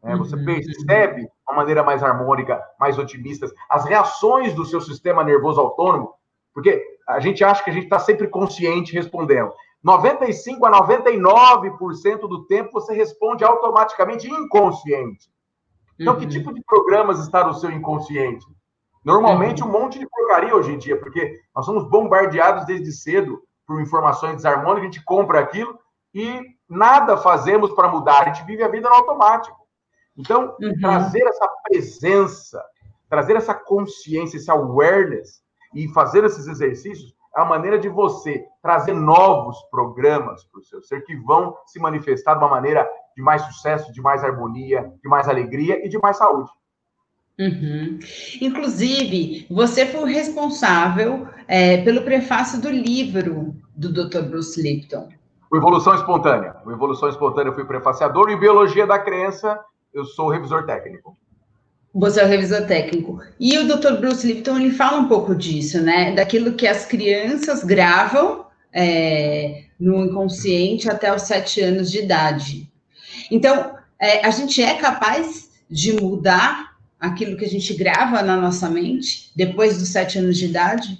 Né? 0.02 0.16
Você 0.16 0.34
uhum. 0.34 0.44
percebe 0.44 1.28
uma 1.48 1.56
maneira 1.56 1.82
mais 1.82 2.02
harmônica, 2.02 2.60
mais 2.78 2.98
otimista, 2.98 3.46
as 3.70 3.84
reações 3.84 4.54
do 4.54 4.64
seu 4.64 4.80
sistema 4.80 5.22
nervoso 5.22 5.60
autônomo, 5.60 6.14
porque 6.52 6.84
a 7.08 7.20
gente 7.20 7.44
acha 7.44 7.62
que 7.62 7.70
a 7.70 7.72
gente 7.72 7.84
está 7.84 7.98
sempre 7.98 8.26
consciente 8.26 8.92
respondendo. 8.92 9.52
95 9.82 10.64
a 10.66 10.70
99% 10.86 12.20
do 12.20 12.46
tempo 12.46 12.72
você 12.72 12.94
responde 12.94 13.44
automaticamente 13.44 14.30
inconsciente. 14.30 15.30
Então, 16.02 16.14
uhum. 16.14 16.20
que 16.20 16.26
tipo 16.26 16.52
de 16.52 16.62
programas 16.64 17.20
está 17.20 17.46
no 17.46 17.54
seu 17.54 17.70
inconsciente? 17.70 18.44
Normalmente, 19.04 19.62
uhum. 19.62 19.68
um 19.68 19.72
monte 19.72 19.98
de 19.98 20.08
porcaria 20.08 20.54
hoje 20.54 20.72
em 20.72 20.78
dia, 20.78 20.98
porque 20.98 21.40
nós 21.54 21.64
somos 21.64 21.88
bombardeados 21.88 22.66
desde 22.66 22.92
cedo 22.92 23.40
por 23.66 23.80
informações 23.80 24.36
desarmônicas, 24.36 24.82
a 24.82 24.84
gente 24.92 25.04
compra 25.04 25.40
aquilo 25.40 25.78
e 26.12 26.42
nada 26.68 27.16
fazemos 27.16 27.72
para 27.72 27.88
mudar, 27.88 28.22
a 28.22 28.32
gente 28.32 28.44
vive 28.44 28.62
a 28.62 28.68
vida 28.68 28.88
no 28.88 28.94
automático. 28.94 29.56
Então, 30.16 30.56
uhum. 30.60 30.78
trazer 30.80 31.22
essa 31.22 31.48
presença, 31.68 32.62
trazer 33.08 33.36
essa 33.36 33.54
consciência, 33.54 34.36
esse 34.36 34.50
awareness 34.50 35.40
e 35.74 35.88
fazer 35.88 36.24
esses 36.24 36.46
exercícios 36.48 37.14
é 37.36 37.40
a 37.40 37.44
maneira 37.44 37.78
de 37.78 37.88
você 37.88 38.44
trazer 38.60 38.92
novos 38.92 39.56
programas 39.70 40.44
para 40.44 40.60
o 40.60 40.64
seu 40.64 40.82
ser 40.82 41.02
que 41.02 41.16
vão 41.16 41.56
se 41.66 41.78
manifestar 41.78 42.34
de 42.34 42.40
uma 42.40 42.50
maneira 42.50 42.86
de 43.16 43.22
mais 43.22 43.42
sucesso, 43.42 43.92
de 43.92 44.00
mais 44.00 44.22
harmonia, 44.22 44.92
de 45.02 45.08
mais 45.08 45.28
alegria 45.28 45.84
e 45.84 45.88
de 45.88 45.98
mais 45.98 46.16
saúde. 46.16 46.50
Uhum. 47.38 47.98
Inclusive, 48.40 49.46
você 49.50 49.86
foi 49.86 50.00
o 50.00 50.06
responsável 50.06 51.26
é, 51.48 51.78
pelo 51.78 52.02
prefácio 52.02 52.60
do 52.60 52.70
livro 52.70 53.54
do 53.74 53.92
Dr. 53.92 54.22
Bruce 54.22 54.60
Lipton. 54.60 55.08
O 55.50 55.56
Evolução 55.56 55.94
Espontânea. 55.94 56.56
O 56.64 56.70
Evolução 56.70 57.08
Espontânea 57.08 57.50
eu 57.50 57.54
fui 57.54 57.64
prefaciador 57.64 58.30
e 58.30 58.36
Biologia 58.36 58.86
da 58.86 58.98
Crença 58.98 59.58
eu 59.92 60.04
sou 60.04 60.28
revisor 60.28 60.64
técnico. 60.64 61.16
Você 61.94 62.20
é 62.20 62.24
o 62.24 62.28
revisor 62.28 62.66
técnico. 62.66 63.20
E 63.38 63.58
o 63.58 63.66
Dr. 63.66 63.98
Bruce 64.00 64.26
Lipton, 64.26 64.56
ele 64.56 64.70
fala 64.70 64.98
um 64.98 65.08
pouco 65.08 65.34
disso, 65.34 65.82
né? 65.82 66.14
Daquilo 66.14 66.54
que 66.54 66.66
as 66.66 66.86
crianças 66.86 67.62
gravam 67.62 68.46
é, 68.72 69.64
no 69.78 70.06
inconsciente 70.06 70.88
até 70.88 71.14
os 71.14 71.22
sete 71.22 71.60
anos 71.60 71.90
de 71.90 71.98
idade. 71.98 72.71
Então, 73.30 73.76
é, 73.98 74.24
a 74.26 74.30
gente 74.30 74.62
é 74.62 74.74
capaz 74.74 75.50
de 75.70 75.92
mudar 76.00 76.72
aquilo 77.00 77.36
que 77.36 77.44
a 77.44 77.48
gente 77.48 77.74
grava 77.74 78.22
na 78.22 78.36
nossa 78.36 78.68
mente 78.68 79.32
depois 79.34 79.78
dos 79.78 79.88
sete 79.88 80.18
anos 80.18 80.36
de 80.36 80.46
idade? 80.46 80.98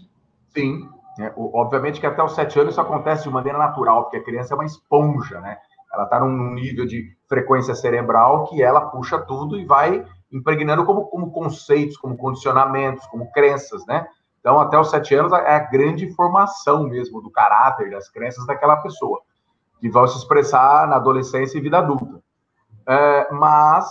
Sim. 0.55 0.89
É, 1.21 1.31
obviamente 1.37 2.01
que 2.01 2.07
até 2.07 2.23
os 2.23 2.35
sete 2.35 2.59
anos 2.59 2.73
isso 2.73 2.81
acontece 2.81 3.25
de 3.25 3.31
maneira 3.31 3.59
natural, 3.59 4.05
porque 4.05 4.17
a 4.17 4.25
criança 4.25 4.55
é 4.55 4.57
uma 4.57 4.65
esponja, 4.65 5.41
né? 5.41 5.59
Ela 5.93 6.05
está 6.05 6.19
num 6.21 6.55
nível 6.55 6.87
de 6.87 7.15
frequência 7.29 7.75
cerebral 7.75 8.45
que 8.49 8.63
ela 8.63 8.81
puxa 8.81 9.19
tudo 9.19 9.59
e 9.59 9.65
vai 9.67 10.05
impregnando 10.33 10.85
como, 10.87 11.05
como 11.05 11.31
conceitos, 11.31 11.99
como 11.99 12.17
condicionamentos, 12.17 13.07
como 13.07 13.31
crenças, 13.31 13.85
né? 13.87 14.07
Então, 14.41 14.59
até 14.59 14.79
os 14.79 14.91
sete 14.91 15.15
anos 15.15 15.33
é 15.33 15.55
a 15.55 15.59
grande 15.59 16.11
formação 16.15 16.85
mesmo 16.85 17.21
do 17.21 17.31
caráter, 17.31 17.91
das 17.91 18.09
crenças 18.09 18.45
daquela 18.47 18.77
pessoa, 18.77 19.21
que 19.83 19.91
vão 19.91 20.07
se 20.07 20.17
expressar 20.17 20.89
na 20.89 20.97
adolescência 20.97 21.59
e 21.59 21.61
vida 21.61 21.77
adulta. 21.77 22.23
É, 22.89 23.33
mas, 23.33 23.87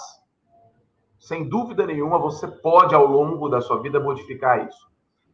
sem 1.20 1.48
dúvida 1.48 1.86
nenhuma, 1.86 2.18
você 2.18 2.48
pode, 2.48 2.96
ao 2.96 3.06
longo 3.06 3.48
da 3.48 3.62
sua 3.62 3.80
vida, 3.80 4.00
modificar 4.00 4.68
isso. 4.68 4.90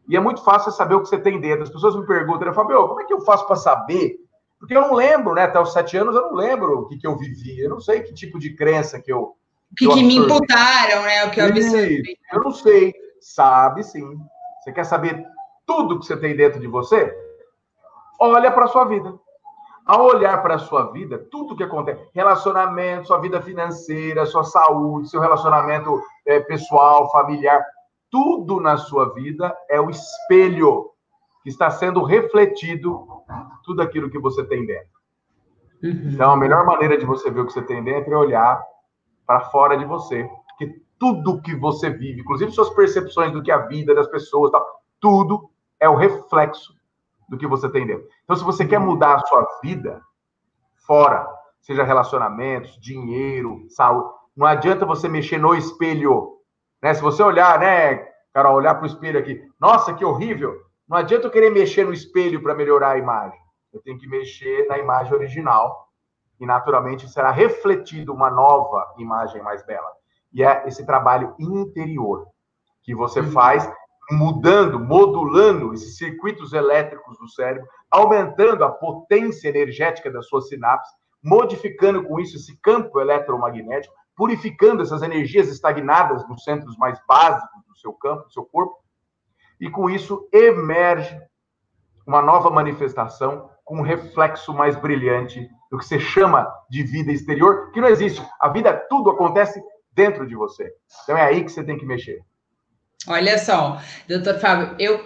E 0.10 0.18
é 0.18 0.20
muito 0.20 0.44
fácil 0.44 0.74
saber 0.74 0.96
o 0.96 1.02
que 1.02 1.08
você 1.08 1.18
tem 1.18 1.40
dentro. 1.40 1.64
As 1.64 1.70
pessoas 1.70 1.96
me 1.96 2.06
perguntam, 2.06 2.54
Fabio, 2.54 2.88
como 2.90 3.00
é 3.00 3.06
que 3.06 3.14
eu 3.14 3.22
faço 3.22 3.48
para 3.48 3.56
saber 3.56 4.18
porque 4.60 4.76
eu 4.76 4.82
não 4.82 4.94
lembro, 4.94 5.34
né? 5.34 5.44
Até 5.44 5.60
os 5.60 5.72
sete 5.72 5.98
anos 5.98 6.16
eu 6.16 6.24
não 6.24 6.34
lembro 6.34 6.80
o 6.80 6.88
que, 6.88 6.98
que 6.98 7.06
eu 7.06 7.16
vivi. 7.16 7.60
Eu 7.60 7.70
não 7.70 7.80
sei 7.80 8.02
que 8.02 8.14
tipo 8.14 8.40
de 8.40 8.56
crença 8.56 9.00
que 9.00 9.12
eu. 9.12 9.36
O 9.72 9.76
que, 9.78 9.88
que, 9.88 10.04
me 10.04 10.16
imputaram, 10.16 11.04
né? 11.04 11.26
O 11.26 11.32
que 11.32 11.40
eu 11.40 11.46
absorvi. 11.46 12.18
Eu 12.32 12.42
não 12.42 12.52
sei. 12.52 12.94
Sabe 13.20 13.84
sim. 13.84 14.18
Você 14.60 14.72
quer 14.72 14.86
saber 14.86 15.24
tudo 15.66 16.00
que 16.00 16.06
você 16.06 16.18
tem 16.18 16.36
dentro 16.36 16.60
de 16.60 16.68
você? 16.68 17.14
Olha 18.20 18.52
para 18.52 18.66
a 18.66 18.68
sua 18.68 18.86
vida. 18.86 19.14
Ao 19.88 20.04
olhar 20.04 20.42
para 20.44 20.56
a 20.56 20.60
sua 20.60 20.92
vida, 20.92 21.18
tudo 21.32 21.56
que 21.56 21.64
acontece, 21.64 22.10
relacionamento, 22.14 23.08
sua 23.08 23.22
vida 23.22 23.42
financeira, 23.42 24.26
sua 24.26 24.44
saúde, 24.44 25.10
seu 25.10 25.22
relacionamento 25.22 26.02
é, 26.26 26.42
pessoal, 26.42 27.10
familiar, 27.10 27.64
tudo 28.12 28.60
na 28.60 28.76
sua 28.76 29.14
vida 29.14 29.56
é 29.70 29.80
o 29.80 29.90
espelho 29.90 30.92
que 31.42 31.50
está 31.50 31.72
sendo 31.72 32.04
refletido 32.04 33.08
tudo 33.64 33.82
aquilo 33.82 34.10
que 34.10 34.20
você 34.20 34.44
tem 34.44 34.66
dentro. 34.66 34.90
Uhum. 35.82 36.12
Então, 36.14 36.32
a 36.32 36.38
melhor 36.38 36.66
maneira 36.66 36.98
de 36.98 37.06
você 37.06 37.32
ver 37.32 37.42
o 37.42 37.46
que 37.46 37.54
você 37.54 37.62
tem 37.62 37.82
dentro 37.82 38.14
é 38.14 38.18
olhar 38.18 38.62
para 39.26 39.40
fora 39.42 39.78
de 39.78 39.86
você. 39.86 40.30
Porque 40.50 40.82
tudo 41.00 41.42
que 41.42 41.56
você 41.56 41.90
vive, 41.90 42.22
inclusive 42.22 42.52
suas 42.52 42.70
percepções 42.72 43.32
do 43.32 43.42
que 43.42 43.52
é 43.52 43.54
a 43.54 43.68
vida 43.68 43.96
das 43.96 44.08
pessoas, 44.08 44.52
tal, 44.52 44.66
tudo 45.00 45.50
é 45.80 45.88
o 45.88 45.96
reflexo 45.96 46.77
do 47.28 47.38
que 47.38 47.48
você 47.48 47.70
tem 47.70 47.86
dentro. 47.86 48.08
Então, 48.24 48.36
se 48.36 48.44
você 48.44 48.66
quer 48.66 48.80
mudar 48.80 49.16
a 49.16 49.26
sua 49.26 49.48
vida 49.62 50.02
fora, 50.86 51.28
seja 51.62 51.84
relacionamentos, 51.84 52.80
dinheiro, 52.80 53.66
saúde, 53.70 54.10
não 54.36 54.46
adianta 54.46 54.86
você 54.86 55.10
mexer 55.10 55.38
no 55.38 55.56
espelho. 55.56 56.38
Né? 56.82 56.94
Se 56.94 57.02
você 57.02 57.24
olhar, 57.24 57.60
né, 57.60 58.08
cara, 58.34 58.52
olhar 58.52 58.76
para 58.76 58.84
o 58.84 58.88
espelho 58.88 59.20
aqui, 59.20 59.42
nossa, 59.60 59.94
que 59.94 60.06
horrível. 60.06 60.56
Não 60.88 60.96
adianta 60.96 61.28
eu 61.28 61.32
querer 61.32 61.50
mexer 61.50 61.86
no 61.86 61.92
espelho 61.92 62.42
para 62.42 62.56
melhorar 62.56 62.92
a 62.92 62.98
imagem. 62.98 63.38
Eu 63.74 63.82
tenho 63.82 63.98
que 63.98 64.08
mexer 64.08 64.68
na 64.68 64.78
imagem 64.78 65.14
original 65.14 65.88
e 66.40 66.46
naturalmente 66.46 67.10
será 67.10 67.32
refletido 67.32 68.14
uma 68.14 68.30
nova 68.30 68.94
imagem 68.98 69.42
mais 69.42 69.66
bela. 69.66 69.92
E 70.32 70.44
é 70.44 70.64
esse 70.68 70.86
trabalho 70.86 71.36
interior 71.40 72.28
que 72.84 72.96
você 72.96 73.20
uhum. 73.20 73.32
faz 73.32 73.70
mudando, 74.12 74.80
modulando 74.80 75.74
esses 75.74 75.98
circuitos 75.98 76.54
elétricos 76.54 77.18
do 77.18 77.28
cérebro, 77.28 77.68
aumentando 77.92 78.64
a 78.64 78.70
potência 78.70 79.50
energética 79.50 80.10
das 80.12 80.28
suas 80.28 80.48
sinapses, 80.48 80.94
modificando 81.24 82.04
com 82.04 82.20
isso 82.20 82.38
esse 82.38 82.58
campo 82.62 83.00
eletromagnético, 83.00 83.94
purificando 84.16 84.82
essas 84.82 85.02
energias 85.02 85.50
estagnadas 85.50 86.28
nos 86.28 86.44
centros 86.44 86.78
mais 86.78 87.00
básicos 87.08 87.64
do 87.68 87.78
seu 87.78 87.94
campo, 87.94 88.24
do 88.24 88.32
seu 88.32 88.46
corpo, 88.46 88.78
e 89.60 89.70
com 89.70 89.90
isso 89.90 90.28
emerge 90.32 91.20
uma 92.06 92.22
nova 92.22 92.50
manifestação 92.50 93.50
com 93.66 93.80
um 93.80 93.84
reflexo 93.84 94.54
mais 94.54 94.78
brilhante 94.78 95.48
do 95.70 95.78
que 95.78 95.86
você 95.86 96.00
chama 96.00 96.50
de 96.70 96.84
vida 96.84 97.12
exterior, 97.12 97.72
que 97.72 97.82
não 97.82 97.90
existe. 97.90 98.26
A 98.40 98.48
vida, 98.48 98.74
tudo 98.90 99.10
acontece 99.10 99.62
dentro 99.92 100.26
de 100.26 100.36
você. 100.36 100.72
Então 101.04 101.18
é 101.18 101.24
aí 101.24 101.44
que 101.44 101.52
você 101.52 101.64
tem 101.64 101.78
que 101.78 101.86
mexer. 101.86 102.22
Olha 103.06 103.38
só, 103.38 103.82
doutor 104.08 104.40
Fábio, 104.40 104.76
eu 104.80 105.00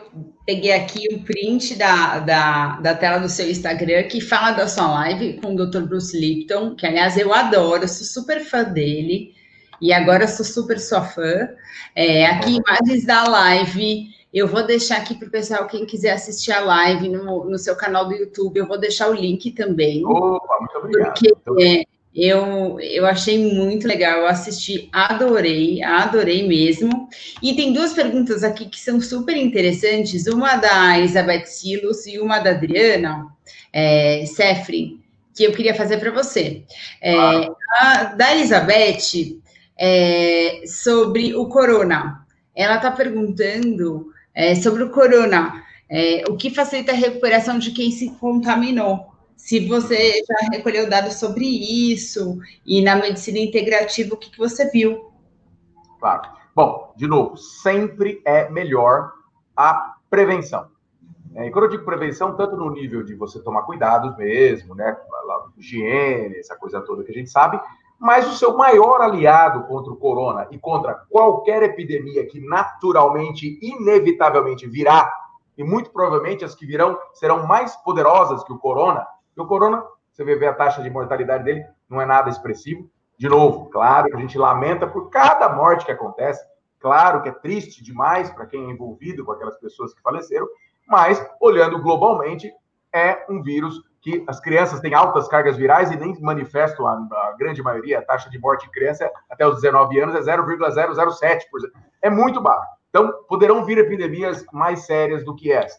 peguei 0.45 0.71
aqui 0.71 1.07
um 1.13 1.23
print 1.23 1.75
da, 1.75 2.19
da, 2.19 2.79
da 2.79 2.95
tela 2.95 3.19
do 3.19 3.29
seu 3.29 3.49
Instagram 3.49 4.03
que 4.03 4.21
fala 4.21 4.51
da 4.51 4.67
sua 4.67 4.89
live 4.91 5.39
com 5.41 5.53
o 5.53 5.55
doutor 5.55 5.87
Bruce 5.87 6.17
Lipton, 6.17 6.75
que 6.75 6.87
aliás 6.87 7.17
eu 7.17 7.33
adoro, 7.33 7.87
sou 7.87 8.05
super 8.05 8.43
fã 8.43 8.63
dele, 8.63 9.33
e 9.79 9.91
agora 9.91 10.27
sou 10.27 10.45
super 10.45 10.79
sua 10.79 11.01
fã. 11.01 11.49
É, 11.95 12.25
aqui 12.25 12.57
imagens 12.57 13.05
da 13.05 13.23
live 13.27 14.09
eu 14.33 14.47
vou 14.47 14.65
deixar 14.65 14.97
aqui 14.97 15.13
para 15.15 15.27
o 15.27 15.31
pessoal, 15.31 15.67
quem 15.67 15.85
quiser 15.85 16.13
assistir 16.13 16.53
a 16.53 16.61
live 16.61 17.09
no, 17.09 17.49
no 17.49 17.57
seu 17.57 17.75
canal 17.75 18.07
do 18.07 18.15
YouTube, 18.15 18.57
eu 18.57 18.67
vou 18.67 18.79
deixar 18.79 19.09
o 19.09 19.13
link 19.13 19.51
também. 19.51 20.05
Opa, 20.05 20.57
muito 20.59 20.77
obrigado. 20.77 21.13
Porque 21.13 21.61
é, 21.61 21.83
eu, 22.15 22.79
eu 22.79 23.05
achei 23.05 23.37
muito 23.37 23.87
legal, 23.87 24.19
eu 24.19 24.27
assisti, 24.27 24.89
adorei, 24.91 25.81
adorei 25.81 26.47
mesmo. 26.47 27.07
E 27.41 27.55
tem 27.55 27.71
duas 27.71 27.93
perguntas 27.93 28.43
aqui 28.43 28.65
que 28.65 28.79
são 28.79 28.99
super 28.99 29.35
interessantes, 29.37 30.27
uma 30.27 30.57
da 30.57 30.97
Elizabeth 30.97 31.45
Silos 31.45 32.05
e 32.05 32.19
uma 32.19 32.39
da 32.39 32.51
Adriana 32.51 33.27
é, 33.71 34.25
Sefri, 34.25 34.99
que 35.35 35.43
eu 35.43 35.53
queria 35.53 35.73
fazer 35.73 35.97
para 35.97 36.11
você. 36.11 36.63
É, 37.01 37.15
a, 37.79 38.03
da 38.15 38.35
Elizabeth, 38.35 39.39
é, 39.79 40.63
sobre 40.67 41.33
o 41.33 41.47
corona. 41.47 42.25
Ela 42.53 42.75
está 42.75 42.91
perguntando 42.91 44.11
é, 44.35 44.53
sobre 44.55 44.83
o 44.83 44.89
corona, 44.89 45.63
é, 45.89 46.23
o 46.29 46.35
que 46.35 46.49
facilita 46.49 46.91
a 46.91 46.95
recuperação 46.95 47.57
de 47.57 47.71
quem 47.71 47.89
se 47.89 48.11
contaminou? 48.11 49.10
Se 49.41 49.67
você 49.67 50.23
já 50.23 50.49
recolheu 50.51 50.87
dados 50.87 51.15
sobre 51.15 51.43
isso 51.43 52.37
e 52.63 52.79
na 52.83 52.95
medicina 52.95 53.39
integrativa, 53.39 54.13
o 54.13 54.17
que, 54.17 54.29
que 54.29 54.37
você 54.37 54.69
viu? 54.69 55.11
Claro. 55.99 56.29
Bom, 56.55 56.93
de 56.95 57.07
novo, 57.07 57.35
sempre 57.35 58.21
é 58.23 58.47
melhor 58.51 59.11
a 59.57 59.95
prevenção. 60.11 60.67
É, 61.33 61.47
e 61.47 61.51
quando 61.51 61.65
eu 61.65 61.71
digo 61.71 61.83
prevenção, 61.83 62.35
tanto 62.37 62.55
no 62.55 62.69
nível 62.69 63.03
de 63.03 63.15
você 63.15 63.39
tomar 63.41 63.63
cuidados 63.63 64.15
mesmo, 64.15 64.75
né? 64.75 64.95
Higiene, 65.57 66.37
essa 66.37 66.55
coisa 66.55 66.79
toda 66.79 67.03
que 67.03 67.11
a 67.11 67.15
gente 67.15 67.31
sabe, 67.31 67.59
mas 67.99 68.31
o 68.31 68.37
seu 68.37 68.55
maior 68.55 69.01
aliado 69.01 69.63
contra 69.63 69.91
o 69.91 69.97
corona 69.97 70.47
e 70.51 70.59
contra 70.59 70.93
qualquer 71.09 71.63
epidemia 71.63 72.27
que 72.27 72.39
naturalmente, 72.39 73.57
inevitavelmente 73.59 74.67
virá, 74.67 75.11
e 75.57 75.63
muito 75.63 75.89
provavelmente 75.89 76.45
as 76.45 76.53
que 76.53 76.65
virão 76.65 76.97
serão 77.11 77.47
mais 77.47 77.75
poderosas 77.77 78.43
que 78.43 78.53
o 78.53 78.59
corona, 78.59 79.05
e 79.35 79.41
o 79.41 79.45
corona, 79.45 79.83
você 80.11 80.23
vê 80.23 80.45
a 80.45 80.53
taxa 80.53 80.81
de 80.81 80.89
mortalidade 80.89 81.43
dele, 81.43 81.65
não 81.89 82.01
é 82.01 82.05
nada 82.05 82.29
expressivo. 82.29 82.89
De 83.17 83.29
novo, 83.29 83.69
claro 83.69 84.07
a 84.15 84.19
gente 84.19 84.37
lamenta 84.37 84.87
por 84.87 85.09
cada 85.09 85.49
morte 85.49 85.85
que 85.85 85.91
acontece, 85.91 86.43
claro 86.79 87.21
que 87.21 87.29
é 87.29 87.31
triste 87.31 87.83
demais 87.83 88.31
para 88.31 88.45
quem 88.45 88.65
é 88.65 88.71
envolvido 88.71 89.23
com 89.23 89.31
aquelas 89.31 89.57
pessoas 89.59 89.93
que 89.93 90.01
faleceram, 90.01 90.47
mas 90.87 91.23
olhando 91.39 91.81
globalmente, 91.81 92.51
é 92.93 93.25
um 93.29 93.41
vírus 93.41 93.81
que 94.01 94.23
as 94.27 94.39
crianças 94.39 94.79
têm 94.79 94.93
altas 94.93 95.27
cargas 95.27 95.55
virais 95.55 95.91
e 95.91 95.95
nem 95.95 96.19
manifestam 96.19 96.87
a, 96.87 96.93
a 96.93 97.35
grande 97.37 97.61
maioria, 97.61 97.99
a 97.99 98.01
taxa 98.01 98.29
de 98.29 98.39
morte 98.39 98.65
em 98.65 98.71
criança 98.71 99.09
até 99.29 99.47
os 99.47 99.61
19 99.61 99.99
anos 99.99 100.15
é 100.15 100.19
0,007%. 100.19 101.39
É 102.01 102.09
muito 102.09 102.41
baixo. 102.41 102.67
Então, 102.89 103.13
poderão 103.29 103.63
vir 103.63 103.77
epidemias 103.77 104.43
mais 104.51 104.85
sérias 104.85 105.23
do 105.23 105.35
que 105.35 105.51
essa. 105.51 105.77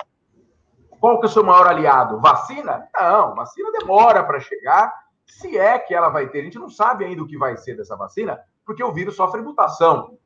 Qual 1.03 1.19
que 1.19 1.27
é 1.27 1.29
o 1.29 1.33
seu 1.33 1.43
maior 1.43 1.67
aliado? 1.67 2.21
Vacina? 2.21 2.89
Não, 2.95 3.35
vacina 3.35 3.73
demora 3.73 4.23
para 4.23 4.39
chegar. 4.39 4.95
se 5.27 5.59
é 5.59 5.77
que 5.77 5.93
ela 5.93 6.11
vai 6.11 6.29
ter. 6.29 6.39
A 6.39 6.45
gente 6.45 6.61
não 6.61 6.71
sabe 6.71 7.05
ainda 7.05 7.25
o 7.25 7.27
que 7.27 7.37
vai 7.37 7.57
ser 7.57 7.77
dessa 7.77 7.97
vacina, 7.97 8.39
porque 8.65 8.85
o 8.85 8.93
vírus 8.93 9.17
sofre 9.17 9.43
mutação. 9.43 10.17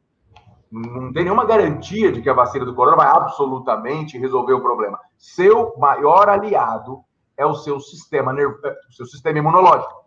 Não 0.70 1.14
tem 1.14 1.24
nenhuma 1.24 1.47
garantia 1.47 2.12
de 2.12 2.20
que 2.20 2.29
a 2.29 2.35
vacina 2.35 2.66
do 2.66 2.74
corona 2.74 2.95
vai 2.95 3.07
absolutamente 3.07 4.18
resolver 4.18 4.53
o 4.53 4.61
problema. 4.61 5.01
Seu 5.16 5.74
maior 5.79 6.29
aliado 6.29 7.03
é 7.39 7.47
o 7.47 7.55
seu 7.55 7.81
sistema 7.81 8.31
nervo, 8.31 8.59
é, 8.62 8.77
seu 8.91 9.07
sistema 9.07 9.39
imunológico. 9.39 10.05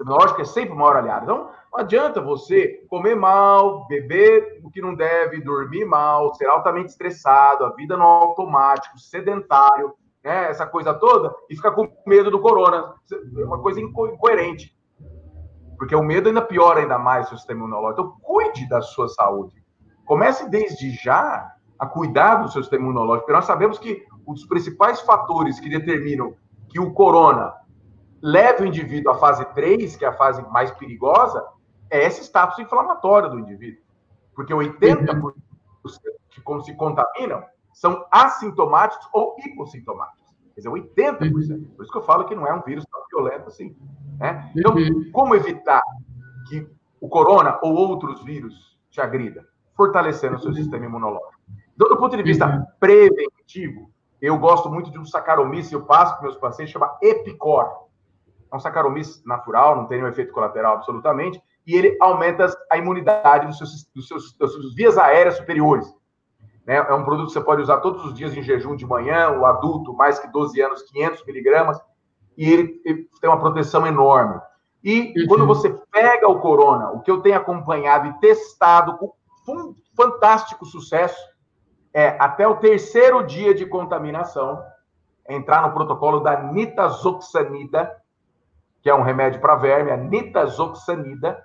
O 0.00 0.02
imunológico 0.02 0.40
é 0.40 0.46
sempre 0.46 0.74
o 0.74 0.78
maior 0.78 0.96
aliado. 0.96 1.22
Então, 1.22 1.50
não 1.72 1.80
adianta 1.80 2.20
você 2.20 2.84
comer 2.88 3.14
mal, 3.14 3.86
beber 3.86 4.60
o 4.64 4.70
que 4.70 4.80
não 4.80 4.94
deve, 4.94 5.40
dormir 5.40 5.84
mal, 5.84 6.34
ser 6.34 6.46
altamente 6.46 6.90
estressado, 6.90 7.64
a 7.64 7.70
vida 7.70 7.96
no 7.96 8.02
automático, 8.02 8.98
sedentário, 8.98 9.94
né, 10.22 10.50
essa 10.50 10.66
coisa 10.66 10.92
toda, 10.92 11.34
e 11.48 11.54
ficar 11.54 11.70
com 11.70 11.88
medo 12.06 12.30
do 12.30 12.40
corona. 12.40 12.94
É 13.38 13.44
uma 13.44 13.60
coisa 13.60 13.80
inco 13.80 14.08
incoerente. 14.08 14.76
Porque 15.78 15.94
o 15.94 16.02
medo 16.02 16.28
ainda 16.28 16.42
piora 16.42 16.80
ainda 16.80 16.98
mais 16.98 17.26
o 17.26 17.28
seu 17.30 17.38
sistema 17.38 17.60
imunológico. 17.60 18.02
Então, 18.02 18.20
cuide 18.20 18.68
da 18.68 18.82
sua 18.82 19.08
saúde. 19.08 19.64
Comece 20.04 20.50
desde 20.50 20.90
já 20.90 21.54
a 21.78 21.86
cuidar 21.86 22.42
do 22.42 22.50
seu 22.50 22.62
sistema 22.62 22.84
imunológico. 22.84 23.26
Porque 23.26 23.36
nós 23.36 23.46
sabemos 23.46 23.78
que 23.78 24.04
um 24.26 24.34
dos 24.34 24.44
principais 24.44 25.00
fatores 25.00 25.58
que 25.58 25.70
determinam 25.70 26.34
que 26.68 26.78
o 26.78 26.92
corona 26.92 27.54
leve 28.20 28.64
o 28.64 28.66
indivíduo 28.66 29.12
à 29.12 29.14
fase 29.14 29.44
3, 29.54 29.96
que 29.96 30.04
é 30.04 30.08
a 30.08 30.12
fase 30.12 30.42
mais 30.50 30.70
perigosa, 30.72 31.42
é 31.90 32.04
esse 32.04 32.22
status 32.22 32.58
inflamatório 32.58 33.30
do 33.30 33.38
indivíduo. 33.38 33.82
Porque 34.34 34.54
80% 34.54 35.34
que 36.30 36.62
se 36.64 36.74
contaminam 36.74 37.44
são 37.72 38.06
assintomáticos 38.10 39.08
ou 39.12 39.36
hipossintomáticos. 39.44 40.20
Quer 40.54 40.60
dizer, 40.60 40.70
80%. 40.70 41.76
Por 41.76 41.82
isso 41.82 41.92
que 41.92 41.98
eu 41.98 42.02
falo 42.02 42.24
que 42.24 42.34
não 42.34 42.46
é 42.46 42.54
um 42.54 42.62
vírus 42.62 42.84
tão 42.90 43.02
violento 43.10 43.48
assim. 43.48 43.76
Né? 44.18 44.52
Então, 44.56 44.74
uhum. 44.74 45.10
como 45.12 45.34
evitar 45.34 45.82
que 46.48 46.66
o 47.00 47.08
corona 47.08 47.58
ou 47.62 47.74
outros 47.74 48.22
vírus 48.22 48.78
te 48.90 49.00
agridam? 49.00 49.44
Fortalecendo 49.74 50.36
o 50.36 50.38
seu 50.38 50.52
sistema 50.52 50.84
imunológico. 50.84 51.40
Então, 51.74 51.88
do 51.88 51.96
ponto 51.96 52.16
de 52.16 52.22
vista 52.22 52.46
uhum. 52.46 52.64
preventivo, 52.78 53.90
eu 54.20 54.36
gosto 54.38 54.68
muito 54.68 54.90
de 54.90 54.98
um 54.98 55.04
Saccharomyces, 55.04 55.72
eu 55.72 55.86
passo 55.86 56.14
para 56.14 56.24
meus 56.24 56.36
pacientes, 56.36 56.72
chama 56.72 56.98
Epicor. 57.00 57.86
É 58.52 58.56
um 58.56 58.60
Saccharomyces 58.60 59.24
natural, 59.24 59.76
não 59.76 59.86
tem 59.86 59.98
nenhum 59.98 60.10
efeito 60.10 60.32
colateral 60.32 60.74
absolutamente, 60.74 61.42
e 61.70 61.76
ele 61.76 61.96
aumenta 62.00 62.46
a 62.68 62.76
imunidade 62.76 63.46
dos 63.46 63.58
seus, 63.58 63.84
dos 63.94 64.08
seus, 64.08 64.36
das 64.36 64.52
suas 64.52 64.74
vias 64.74 64.98
aéreas 64.98 65.36
superiores. 65.36 65.86
Né? 66.66 66.74
É 66.74 66.92
um 66.92 67.04
produto 67.04 67.28
que 67.28 67.32
você 67.34 67.40
pode 67.40 67.62
usar 67.62 67.76
todos 67.76 68.04
os 68.04 68.12
dias 68.12 68.36
em 68.36 68.42
jejum 68.42 68.74
de 68.74 68.84
manhã, 68.84 69.30
o 69.30 69.46
adulto, 69.46 69.94
mais 69.94 70.18
que 70.18 70.26
12 70.26 70.60
anos, 70.60 70.82
500 70.82 71.24
miligramas, 71.24 71.80
e 72.36 72.50
ele, 72.50 72.80
ele 72.84 73.08
tem 73.20 73.30
uma 73.30 73.38
proteção 73.38 73.86
enorme. 73.86 74.40
E 74.82 75.14
uhum. 75.16 75.26
quando 75.28 75.46
você 75.46 75.70
pega 75.92 76.28
o 76.28 76.40
corona, 76.40 76.90
o 76.90 77.02
que 77.02 77.10
eu 77.10 77.20
tenho 77.20 77.36
acompanhado 77.36 78.08
e 78.08 78.14
testado 78.14 78.98
com 78.98 79.12
um 79.48 79.76
fantástico 79.96 80.66
sucesso 80.66 81.20
é 81.94 82.16
até 82.18 82.48
o 82.48 82.56
terceiro 82.56 83.24
dia 83.24 83.54
de 83.54 83.64
contaminação 83.64 84.60
entrar 85.28 85.62
no 85.62 85.72
protocolo 85.72 86.18
da 86.18 86.42
nitazoxanida, 86.42 87.96
que 88.82 88.90
é 88.90 88.94
um 88.94 89.02
remédio 89.02 89.40
para 89.40 89.54
verme, 89.54 89.92
a 89.92 89.96
nitazoxanida, 89.96 91.44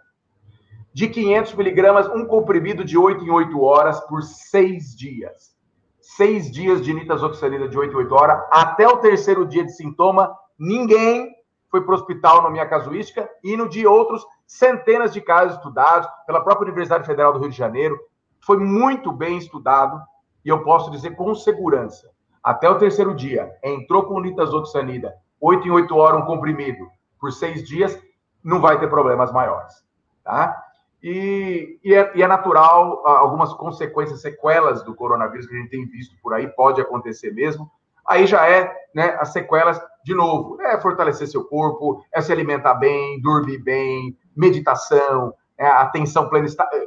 de 0.95 1.09
500 1.09 1.55
miligramas, 1.55 2.07
um 2.07 2.25
comprimido 2.25 2.81
de 2.81 2.97
8 2.97 3.25
em 3.25 3.29
8 3.29 3.61
horas 3.61 3.99
por 4.05 4.23
seis 4.23 4.95
dias. 4.95 5.53
Seis 5.99 6.49
dias 6.49 6.81
de 6.81 6.93
nitazoxanida 6.93 7.67
de 7.67 7.77
8 7.77 7.91
em 7.91 7.97
8 7.97 8.15
horas, 8.15 8.41
até 8.49 8.87
o 8.87 8.95
terceiro 8.99 9.45
dia 9.45 9.65
de 9.65 9.75
sintoma, 9.75 10.33
ninguém 10.57 11.35
foi 11.69 11.81
para 11.81 11.91
o 11.91 11.95
hospital 11.95 12.43
na 12.43 12.49
minha 12.49 12.65
casuística 12.65 13.29
e 13.43 13.57
no 13.57 13.67
dia 13.67 13.91
outros 13.91 14.25
centenas 14.47 15.11
de 15.11 15.19
casos 15.19 15.57
estudados 15.57 16.07
pela 16.25 16.39
própria 16.39 16.67
Universidade 16.67 17.05
Federal 17.05 17.33
do 17.33 17.39
Rio 17.39 17.49
de 17.49 17.57
Janeiro. 17.57 17.99
Foi 18.39 18.57
muito 18.57 19.11
bem 19.11 19.37
estudado 19.37 20.01
e 20.45 20.49
eu 20.49 20.63
posso 20.63 20.89
dizer 20.91 21.13
com 21.17 21.35
segurança. 21.35 22.09
Até 22.41 22.69
o 22.69 22.77
terceiro 22.77 23.13
dia, 23.13 23.53
entrou 23.61 24.03
com 24.03 24.21
nitazoxanida, 24.21 25.13
8 25.41 25.67
em 25.67 25.71
8 25.71 25.93
horas 25.93 26.21
um 26.21 26.25
comprimido 26.25 26.87
por 27.19 27.33
seis 27.33 27.67
dias, 27.67 28.01
não 28.41 28.61
vai 28.61 28.79
ter 28.79 28.87
problemas 28.87 29.33
maiores, 29.33 29.83
tá? 30.23 30.64
E, 31.01 31.79
e, 31.83 31.93
é, 31.93 32.11
e, 32.15 32.23
é, 32.23 32.27
natural 32.27 33.05
algumas 33.05 33.53
consequências, 33.53 34.21
sequelas 34.21 34.83
do 34.83 34.95
coronavírus 34.95 35.45
que 35.45 35.55
a 35.55 35.57
gente 35.57 35.69
tem 35.69 35.85
visto 35.85 36.15
por 36.21 36.33
aí, 36.33 36.47
pode 36.47 36.81
acontecer 36.81 37.31
mesmo. 37.31 37.69
Aí 38.07 38.25
já 38.25 38.47
é 38.47 38.73
né, 38.93 39.15
as 39.19 39.29
sequelas, 39.29 39.81
de 40.03 40.13
novo, 40.13 40.61
é 40.61 40.79
fortalecer 40.79 41.27
seu 41.27 41.43
corpo, 41.43 42.03
é 42.13 42.21
se 42.21 42.31
alimentar 42.31 42.75
bem, 42.75 43.19
dormir 43.21 43.57
bem, 43.59 44.17
meditação, 44.35 45.33
é 45.57 45.67
atenção 45.67 46.29
plena, 46.29 46.47
é, 46.47 46.85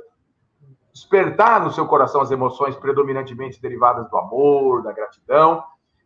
despertar 0.92 1.62
no 1.62 1.70
seu 1.70 1.86
coração 1.86 2.20
as 2.20 2.30
emoções 2.30 2.76
predominantemente 2.76 3.60
derivadas 3.60 4.08
do 4.10 4.16
amor, 4.16 4.82
da 4.82 4.92
gratidão, 4.92 5.62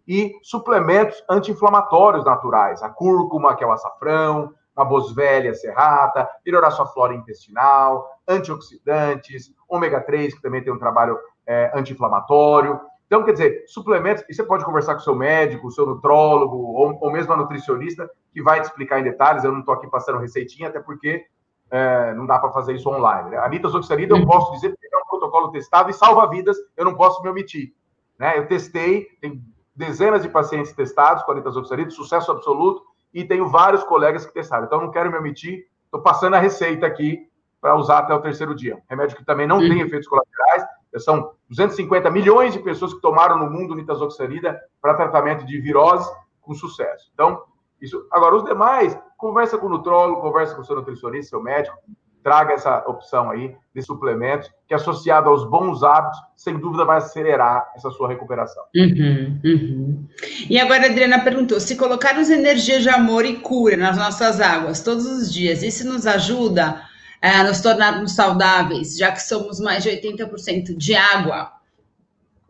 e 0.07 0.33
suplementos 0.43 1.23
anti-inflamatórios 1.29 2.25
naturais, 2.25 2.83
a 2.83 2.89
cúrcuma, 2.89 3.55
que 3.55 3.63
é 3.63 3.67
o 3.67 3.73
açafrão, 3.73 4.53
uma 4.77 4.85
boswellia 4.85 5.55
serrata, 5.55 6.29
melhorar 6.45 6.71
sua 6.71 6.87
flora 6.87 7.15
intestinal, 7.15 8.09
antioxidantes, 8.27 9.53
ômega 9.69 10.01
3, 10.01 10.35
que 10.35 10.43
também 10.43 10.63
tem 10.63 10.73
um 10.73 10.79
trabalho 10.79 11.19
é, 11.47 11.71
anti-inflamatório. 11.75 12.81
Então, 13.07 13.25
quer 13.25 13.33
dizer, 13.33 13.65
suplementos, 13.67 14.25
e 14.29 14.35
você 14.35 14.43
pode 14.43 14.65
conversar 14.65 14.95
com 14.95 15.01
o 15.01 15.05
seu 15.05 15.15
médico, 15.15 15.67
o 15.67 15.71
seu 15.71 15.85
nutrólogo, 15.85 16.57
ou, 16.57 16.99
ou 16.99 17.13
mesmo 17.13 17.33
a 17.33 17.37
nutricionista, 17.37 18.11
que 18.33 18.43
vai 18.43 18.61
te 18.61 18.65
explicar 18.65 19.01
em 19.01 19.05
detalhes. 19.05 19.45
Eu 19.45 19.53
não 19.53 19.61
estou 19.61 19.75
aqui 19.75 19.87
passando 19.87 20.19
receitinha, 20.19 20.69
até 20.69 20.81
porque 20.81 21.27
é, 21.71 22.15
não 22.15 22.25
dá 22.25 22.39
para 22.39 22.53
fazer 22.53 22.75
isso 22.75 22.89
online. 22.89 23.37
A 23.37 23.49
nitazoxanida, 23.49 24.17
eu 24.17 24.27
posso 24.27 24.53
dizer 24.53 24.75
que 24.77 24.87
é 24.95 24.99
um 24.99 25.09
protocolo 25.09 25.51
testado 25.51 25.91
e 25.91 25.93
salva 25.93 26.27
vidas, 26.29 26.57
eu 26.77 26.85
não 26.85 26.95
posso 26.95 27.23
me 27.23 27.29
omitir. 27.29 27.75
Né? 28.19 28.39
Eu 28.39 28.47
testei, 28.47 29.09
tem 29.21 29.45
dezenas 29.75 30.23
de 30.23 30.29
pacientes 30.29 30.73
testados 30.73 31.23
com 31.25 31.33
a 31.33 31.35
nitazoxanida, 31.35 31.91
sucesso 31.91 32.31
absoluto, 32.31 32.83
e 33.13 33.25
tenho 33.25 33.49
vários 33.49 33.85
colegas 33.85 34.25
que 34.25 34.33
testaram. 34.33 34.67
Então, 34.67 34.81
não 34.81 34.91
quero 34.91 35.11
me 35.11 35.19
omitir, 35.19 35.67
estou 35.85 36.01
passando 36.01 36.35
a 36.35 36.39
receita 36.39 36.87
aqui 36.87 37.29
para 37.61 37.77
usar 37.77 37.99
até 37.99 38.15
o 38.15 38.21
terceiro 38.21 38.55
dia. 38.55 38.83
Remédio 38.89 39.17
que 39.17 39.25
também 39.25 39.47
não 39.47 39.59
tem 39.59 39.81
efeitos 39.81 40.09
colaterais. 40.09 40.65
São 40.99 41.33
250 41.49 42.11
milhões 42.11 42.53
de 42.53 42.59
pessoas 42.59 42.93
que 42.93 43.01
tomaram 43.01 43.39
no 43.39 43.49
mundo 43.49 43.75
nitazoxanida 43.75 44.61
para 44.81 44.95
tratamento 44.95 45.47
de 45.47 45.59
virose 45.61 46.11
com 46.41 46.55
sucesso. 46.55 47.11
Então, 47.15 47.45
isso. 47.81 48.07
Agora, 48.11 48.37
os 48.37 48.45
demais, 48.45 48.99
conversa 49.17 49.57
com 49.57 49.67
o 49.67 49.71
nutrólogo, 49.71 50.21
conversa 50.21 50.55
com 50.55 50.63
o 50.63 50.65
seu 50.65 50.77
nutricionista, 50.77 51.31
seu 51.31 51.43
médico, 51.43 51.77
traga 52.23 52.55
essa 52.55 52.79
opção 52.87 53.31
aí 53.31 53.55
de 53.75 53.83
suplementos, 53.83 54.51
que 54.67 54.75
associado 54.75 55.29
aos 55.29 55.49
bons 55.49 55.83
hábitos, 55.83 56.19
sem 56.37 56.57
dúvida 56.59 56.85
vai 56.85 56.99
acelerar 56.99 57.71
essa 57.75 57.91
sua 57.91 58.09
recuperação. 58.09 58.63
Uhum, 58.75 59.41
uhum. 59.45 60.09
E 60.49 60.59
agora 60.59 60.85
a 60.85 60.91
Adriana 60.91 61.23
perguntou: 61.25 61.59
se 61.59 61.77
colocarmos 61.77 62.31
energia 62.31 62.81
de 62.81 62.89
amor 62.89 63.25
e 63.25 63.37
cura 63.39 63.77
nas 63.77 63.97
nossas 63.97 64.41
águas 64.41 64.83
todos 64.83 65.07
os 65.07 65.33
dias, 65.33 65.63
isso 65.63 65.87
nos 65.87 66.07
ajuda 66.07 66.83
a 67.21 67.45
nos 67.45 67.61
tornarmos 67.61 68.15
saudáveis, 68.15 68.97
já 68.97 69.13
que 69.13 69.23
somos 69.23 69.61
mais 69.61 69.83
de 69.83 69.91
80% 69.91 70.77
de 70.77 70.95
água? 70.95 71.53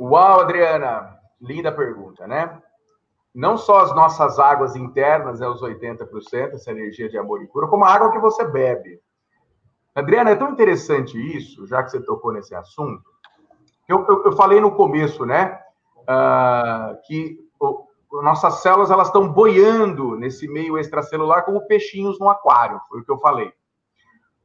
Uau, 0.00 0.40
Adriana! 0.40 1.18
Linda 1.40 1.70
pergunta, 1.70 2.26
né? 2.26 2.58
Não 3.34 3.56
só 3.56 3.80
as 3.80 3.94
nossas 3.94 4.38
águas 4.38 4.76
internas, 4.76 5.40
é 5.40 5.48
os 5.48 5.60
80%, 5.60 6.54
essa 6.54 6.70
energia 6.70 7.08
de 7.08 7.18
amor 7.18 7.42
e 7.42 7.46
cura, 7.46 7.66
como 7.66 7.84
a 7.84 7.92
água 7.92 8.12
que 8.12 8.18
você 8.18 8.44
bebe. 8.44 9.00
Adriana, 9.94 10.30
é 10.30 10.36
tão 10.36 10.50
interessante 10.50 11.18
isso, 11.36 11.66
já 11.66 11.82
que 11.82 11.90
você 11.90 12.00
tocou 12.00 12.32
nesse 12.32 12.54
assunto. 12.54 13.04
Eu, 13.86 14.06
eu, 14.08 14.24
eu 14.24 14.32
falei 14.32 14.60
no 14.60 14.74
começo, 14.74 15.26
né, 15.26 15.60
uh, 16.02 16.98
que 17.06 17.38
o, 17.60 17.86
nossas 18.22 18.62
células 18.62 18.90
elas 18.90 19.08
estão 19.08 19.28
boiando 19.28 20.16
nesse 20.16 20.48
meio 20.48 20.78
extracelular 20.78 21.44
como 21.44 21.66
peixinhos 21.66 22.18
no 22.18 22.30
aquário, 22.30 22.80
foi 22.88 23.00
o 23.00 23.04
que 23.04 23.10
eu 23.10 23.18
falei. 23.18 23.52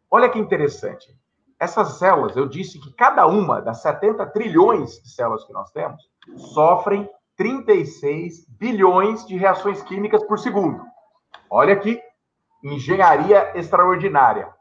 Olha 0.09 0.29
que 0.29 0.39
interessante. 0.39 1.15
Essas 1.59 1.97
células, 1.97 2.35
eu 2.35 2.47
disse 2.47 2.79
que 2.79 2.93
cada 2.93 3.25
uma 3.25 3.61
das 3.61 3.81
70 3.81 4.25
trilhões 4.27 5.01
de 5.01 5.09
células 5.09 5.43
que 5.43 5.53
nós 5.53 5.71
temos 5.71 6.01
sofrem 6.53 7.09
36 7.35 8.47
bilhões 8.49 9.25
de 9.25 9.35
reações 9.37 9.81
químicas 9.83 10.23
por 10.25 10.39
segundo. 10.39 10.83
Olha 11.49 11.75
que 11.75 12.01
engenharia 12.63 13.57
extraordinária. 13.57 14.56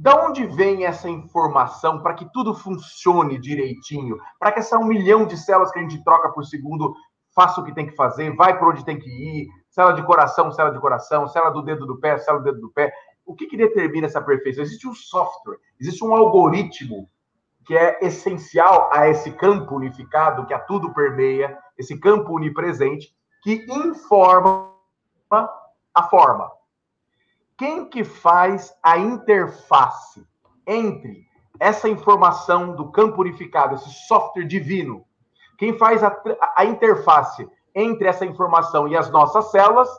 Da 0.00 0.16
onde 0.24 0.46
vem 0.46 0.86
essa 0.86 1.10
informação 1.10 2.00
para 2.00 2.14
que 2.14 2.24
tudo 2.32 2.54
funcione 2.54 3.38
direitinho? 3.38 4.18
Para 4.38 4.50
que 4.50 4.60
essa 4.60 4.78
um 4.78 4.86
milhão 4.86 5.26
de 5.26 5.36
células 5.36 5.70
que 5.70 5.78
a 5.78 5.82
gente 5.82 6.02
troca 6.02 6.30
por 6.30 6.42
segundo 6.42 6.94
faça 7.34 7.60
o 7.60 7.64
que 7.64 7.74
tem 7.74 7.86
que 7.86 7.94
fazer, 7.94 8.34
vai 8.34 8.58
para 8.58 8.66
onde 8.66 8.82
tem 8.82 8.98
que 8.98 9.10
ir, 9.10 9.48
célula 9.68 9.94
de 9.94 10.02
coração, 10.02 10.50
célula 10.52 10.74
de 10.74 10.80
coração, 10.80 11.28
célula 11.28 11.52
do 11.52 11.60
dedo 11.60 11.86
do 11.86 12.00
pé, 12.00 12.16
célula 12.16 12.42
do 12.42 12.50
dedo 12.50 12.60
do 12.62 12.72
pé. 12.72 12.90
O 13.26 13.34
que, 13.34 13.46
que 13.46 13.58
determina 13.58 14.06
essa 14.06 14.22
perfeição? 14.22 14.64
Existe 14.64 14.88
um 14.88 14.94
software, 14.94 15.58
existe 15.78 16.02
um 16.02 16.14
algoritmo 16.14 17.06
que 17.66 17.76
é 17.76 17.98
essencial 18.00 18.88
a 18.94 19.06
esse 19.06 19.30
campo 19.32 19.76
unificado 19.76 20.46
que 20.46 20.54
a 20.54 20.58
tudo 20.58 20.94
permeia, 20.94 21.58
esse 21.76 22.00
campo 22.00 22.34
onipresente, 22.34 23.14
que 23.42 23.66
informa 23.70 24.72
a 25.94 26.02
forma. 26.04 26.50
Quem 27.60 27.84
que 27.84 28.02
faz 28.02 28.74
a 28.82 28.96
interface 28.96 30.26
entre 30.66 31.26
essa 31.60 31.90
informação 31.90 32.74
do 32.74 32.90
campo 32.90 33.20
unificado, 33.20 33.74
esse 33.74 33.90
software 34.06 34.46
divino? 34.46 35.04
Quem 35.58 35.76
faz 35.76 36.02
a, 36.02 36.10
a 36.56 36.64
interface 36.64 37.46
entre 37.74 38.08
essa 38.08 38.24
informação 38.24 38.88
e 38.88 38.96
as 38.96 39.10
nossas 39.10 39.50
células 39.50 39.90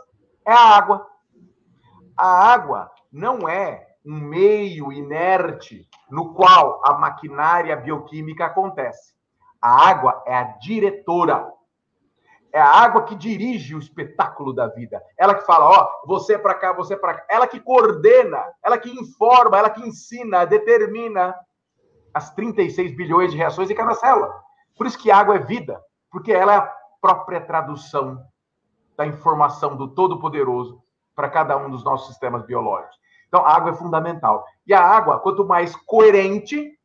é 0.43 0.51
a 0.51 0.75
água. 0.75 1.05
A 2.17 2.51
água 2.51 2.89
não 3.11 3.47
é 3.47 3.89
um 4.03 4.19
meio 4.19 4.91
inerte 4.91 5.87
no 6.09 6.33
qual 6.33 6.81
a 6.83 6.97
maquinária 6.97 7.75
bioquímica 7.75 8.47
acontece. 8.47 9.13
A 9.61 9.87
água 9.87 10.23
é 10.25 10.35
a 10.35 10.57
diretora. 10.57 11.47
É 12.53 12.59
a 12.59 12.67
água 12.67 13.03
que 13.03 13.15
dirige 13.15 13.75
o 13.75 13.79
espetáculo 13.79 14.53
da 14.53 14.67
vida. 14.67 15.01
Ela 15.17 15.33
que 15.35 15.45
fala, 15.45 15.65
ó, 15.65 15.89
você 16.05 16.33
é 16.33 16.37
para 16.37 16.53
cá, 16.53 16.73
você 16.73 16.95
é 16.95 16.97
para 16.97 17.15
cá. 17.15 17.25
Ela 17.29 17.47
que 17.47 17.59
coordena, 17.59 18.43
ela 18.63 18.77
que 18.77 18.89
informa, 18.89 19.57
ela 19.57 19.69
que 19.69 19.81
ensina, 19.81 20.45
determina 20.45 21.35
as 22.13 22.33
36 22.33 22.95
bilhões 22.95 23.31
de 23.31 23.37
reações 23.37 23.69
em 23.69 23.75
cada 23.75 23.93
célula. 23.93 24.33
Por 24.77 24.85
isso 24.85 24.97
que 24.97 25.11
água 25.11 25.35
é 25.35 25.39
vida, 25.39 25.81
porque 26.11 26.33
ela 26.33 26.53
é 26.53 26.57
a 26.57 26.73
própria 26.99 27.39
tradução 27.39 28.21
da 28.97 29.05
informação 29.05 29.75
do 29.75 29.87
Todo-Poderoso 29.87 30.81
para 31.15 31.29
cada 31.29 31.55
um 31.57 31.69
dos 31.69 31.83
nossos 31.83 32.07
sistemas 32.07 32.43
biológicos. 32.45 32.99
Então, 33.27 33.45
a 33.45 33.55
água 33.55 33.71
é 33.71 33.75
fundamental. 33.75 34.45
E 34.67 34.73
a 34.73 34.81
água, 34.81 35.19
quanto 35.19 35.45
mais 35.45 35.75
coerente, 35.75 36.77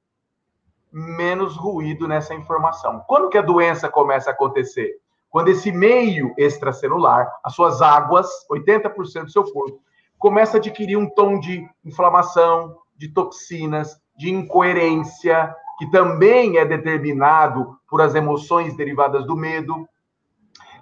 menos 0.92 1.56
ruído 1.56 2.06
nessa 2.06 2.34
informação. 2.34 3.00
Quando 3.06 3.28
que 3.28 3.36
a 3.36 3.42
doença 3.42 3.88
começa 3.88 4.30
a 4.30 4.32
acontecer? 4.32 4.94
Quando 5.36 5.48
esse 5.48 5.70
meio 5.70 6.32
extracelular, 6.38 7.30
as 7.44 7.54
suas 7.54 7.82
águas, 7.82 8.26
80% 8.50 9.24
do 9.24 9.30
seu 9.30 9.44
corpo, 9.44 9.82
começa 10.16 10.56
a 10.56 10.58
adquirir 10.58 10.96
um 10.96 11.10
tom 11.10 11.38
de 11.38 11.68
inflamação, 11.84 12.78
de 12.96 13.12
toxinas, 13.12 14.00
de 14.16 14.32
incoerência, 14.32 15.54
que 15.78 15.90
também 15.90 16.56
é 16.56 16.64
determinado 16.64 17.78
por 17.86 18.00
as 18.00 18.14
emoções 18.14 18.74
derivadas 18.78 19.26
do 19.26 19.36
medo. 19.36 19.86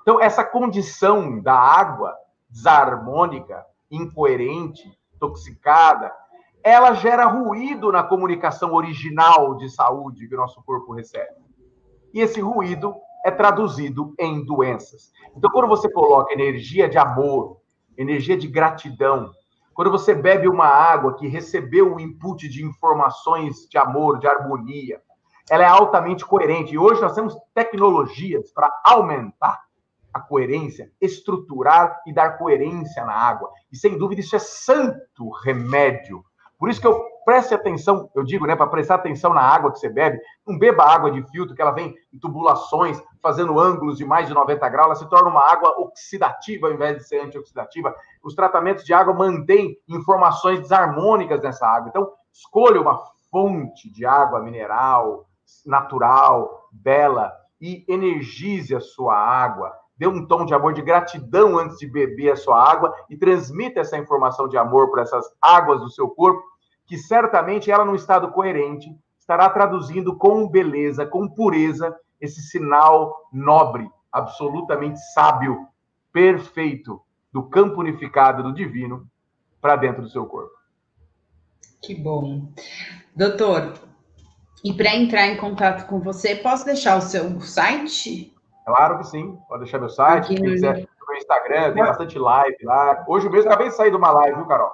Então, 0.00 0.20
essa 0.20 0.44
condição 0.44 1.40
da 1.40 1.58
água 1.58 2.14
desarmônica, 2.48 3.66
incoerente, 3.90 4.96
toxicada, 5.18 6.12
ela 6.62 6.94
gera 6.94 7.24
ruído 7.24 7.90
na 7.90 8.04
comunicação 8.04 8.72
original 8.72 9.56
de 9.56 9.68
saúde 9.68 10.28
que 10.28 10.34
o 10.36 10.38
nosso 10.38 10.62
corpo 10.62 10.92
recebe. 10.92 11.42
E 12.12 12.20
esse 12.20 12.40
ruído 12.40 12.94
é 13.24 13.30
traduzido 13.30 14.14
em 14.18 14.44
doenças. 14.44 15.10
Então, 15.34 15.50
quando 15.50 15.66
você 15.66 15.90
coloca 15.90 16.32
energia 16.32 16.88
de 16.88 16.98
amor, 16.98 17.58
energia 17.96 18.36
de 18.36 18.46
gratidão, 18.46 19.32
quando 19.72 19.90
você 19.90 20.14
bebe 20.14 20.46
uma 20.46 20.66
água 20.66 21.14
que 21.14 21.26
recebeu 21.26 21.94
o 21.94 22.00
input 22.00 22.48
de 22.48 22.64
informações 22.64 23.66
de 23.68 23.78
amor, 23.78 24.18
de 24.18 24.28
harmonia, 24.28 25.00
ela 25.50 25.64
é 25.64 25.66
altamente 25.66 26.24
coerente. 26.24 26.74
E 26.74 26.78
hoje 26.78 27.00
nós 27.00 27.14
temos 27.14 27.36
tecnologias 27.54 28.52
para 28.52 28.70
aumentar 28.84 29.64
a 30.12 30.20
coerência, 30.20 30.92
estruturar 31.00 32.00
e 32.06 32.12
dar 32.12 32.38
coerência 32.38 33.04
na 33.04 33.14
água. 33.14 33.50
E 33.72 33.76
sem 33.76 33.98
dúvida 33.98 34.20
isso 34.20 34.36
é 34.36 34.38
santo 34.38 35.28
remédio. 35.42 36.24
Por 36.56 36.70
isso 36.70 36.80
que 36.80 36.86
eu 36.86 37.13
preste 37.24 37.54
atenção, 37.54 38.10
eu 38.14 38.22
digo, 38.22 38.46
né, 38.46 38.54
para 38.54 38.66
prestar 38.66 38.96
atenção 38.96 39.32
na 39.32 39.40
água 39.40 39.72
que 39.72 39.78
você 39.78 39.88
bebe, 39.88 40.20
não 40.46 40.58
beba 40.58 40.84
água 40.84 41.10
de 41.10 41.22
filtro, 41.30 41.54
que 41.54 41.62
ela 41.62 41.70
vem 41.70 41.94
em 42.12 42.18
tubulações, 42.18 43.02
fazendo 43.22 43.58
ângulos 43.58 43.96
de 43.96 44.04
mais 44.04 44.28
de 44.28 44.34
90 44.34 44.68
graus, 44.68 44.86
ela 44.86 44.94
se 44.94 45.08
torna 45.08 45.28
uma 45.28 45.40
água 45.40 45.80
oxidativa 45.80 46.66
ao 46.66 46.72
invés 46.72 46.98
de 46.98 47.08
ser 47.08 47.20
antioxidativa. 47.20 47.94
Os 48.22 48.34
tratamentos 48.34 48.84
de 48.84 48.92
água 48.92 49.14
mantêm 49.14 49.76
informações 49.88 50.60
desarmônicas 50.60 51.42
nessa 51.42 51.66
água. 51.66 51.88
Então, 51.88 52.10
escolha 52.32 52.80
uma 52.80 53.00
fonte 53.30 53.90
de 53.90 54.04
água 54.04 54.40
mineral, 54.40 55.26
natural, 55.64 56.68
bela, 56.72 57.32
e 57.60 57.84
energize 57.88 58.74
a 58.74 58.80
sua 58.80 59.16
água 59.16 59.72
dê 59.96 60.06
um 60.06 60.26
tom 60.26 60.44
de 60.44 60.54
amor, 60.54 60.72
de 60.72 60.82
gratidão 60.82 61.58
antes 61.58 61.78
de 61.78 61.86
beber 61.86 62.32
a 62.32 62.36
sua 62.36 62.60
água 62.60 62.94
e 63.08 63.16
transmita 63.16 63.80
essa 63.80 63.96
informação 63.96 64.48
de 64.48 64.56
amor 64.56 64.90
para 64.90 65.02
essas 65.02 65.24
águas 65.40 65.80
do 65.80 65.90
seu 65.90 66.08
corpo, 66.08 66.42
que 66.94 66.98
certamente 66.98 67.72
ela, 67.72 67.84
num 67.84 67.96
estado 67.96 68.30
coerente, 68.30 68.88
estará 69.18 69.50
traduzindo 69.50 70.16
com 70.16 70.48
beleza, 70.48 71.04
com 71.04 71.28
pureza, 71.28 71.92
esse 72.20 72.40
sinal 72.40 73.28
nobre, 73.32 73.90
absolutamente 74.12 75.00
sábio, 75.12 75.66
perfeito, 76.12 77.02
do 77.32 77.42
campo 77.42 77.80
unificado 77.80 78.44
do 78.44 78.54
divino 78.54 79.08
para 79.60 79.74
dentro 79.74 80.02
do 80.02 80.08
seu 80.08 80.24
corpo. 80.24 80.52
Que 81.82 81.96
bom. 81.96 82.46
Doutor, 83.16 83.74
e 84.64 84.72
para 84.72 84.94
entrar 84.94 85.26
em 85.26 85.36
contato 85.36 85.88
com 85.88 85.98
você, 85.98 86.36
posso 86.36 86.64
deixar 86.64 86.96
o 86.96 87.02
seu 87.02 87.40
site? 87.40 88.32
Claro 88.64 88.98
que 88.98 89.08
sim. 89.08 89.36
Pode 89.48 89.64
deixar 89.64 89.80
meu 89.80 89.88
site, 89.90 90.28
quem 90.28 90.36
quiser, 90.36 90.76
meu 90.76 91.16
Instagram, 91.16 91.74
tem 91.74 91.82
bastante 91.82 92.16
live 92.20 92.56
lá. 92.62 93.04
Hoje 93.08 93.28
mesmo 93.28 93.50
acabei 93.50 93.68
de 93.68 93.74
sair 93.74 93.90
de 93.90 93.96
uma 93.96 94.12
live, 94.12 94.36
viu, 94.36 94.46
Carol? 94.46 94.70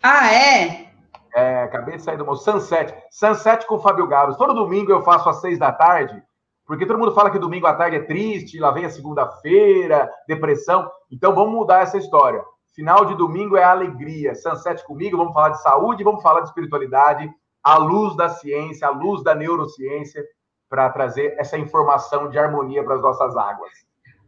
Ah, 0.00 0.32
é? 0.32 0.87
É, 1.34 1.62
acabei 1.62 1.96
de 1.96 2.02
sair 2.02 2.16
do 2.16 2.24
meu 2.24 2.36
Sunset. 2.36 2.94
Sunset 3.10 3.66
com 3.66 3.76
o 3.76 3.80
Fábio 3.80 4.06
Gabos. 4.06 4.36
Todo 4.36 4.54
domingo 4.54 4.90
eu 4.90 5.02
faço 5.02 5.28
às 5.28 5.40
seis 5.40 5.58
da 5.58 5.72
tarde, 5.72 6.22
porque 6.66 6.86
todo 6.86 6.98
mundo 6.98 7.14
fala 7.14 7.30
que 7.30 7.38
domingo 7.38 7.66
à 7.66 7.74
tarde 7.74 7.96
é 7.96 8.02
triste, 8.02 8.58
lá 8.58 8.70
vem 8.70 8.84
a 8.84 8.90
segunda-feira, 8.90 10.10
depressão. 10.26 10.90
Então 11.10 11.34
vamos 11.34 11.52
mudar 11.52 11.82
essa 11.82 11.98
história. 11.98 12.42
Final 12.74 13.06
de 13.06 13.14
domingo 13.14 13.56
é 13.56 13.64
alegria. 13.64 14.34
Sunset 14.34 14.84
comigo, 14.84 15.16
vamos 15.16 15.32
falar 15.32 15.50
de 15.50 15.62
saúde, 15.62 16.04
vamos 16.04 16.22
falar 16.22 16.40
de 16.40 16.48
espiritualidade, 16.48 17.28
à 17.62 17.76
luz 17.76 18.16
da 18.16 18.28
ciência, 18.28 18.86
à 18.86 18.90
luz 18.90 19.22
da 19.22 19.34
neurociência 19.34 20.24
para 20.68 20.88
trazer 20.90 21.34
essa 21.38 21.58
informação 21.58 22.28
de 22.28 22.38
harmonia 22.38 22.84
para 22.84 22.94
as 22.94 23.02
nossas 23.02 23.36
águas. 23.36 23.72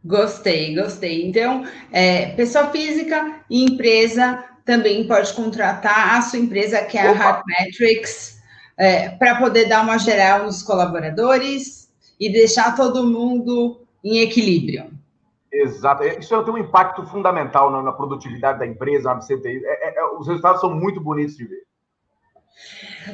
Gostei, 0.03 0.75
gostei. 0.75 1.27
Então, 1.27 1.63
é, 1.91 2.27
pessoa 2.35 2.67
física 2.67 3.39
e 3.49 3.63
empresa 3.63 4.43
também 4.65 5.07
pode 5.07 5.33
contratar 5.33 6.17
a 6.17 6.21
sua 6.21 6.39
empresa, 6.39 6.83
que 6.83 6.97
é 6.97 7.07
a 7.07 7.11
Heartmetrics, 7.11 8.39
é, 8.77 9.09
para 9.09 9.35
poder 9.35 9.67
dar 9.67 9.83
uma 9.83 9.97
geral 9.97 10.43
nos 10.43 10.63
colaboradores 10.63 11.89
e 12.19 12.31
deixar 12.31 12.75
todo 12.75 13.05
mundo 13.05 13.81
em 14.03 14.19
equilíbrio. 14.19 14.91
Exato. 15.51 16.03
Isso 16.03 16.43
tem 16.43 16.53
um 16.53 16.57
impacto 16.57 17.05
fundamental 17.05 17.69
na, 17.69 17.81
na 17.81 17.91
produtividade 17.91 18.59
da 18.59 18.65
empresa, 18.65 19.13
na 19.13 19.19
CTI. 19.19 19.61
É, 19.65 19.89
é, 19.89 19.99
é, 19.99 20.05
os 20.17 20.27
resultados 20.27 20.61
são 20.61 20.73
muito 20.73 21.01
bonitos 21.01 21.35
de 21.35 21.45
ver. 21.45 21.63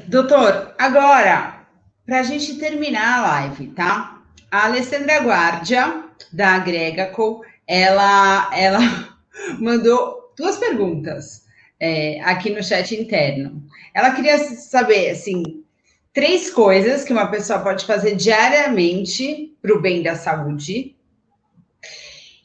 Doutor, 0.08 0.76
agora, 0.78 1.62
para 2.06 2.20
a 2.20 2.24
gente 2.24 2.60
terminar 2.60 3.20
a 3.20 3.22
live, 3.28 3.68
tá? 3.68 4.22
A 4.52 4.66
Alessandra 4.66 5.20
Guardia, 5.20 6.04
da 6.32 6.56
Agregaco, 6.56 7.44
ela, 7.68 8.50
ela 8.56 8.80
mandou 9.60 10.17
duas 10.38 10.58
perguntas 10.58 11.46
é, 11.80 12.22
aqui 12.22 12.52
no 12.52 12.64
chat 12.64 12.96
interno. 12.96 13.64
Ela 13.94 14.12
queria 14.12 14.38
saber, 14.38 15.10
assim, 15.10 15.66
três 16.14 16.50
coisas 16.50 17.04
que 17.04 17.12
uma 17.12 17.28
pessoa 17.28 17.60
pode 17.60 17.86
fazer 17.86 18.16
diariamente 18.16 19.58
para 19.62 19.76
o 19.76 19.82
bem 19.82 20.04
da 20.04 20.16
saúde. 20.16 20.96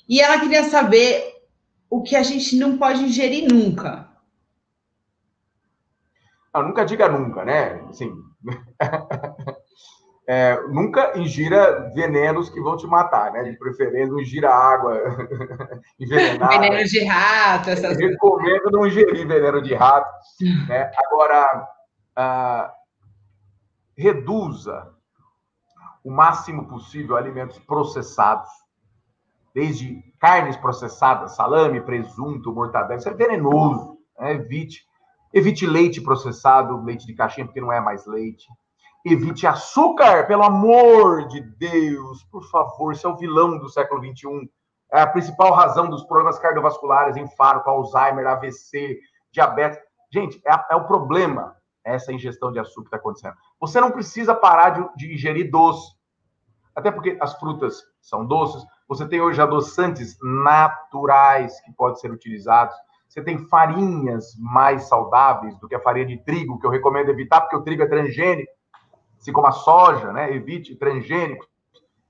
E 0.08 0.20
ela 0.20 0.40
queria 0.40 0.64
saber 0.64 1.36
o 1.88 2.02
que 2.02 2.16
a 2.16 2.22
gente 2.22 2.56
não 2.56 2.78
pode 2.78 3.04
ingerir 3.04 3.46
nunca. 3.48 4.08
Não, 6.52 6.68
nunca 6.68 6.84
diga 6.84 7.08
nunca, 7.08 7.44
né? 7.44 7.80
Assim, 7.88 8.10
é, 10.26 10.60
nunca 10.68 11.18
ingira 11.18 11.90
venenos 11.94 12.48
que 12.48 12.60
vão 12.60 12.76
te 12.76 12.86
matar, 12.86 13.32
né? 13.32 13.42
De 13.42 13.58
preferência, 13.58 14.12
não 14.12 14.20
ingira 14.20 14.54
água 14.54 14.96
envenenada. 15.98 16.58
Veneno 16.58 16.84
de 16.84 17.04
rato, 17.04 17.70
essas 17.70 17.96
coisas. 17.96 18.10
Recomendo 18.10 18.70
não 18.70 18.86
ingerir 18.86 19.26
veneno 19.26 19.60
de 19.60 19.74
rato. 19.74 20.10
Né? 20.68 20.90
Agora, 21.06 21.68
ah, 22.16 22.72
reduza 23.96 24.92
o 26.04 26.10
máximo 26.10 26.68
possível 26.68 27.16
alimentos 27.16 27.58
processados, 27.58 28.50
desde 29.54 30.02
carnes 30.20 30.56
processadas, 30.56 31.36
salame, 31.36 31.80
presunto, 31.80 32.52
mortadela. 32.52 32.98
Isso 32.98 33.08
é 33.08 33.14
venenoso. 33.14 33.98
Né? 34.18 34.34
Evite 34.34 34.86
Evite 35.32 35.66
leite 35.66 36.00
processado, 36.00 36.82
leite 36.84 37.06
de 37.06 37.14
caixinha, 37.14 37.46
porque 37.46 37.60
não 37.60 37.72
é 37.72 37.80
mais 37.80 38.06
leite. 38.06 38.46
Evite 39.04 39.46
açúcar, 39.46 40.26
pelo 40.26 40.44
amor 40.44 41.26
de 41.26 41.40
Deus, 41.40 42.22
por 42.24 42.44
favor, 42.48 42.92
isso 42.92 43.06
é 43.06 43.10
o 43.10 43.16
vilão 43.16 43.58
do 43.58 43.68
século 43.68 44.00
XXI. 44.00 44.48
É 44.92 45.00
a 45.00 45.06
principal 45.06 45.52
razão 45.52 45.88
dos 45.88 46.04
problemas 46.04 46.38
cardiovasculares, 46.38 47.16
infarto, 47.16 47.68
Alzheimer, 47.68 48.26
AVC, 48.26 49.00
diabetes. 49.32 49.78
Gente, 50.12 50.40
é, 50.46 50.52
é 50.70 50.76
o 50.76 50.86
problema, 50.86 51.56
essa 51.82 52.12
ingestão 52.12 52.52
de 52.52 52.60
açúcar 52.60 52.82
que 52.82 52.88
está 52.88 52.96
acontecendo. 52.98 53.34
Você 53.60 53.80
não 53.80 53.90
precisa 53.90 54.34
parar 54.34 54.70
de, 54.70 54.96
de 54.96 55.14
ingerir 55.14 55.50
doce. 55.50 55.90
Até 56.74 56.90
porque 56.90 57.18
as 57.20 57.38
frutas 57.38 57.82
são 58.00 58.24
doces. 58.24 58.62
Você 58.88 59.08
tem 59.08 59.20
hoje 59.20 59.40
adoçantes 59.40 60.16
naturais 60.22 61.60
que 61.62 61.72
podem 61.72 61.96
ser 61.96 62.10
utilizados 62.10 62.76
você 63.12 63.22
tem 63.22 63.36
farinhas 63.46 64.34
mais 64.38 64.84
saudáveis 64.84 65.54
do 65.58 65.68
que 65.68 65.74
a 65.74 65.80
farinha 65.80 66.06
de 66.06 66.16
trigo, 66.24 66.58
que 66.58 66.66
eu 66.66 66.70
recomendo 66.70 67.10
evitar, 67.10 67.42
porque 67.42 67.56
o 67.56 67.62
trigo 67.62 67.82
é 67.82 67.86
transgênico, 67.86 68.50
assim 69.22 69.32
como 69.32 69.46
a 69.46 69.52
soja, 69.52 70.12
né? 70.12 70.34
Evite 70.34 70.74
transgênicos. 70.74 71.46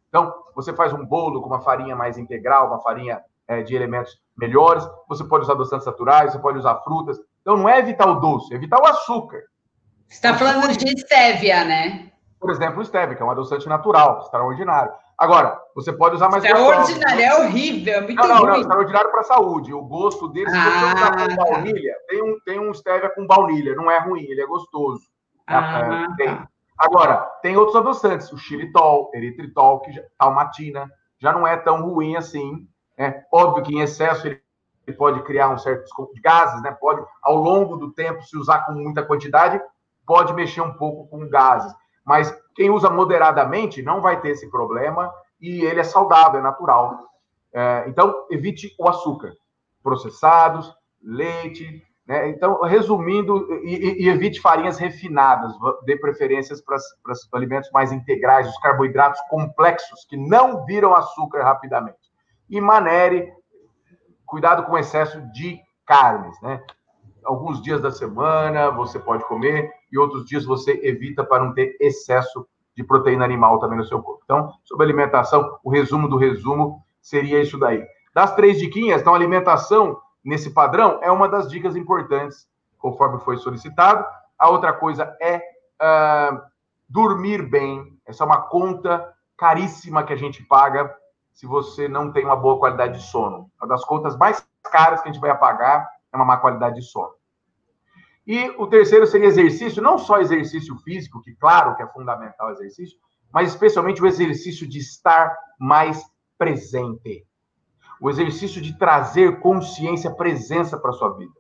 Então, 0.09 0.35
você 0.55 0.73
faz 0.73 0.93
um 0.93 1.05
bolo 1.05 1.41
com 1.41 1.47
uma 1.47 1.61
farinha 1.61 1.95
mais 1.95 2.19
integral, 2.19 2.69
uma 2.69 2.81
farinha 2.81 3.21
é, 3.47 3.63
de 3.63 3.75
elementos 3.75 4.19
melhores, 4.37 4.87
você 5.09 5.23
pode 5.25 5.45
usar 5.45 5.53
adoçantes 5.53 5.87
naturais, 5.87 6.33
você 6.33 6.39
pode 6.39 6.59
usar 6.59 6.77
frutas. 6.77 7.19
Então, 7.43 7.57
não 7.57 7.69
é 7.69 7.79
evitar 7.79 8.09
o 8.09 8.19
doce, 8.19 8.53
é 8.53 8.57
evitar 8.57 8.81
o 8.81 8.87
açúcar. 8.87 9.43
Você 10.09 10.17
está 10.17 10.35
falando 10.35 10.77
de 10.77 11.01
stevia, 11.01 11.65
né? 11.65 12.11
Por 12.41 12.51
exemplo, 12.51 12.81
o 12.81 12.85
stevia, 12.85 13.15
que 13.15 13.23
é 13.23 13.25
um 13.25 13.31
adoçante 13.31 13.69
natural, 13.69 14.21
extraordinário. 14.23 14.93
Agora, 15.17 15.61
você 15.75 15.93
pode 15.93 16.17
usar 16.17 16.29
mais 16.29 16.43
Extraordinário, 16.43 17.23
é 17.23 17.41
horrível, 17.41 17.95
é 17.95 18.01
muito 18.01 18.17
não, 18.17 18.29
não, 18.29 18.37
ruim. 18.39 18.49
Não, 18.49 18.61
extraordinário 18.61 19.11
para 19.11 19.21
a 19.21 19.25
saúde. 19.25 19.73
O 19.73 19.83
gosto 19.83 20.29
dele, 20.29 20.51
se 20.51 20.57
você 20.57 20.69
ah, 20.69 20.95
usar 20.95 21.11
com 21.13 21.37
tá. 21.37 21.45
baunilha, 21.45 21.95
tem 22.09 22.23
um, 22.23 22.41
tem 22.45 22.59
um 22.59 22.75
stevia 22.75 23.11
com 23.11 23.27
baunilha, 23.27 23.75
não 23.75 23.91
é 23.91 23.99
ruim, 23.99 24.25
ele 24.25 24.41
é 24.41 24.47
gostoso. 24.47 25.03
Ah, 25.47 26.07
é, 26.11 26.17
tem. 26.17 26.49
Agora, 26.83 27.19
tem 27.41 27.57
outros 27.57 27.77
adoçantes, 27.77 28.33
o 28.33 28.37
xilitol, 28.37 29.09
eritritol, 29.15 29.79
que 29.83 29.93
já, 29.93 30.03
talmatina, 30.19 30.91
já 31.17 31.33
não 31.33 31.47
é 31.47 31.57
tão 31.57 31.81
ruim 31.81 32.17
assim. 32.17 32.67
É 32.99 33.23
óbvio 33.33 33.63
que 33.63 33.73
em 33.73 33.81
excesso 33.81 34.27
ele 34.27 34.43
pode 34.99 35.23
criar 35.23 35.51
um 35.51 35.59
certo 35.59 35.85
de 36.13 36.21
gases, 36.21 36.61
né? 36.61 36.73
Pode, 36.73 37.01
ao 37.23 37.37
longo 37.37 37.77
do 37.77 37.93
tempo, 37.93 38.21
se 38.25 38.37
usar 38.37 38.67
com 38.67 38.73
muita 38.73 39.01
quantidade, 39.05 39.63
pode 40.05 40.35
mexer 40.35 40.61
um 40.61 40.75
pouco 40.75 41.07
com 41.07 41.29
gases. 41.29 41.73
Mas 42.05 42.37
quem 42.57 42.69
usa 42.69 42.91
moderadamente 42.91 43.81
não 43.81 44.01
vai 44.01 44.21
ter 44.21 44.31
esse 44.31 44.51
problema 44.51 45.09
e 45.41 45.65
ele 45.65 45.79
é 45.79 45.85
saudável, 45.85 46.41
é 46.41 46.43
natural. 46.43 46.99
É, 47.53 47.85
então, 47.87 48.27
evite 48.29 48.75
o 48.77 48.89
açúcar, 48.89 49.33
processados, 49.85 50.75
leite. 51.01 51.81
Né? 52.07 52.31
Então, 52.31 52.61
resumindo, 52.63 53.47
e, 53.65 54.05
e, 54.05 54.09
evite 54.09 54.41
farinhas 54.41 54.79
refinadas, 54.79 55.53
dê 55.85 55.97
preferências 55.97 56.61
para 56.61 56.77
os 56.77 57.29
alimentos 57.33 57.71
mais 57.73 57.93
integrais, 57.93 58.49
os 58.49 58.59
carboidratos 58.59 59.21
complexos, 59.29 60.05
que 60.09 60.17
não 60.17 60.65
viram 60.65 60.95
açúcar 60.95 61.43
rapidamente. 61.45 61.99
E 62.51 62.61
manere, 62.61 63.33
cuidado 64.27 64.65
com 64.65 64.73
o 64.73 64.79
excesso 64.79 65.21
de 65.33 65.61
carnes. 65.87 66.41
Né? 66.43 66.61
Alguns 67.25 67.63
dias 67.63 67.81
da 67.81 67.91
semana 67.91 68.71
você 68.71 68.99
pode 68.99 69.25
comer, 69.27 69.73
e 69.91 69.99
outros 69.99 70.25
dias 70.25 70.45
você 70.45 70.81
evita 70.83 71.23
para 71.23 71.45
não 71.45 71.55
ter 71.55 71.77
excesso 71.81 72.47
de 72.75 72.83
proteína 72.83 73.25
animal 73.25 73.61
também 73.61 73.79
no 73.79 73.85
seu 73.85 74.03
corpo. 74.03 74.23
Então, 74.25 74.51
sobre 74.65 74.85
alimentação, 74.85 75.59
o 75.63 75.71
resumo 75.71 76.09
do 76.09 76.17
resumo 76.17 76.83
seria 77.01 77.41
isso 77.41 77.59
daí. 77.59 77.85
Das 78.15 78.35
três 78.35 78.59
diquinhas, 78.59 79.01
então, 79.01 79.15
alimentação 79.15 80.01
nesse 80.25 80.51
padrão 80.51 80.99
é 81.03 81.11
uma 81.11 81.29
das 81.29 81.51
dicas 81.51 81.77
importantes, 81.77 82.49
conforme 82.79 83.21
foi 83.21 83.37
solicitado. 83.37 84.05
A 84.39 84.49
outra 84.49 84.73
coisa 84.73 85.17
é 85.21 85.43
uh, 85.81 86.41
dormir 86.89 87.43
bem. 87.43 87.99
Essa 88.07 88.25
é 88.25 88.27
uma 88.27 88.43
conta 88.43 89.13
caríssima 89.37 90.05
que 90.05 90.13
a 90.13 90.17
gente 90.17 90.43
paga 90.45 90.95
se 91.33 91.47
você 91.47 91.89
não 91.89 92.13
tem 92.13 92.25
uma 92.25 92.37
boa 92.37 92.59
qualidade 92.59 92.99
de 92.99 93.05
sono. 93.05 93.51
Uma 93.61 93.69
das 93.69 93.85
contas 93.85 94.17
mais 94.17 94.47
caras 94.71 95.01
que 95.01 95.09
a 95.09 95.13
gente 95.13 95.21
vai 95.21 95.37
pagar 95.37 95.89
é 96.13 96.17
uma 96.17 96.25
má 96.25 96.37
qualidade 96.37 96.77
de 96.77 96.83
sono. 96.83 97.15
E 98.27 98.51
o 98.51 98.67
terceiro 98.67 99.07
seria 99.07 99.27
exercício, 99.27 99.83
não 99.83 99.99
só 99.99 100.21
exercício 100.21 100.77
físico, 100.79 101.21
que 101.21 101.35
claro 101.35 101.75
que 101.75 101.83
é 101.83 101.87
fundamental 101.89 102.49
o 102.49 102.53
exercício, 102.53 102.97
mas 103.33 103.49
especialmente 103.49 104.03
o 104.03 104.07
exercício 104.07 104.69
de 104.69 104.79
estar 104.79 105.37
mais 105.59 106.05
presente. 106.39 107.27
O 108.03 108.11
exercício 108.11 108.61
de 108.61 108.77
trazer 108.77 109.41
consciência, 109.41 110.11
presença 110.11 110.77
para 110.77 110.91
a 110.91 110.93
sua 110.93 111.11
vida. 111.17 111.33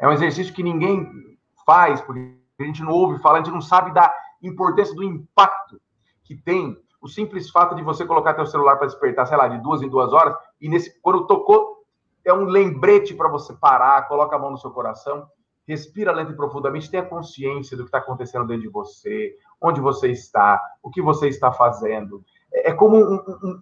É 0.00 0.08
um 0.08 0.12
exercício 0.12 0.54
que 0.54 0.62
ninguém 0.62 1.06
faz, 1.66 2.00
porque 2.00 2.34
a 2.58 2.64
gente 2.64 2.82
não 2.82 2.92
ouve 2.92 3.20
falar, 3.20 3.40
a 3.40 3.42
gente 3.42 3.52
não 3.52 3.60
sabe 3.60 3.92
da 3.92 4.12
importância 4.42 4.94
do 4.94 5.04
impacto 5.04 5.80
que 6.24 6.34
tem 6.34 6.76
o 7.00 7.08
simples 7.08 7.50
fato 7.50 7.74
de 7.74 7.82
você 7.82 8.04
colocar 8.04 8.34
teu 8.34 8.46
celular 8.46 8.76
para 8.76 8.86
despertar, 8.86 9.26
sei 9.26 9.36
lá, 9.36 9.48
de 9.48 9.62
duas 9.62 9.82
em 9.82 9.88
duas 9.88 10.12
horas, 10.12 10.34
e 10.60 10.68
nesse 10.68 11.00
quando 11.00 11.26
tocou, 11.26 11.84
é 12.24 12.32
um 12.32 12.44
lembrete 12.44 13.14
para 13.14 13.28
você 13.28 13.54
parar, 13.54 14.08
coloca 14.08 14.34
a 14.34 14.38
mão 14.38 14.50
no 14.50 14.58
seu 14.58 14.70
coração 14.70 15.28
respira 15.68 16.12
lento 16.12 16.32
e 16.32 16.36
profundamente, 16.36 16.90
tenha 16.90 17.04
consciência 17.04 17.76
do 17.76 17.82
que 17.82 17.88
está 17.88 17.98
acontecendo 17.98 18.46
dentro 18.46 18.62
de 18.62 18.68
você, 18.70 19.36
onde 19.60 19.82
você 19.82 20.10
está, 20.10 20.58
o 20.82 20.90
que 20.90 21.02
você 21.02 21.28
está 21.28 21.52
fazendo. 21.52 22.24
É, 22.50 22.70
é 22.70 22.72
como 22.72 22.96
um, 22.96 23.16
um, 23.16 23.60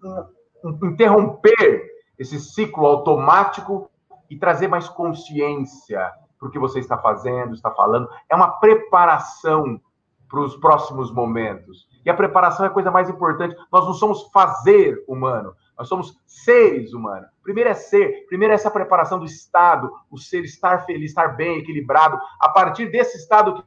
um, 0.64 0.70
um 0.70 0.86
interromper 0.86 1.95
esse 2.18 2.40
ciclo 2.40 2.86
automático 2.86 3.90
e 4.28 4.36
trazer 4.36 4.68
mais 4.68 4.88
consciência 4.88 6.12
para 6.38 6.48
o 6.48 6.50
que 6.50 6.58
você 6.58 6.80
está 6.80 6.98
fazendo, 6.98 7.54
está 7.54 7.70
falando. 7.70 8.08
É 8.28 8.34
uma 8.34 8.58
preparação 8.58 9.80
para 10.28 10.40
os 10.40 10.56
próximos 10.56 11.12
momentos. 11.12 11.88
E 12.04 12.10
a 12.10 12.14
preparação 12.14 12.64
é 12.64 12.68
a 12.68 12.72
coisa 12.72 12.90
mais 12.90 13.08
importante. 13.08 13.56
Nós 13.72 13.84
não 13.84 13.94
somos 13.94 14.28
fazer 14.32 15.02
humano, 15.08 15.54
nós 15.78 15.88
somos 15.88 16.18
seres 16.26 16.92
humanos. 16.92 17.28
Primeiro 17.42 17.70
é 17.70 17.74
ser, 17.74 18.26
primeiro 18.26 18.52
é 18.52 18.54
essa 18.54 18.70
preparação 18.70 19.18
do 19.18 19.24
estado, 19.24 19.92
o 20.10 20.18
ser 20.18 20.44
estar 20.44 20.84
feliz, 20.84 21.10
estar 21.10 21.36
bem, 21.36 21.58
equilibrado. 21.58 22.18
A 22.40 22.48
partir 22.48 22.90
desse 22.90 23.18
estado 23.18 23.64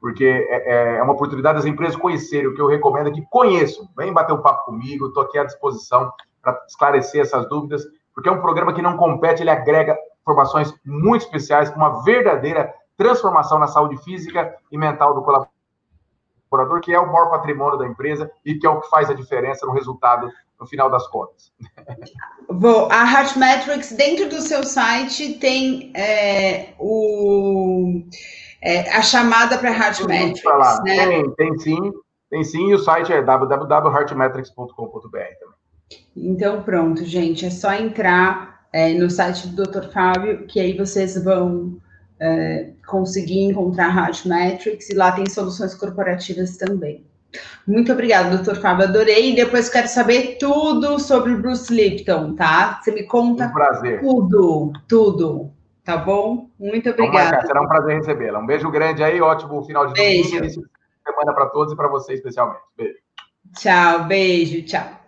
porque 0.00 0.24
é, 0.24 0.70
é, 0.70 0.96
é, 0.96 1.02
uma 1.02 1.12
oportunidade 1.12 1.58
das 1.58 1.66
empresas 1.66 1.96
conhecerem. 1.96 2.48
O 2.48 2.54
que 2.54 2.60
eu 2.60 2.68
recomendo 2.68 3.08
é 3.08 3.12
que 3.12 3.24
conheçam. 3.30 3.88
Vem 3.96 4.12
bater 4.12 4.32
um 4.32 4.42
papo 4.42 4.64
comigo, 4.66 5.08
estou 5.08 5.22
aqui 5.22 5.38
à 5.38 5.44
disposição 5.44 6.12
para 6.42 6.60
esclarecer 6.68 7.22
essas 7.22 7.48
dúvidas, 7.48 7.82
porque 8.14 8.28
é 8.28 8.32
um 8.32 8.40
programa 8.40 8.72
que 8.72 8.82
não 8.82 8.96
compete, 8.96 9.42
ele 9.42 9.50
agrega 9.50 9.96
informações 10.24 10.74
muito 10.84 11.22
especiais, 11.22 11.70
uma 11.74 12.02
verdadeira 12.02 12.74
transformação 12.96 13.58
na 13.58 13.66
saúde 13.66 14.02
física 14.02 14.56
e 14.72 14.78
mental 14.78 15.14
do 15.14 15.22
colaborador 15.22 16.80
que 16.80 16.92
é 16.92 16.98
o 16.98 17.12
maior 17.12 17.30
patrimônio 17.30 17.78
da 17.78 17.86
empresa 17.86 18.30
e 18.44 18.54
que 18.54 18.66
é 18.66 18.70
o 18.70 18.80
que 18.80 18.88
faz 18.88 19.10
a 19.10 19.14
diferença 19.14 19.66
no 19.66 19.72
resultado 19.72 20.30
no 20.58 20.66
final 20.66 20.90
das 20.90 21.06
contas. 21.08 21.52
Vou, 22.48 22.88
a 22.90 23.10
Heartmetrics, 23.10 23.92
dentro 23.92 24.28
do 24.28 24.40
seu 24.40 24.62
site, 24.64 25.34
tem 25.34 25.92
é, 25.94 26.74
o, 26.78 28.02
é, 28.62 28.88
a 28.90 29.02
chamada 29.02 29.58
para 29.58 29.70
Heartmetrics. 29.70 30.44
Né? 30.84 31.06
Tem, 31.06 31.30
tem 31.34 31.58
sim, 31.58 31.92
tem 32.30 32.44
sim, 32.44 32.70
e 32.70 32.74
o 32.74 32.78
site 32.78 33.12
é 33.12 33.20
www.heartmetrics.com.br 33.20 35.08
também. 35.10 35.54
Então, 36.16 36.62
pronto, 36.62 37.04
gente, 37.04 37.44
é 37.44 37.50
só 37.50 37.72
entrar 37.72 38.53
é, 38.74 38.92
no 38.92 39.08
site 39.08 39.46
do 39.46 39.62
Dr. 39.62 39.84
Fábio, 39.84 40.46
que 40.48 40.58
aí 40.58 40.76
vocês 40.76 41.22
vão 41.22 41.78
é, 42.18 42.70
conseguir 42.84 43.44
encontrar 43.44 43.86
a 43.86 44.06
Heartmetrics, 44.06 44.90
e 44.90 44.94
lá 44.94 45.12
tem 45.12 45.26
soluções 45.26 45.76
corporativas 45.76 46.56
também. 46.56 47.06
Muito 47.64 47.92
obrigada, 47.92 48.36
doutor 48.36 48.56
Fábio. 48.56 48.86
Adorei. 48.86 49.30
E 49.30 49.36
depois 49.36 49.68
quero 49.68 49.86
saber 49.86 50.38
tudo 50.40 50.98
sobre 50.98 51.32
o 51.32 51.38
Bruce 51.38 51.72
Lipton, 51.72 52.34
tá? 52.34 52.80
Você 52.82 52.90
me 52.90 53.04
conta 53.04 53.46
um 53.46 53.52
prazer. 53.52 54.00
tudo, 54.00 54.72
tudo. 54.88 55.50
Tá 55.84 55.96
bom? 55.96 56.48
Muito 56.58 56.90
obrigada. 56.90 57.46
Será 57.46 57.62
um 57.62 57.68
prazer 57.68 57.96
recebê-la. 57.98 58.40
Um 58.40 58.46
beijo 58.46 58.70
grande 58.72 59.04
aí, 59.04 59.20
ótimo 59.20 59.62
final 59.64 59.86
de 59.86 59.92
beijo. 59.94 60.30
domingo, 60.30 60.50
semana 61.06 61.32
para 61.32 61.46
todos 61.46 61.72
e 61.72 61.76
para 61.76 61.88
você 61.88 62.14
especialmente. 62.14 62.60
Beijo. 62.76 62.98
Tchau, 63.56 64.04
beijo, 64.04 64.62
tchau. 64.64 65.03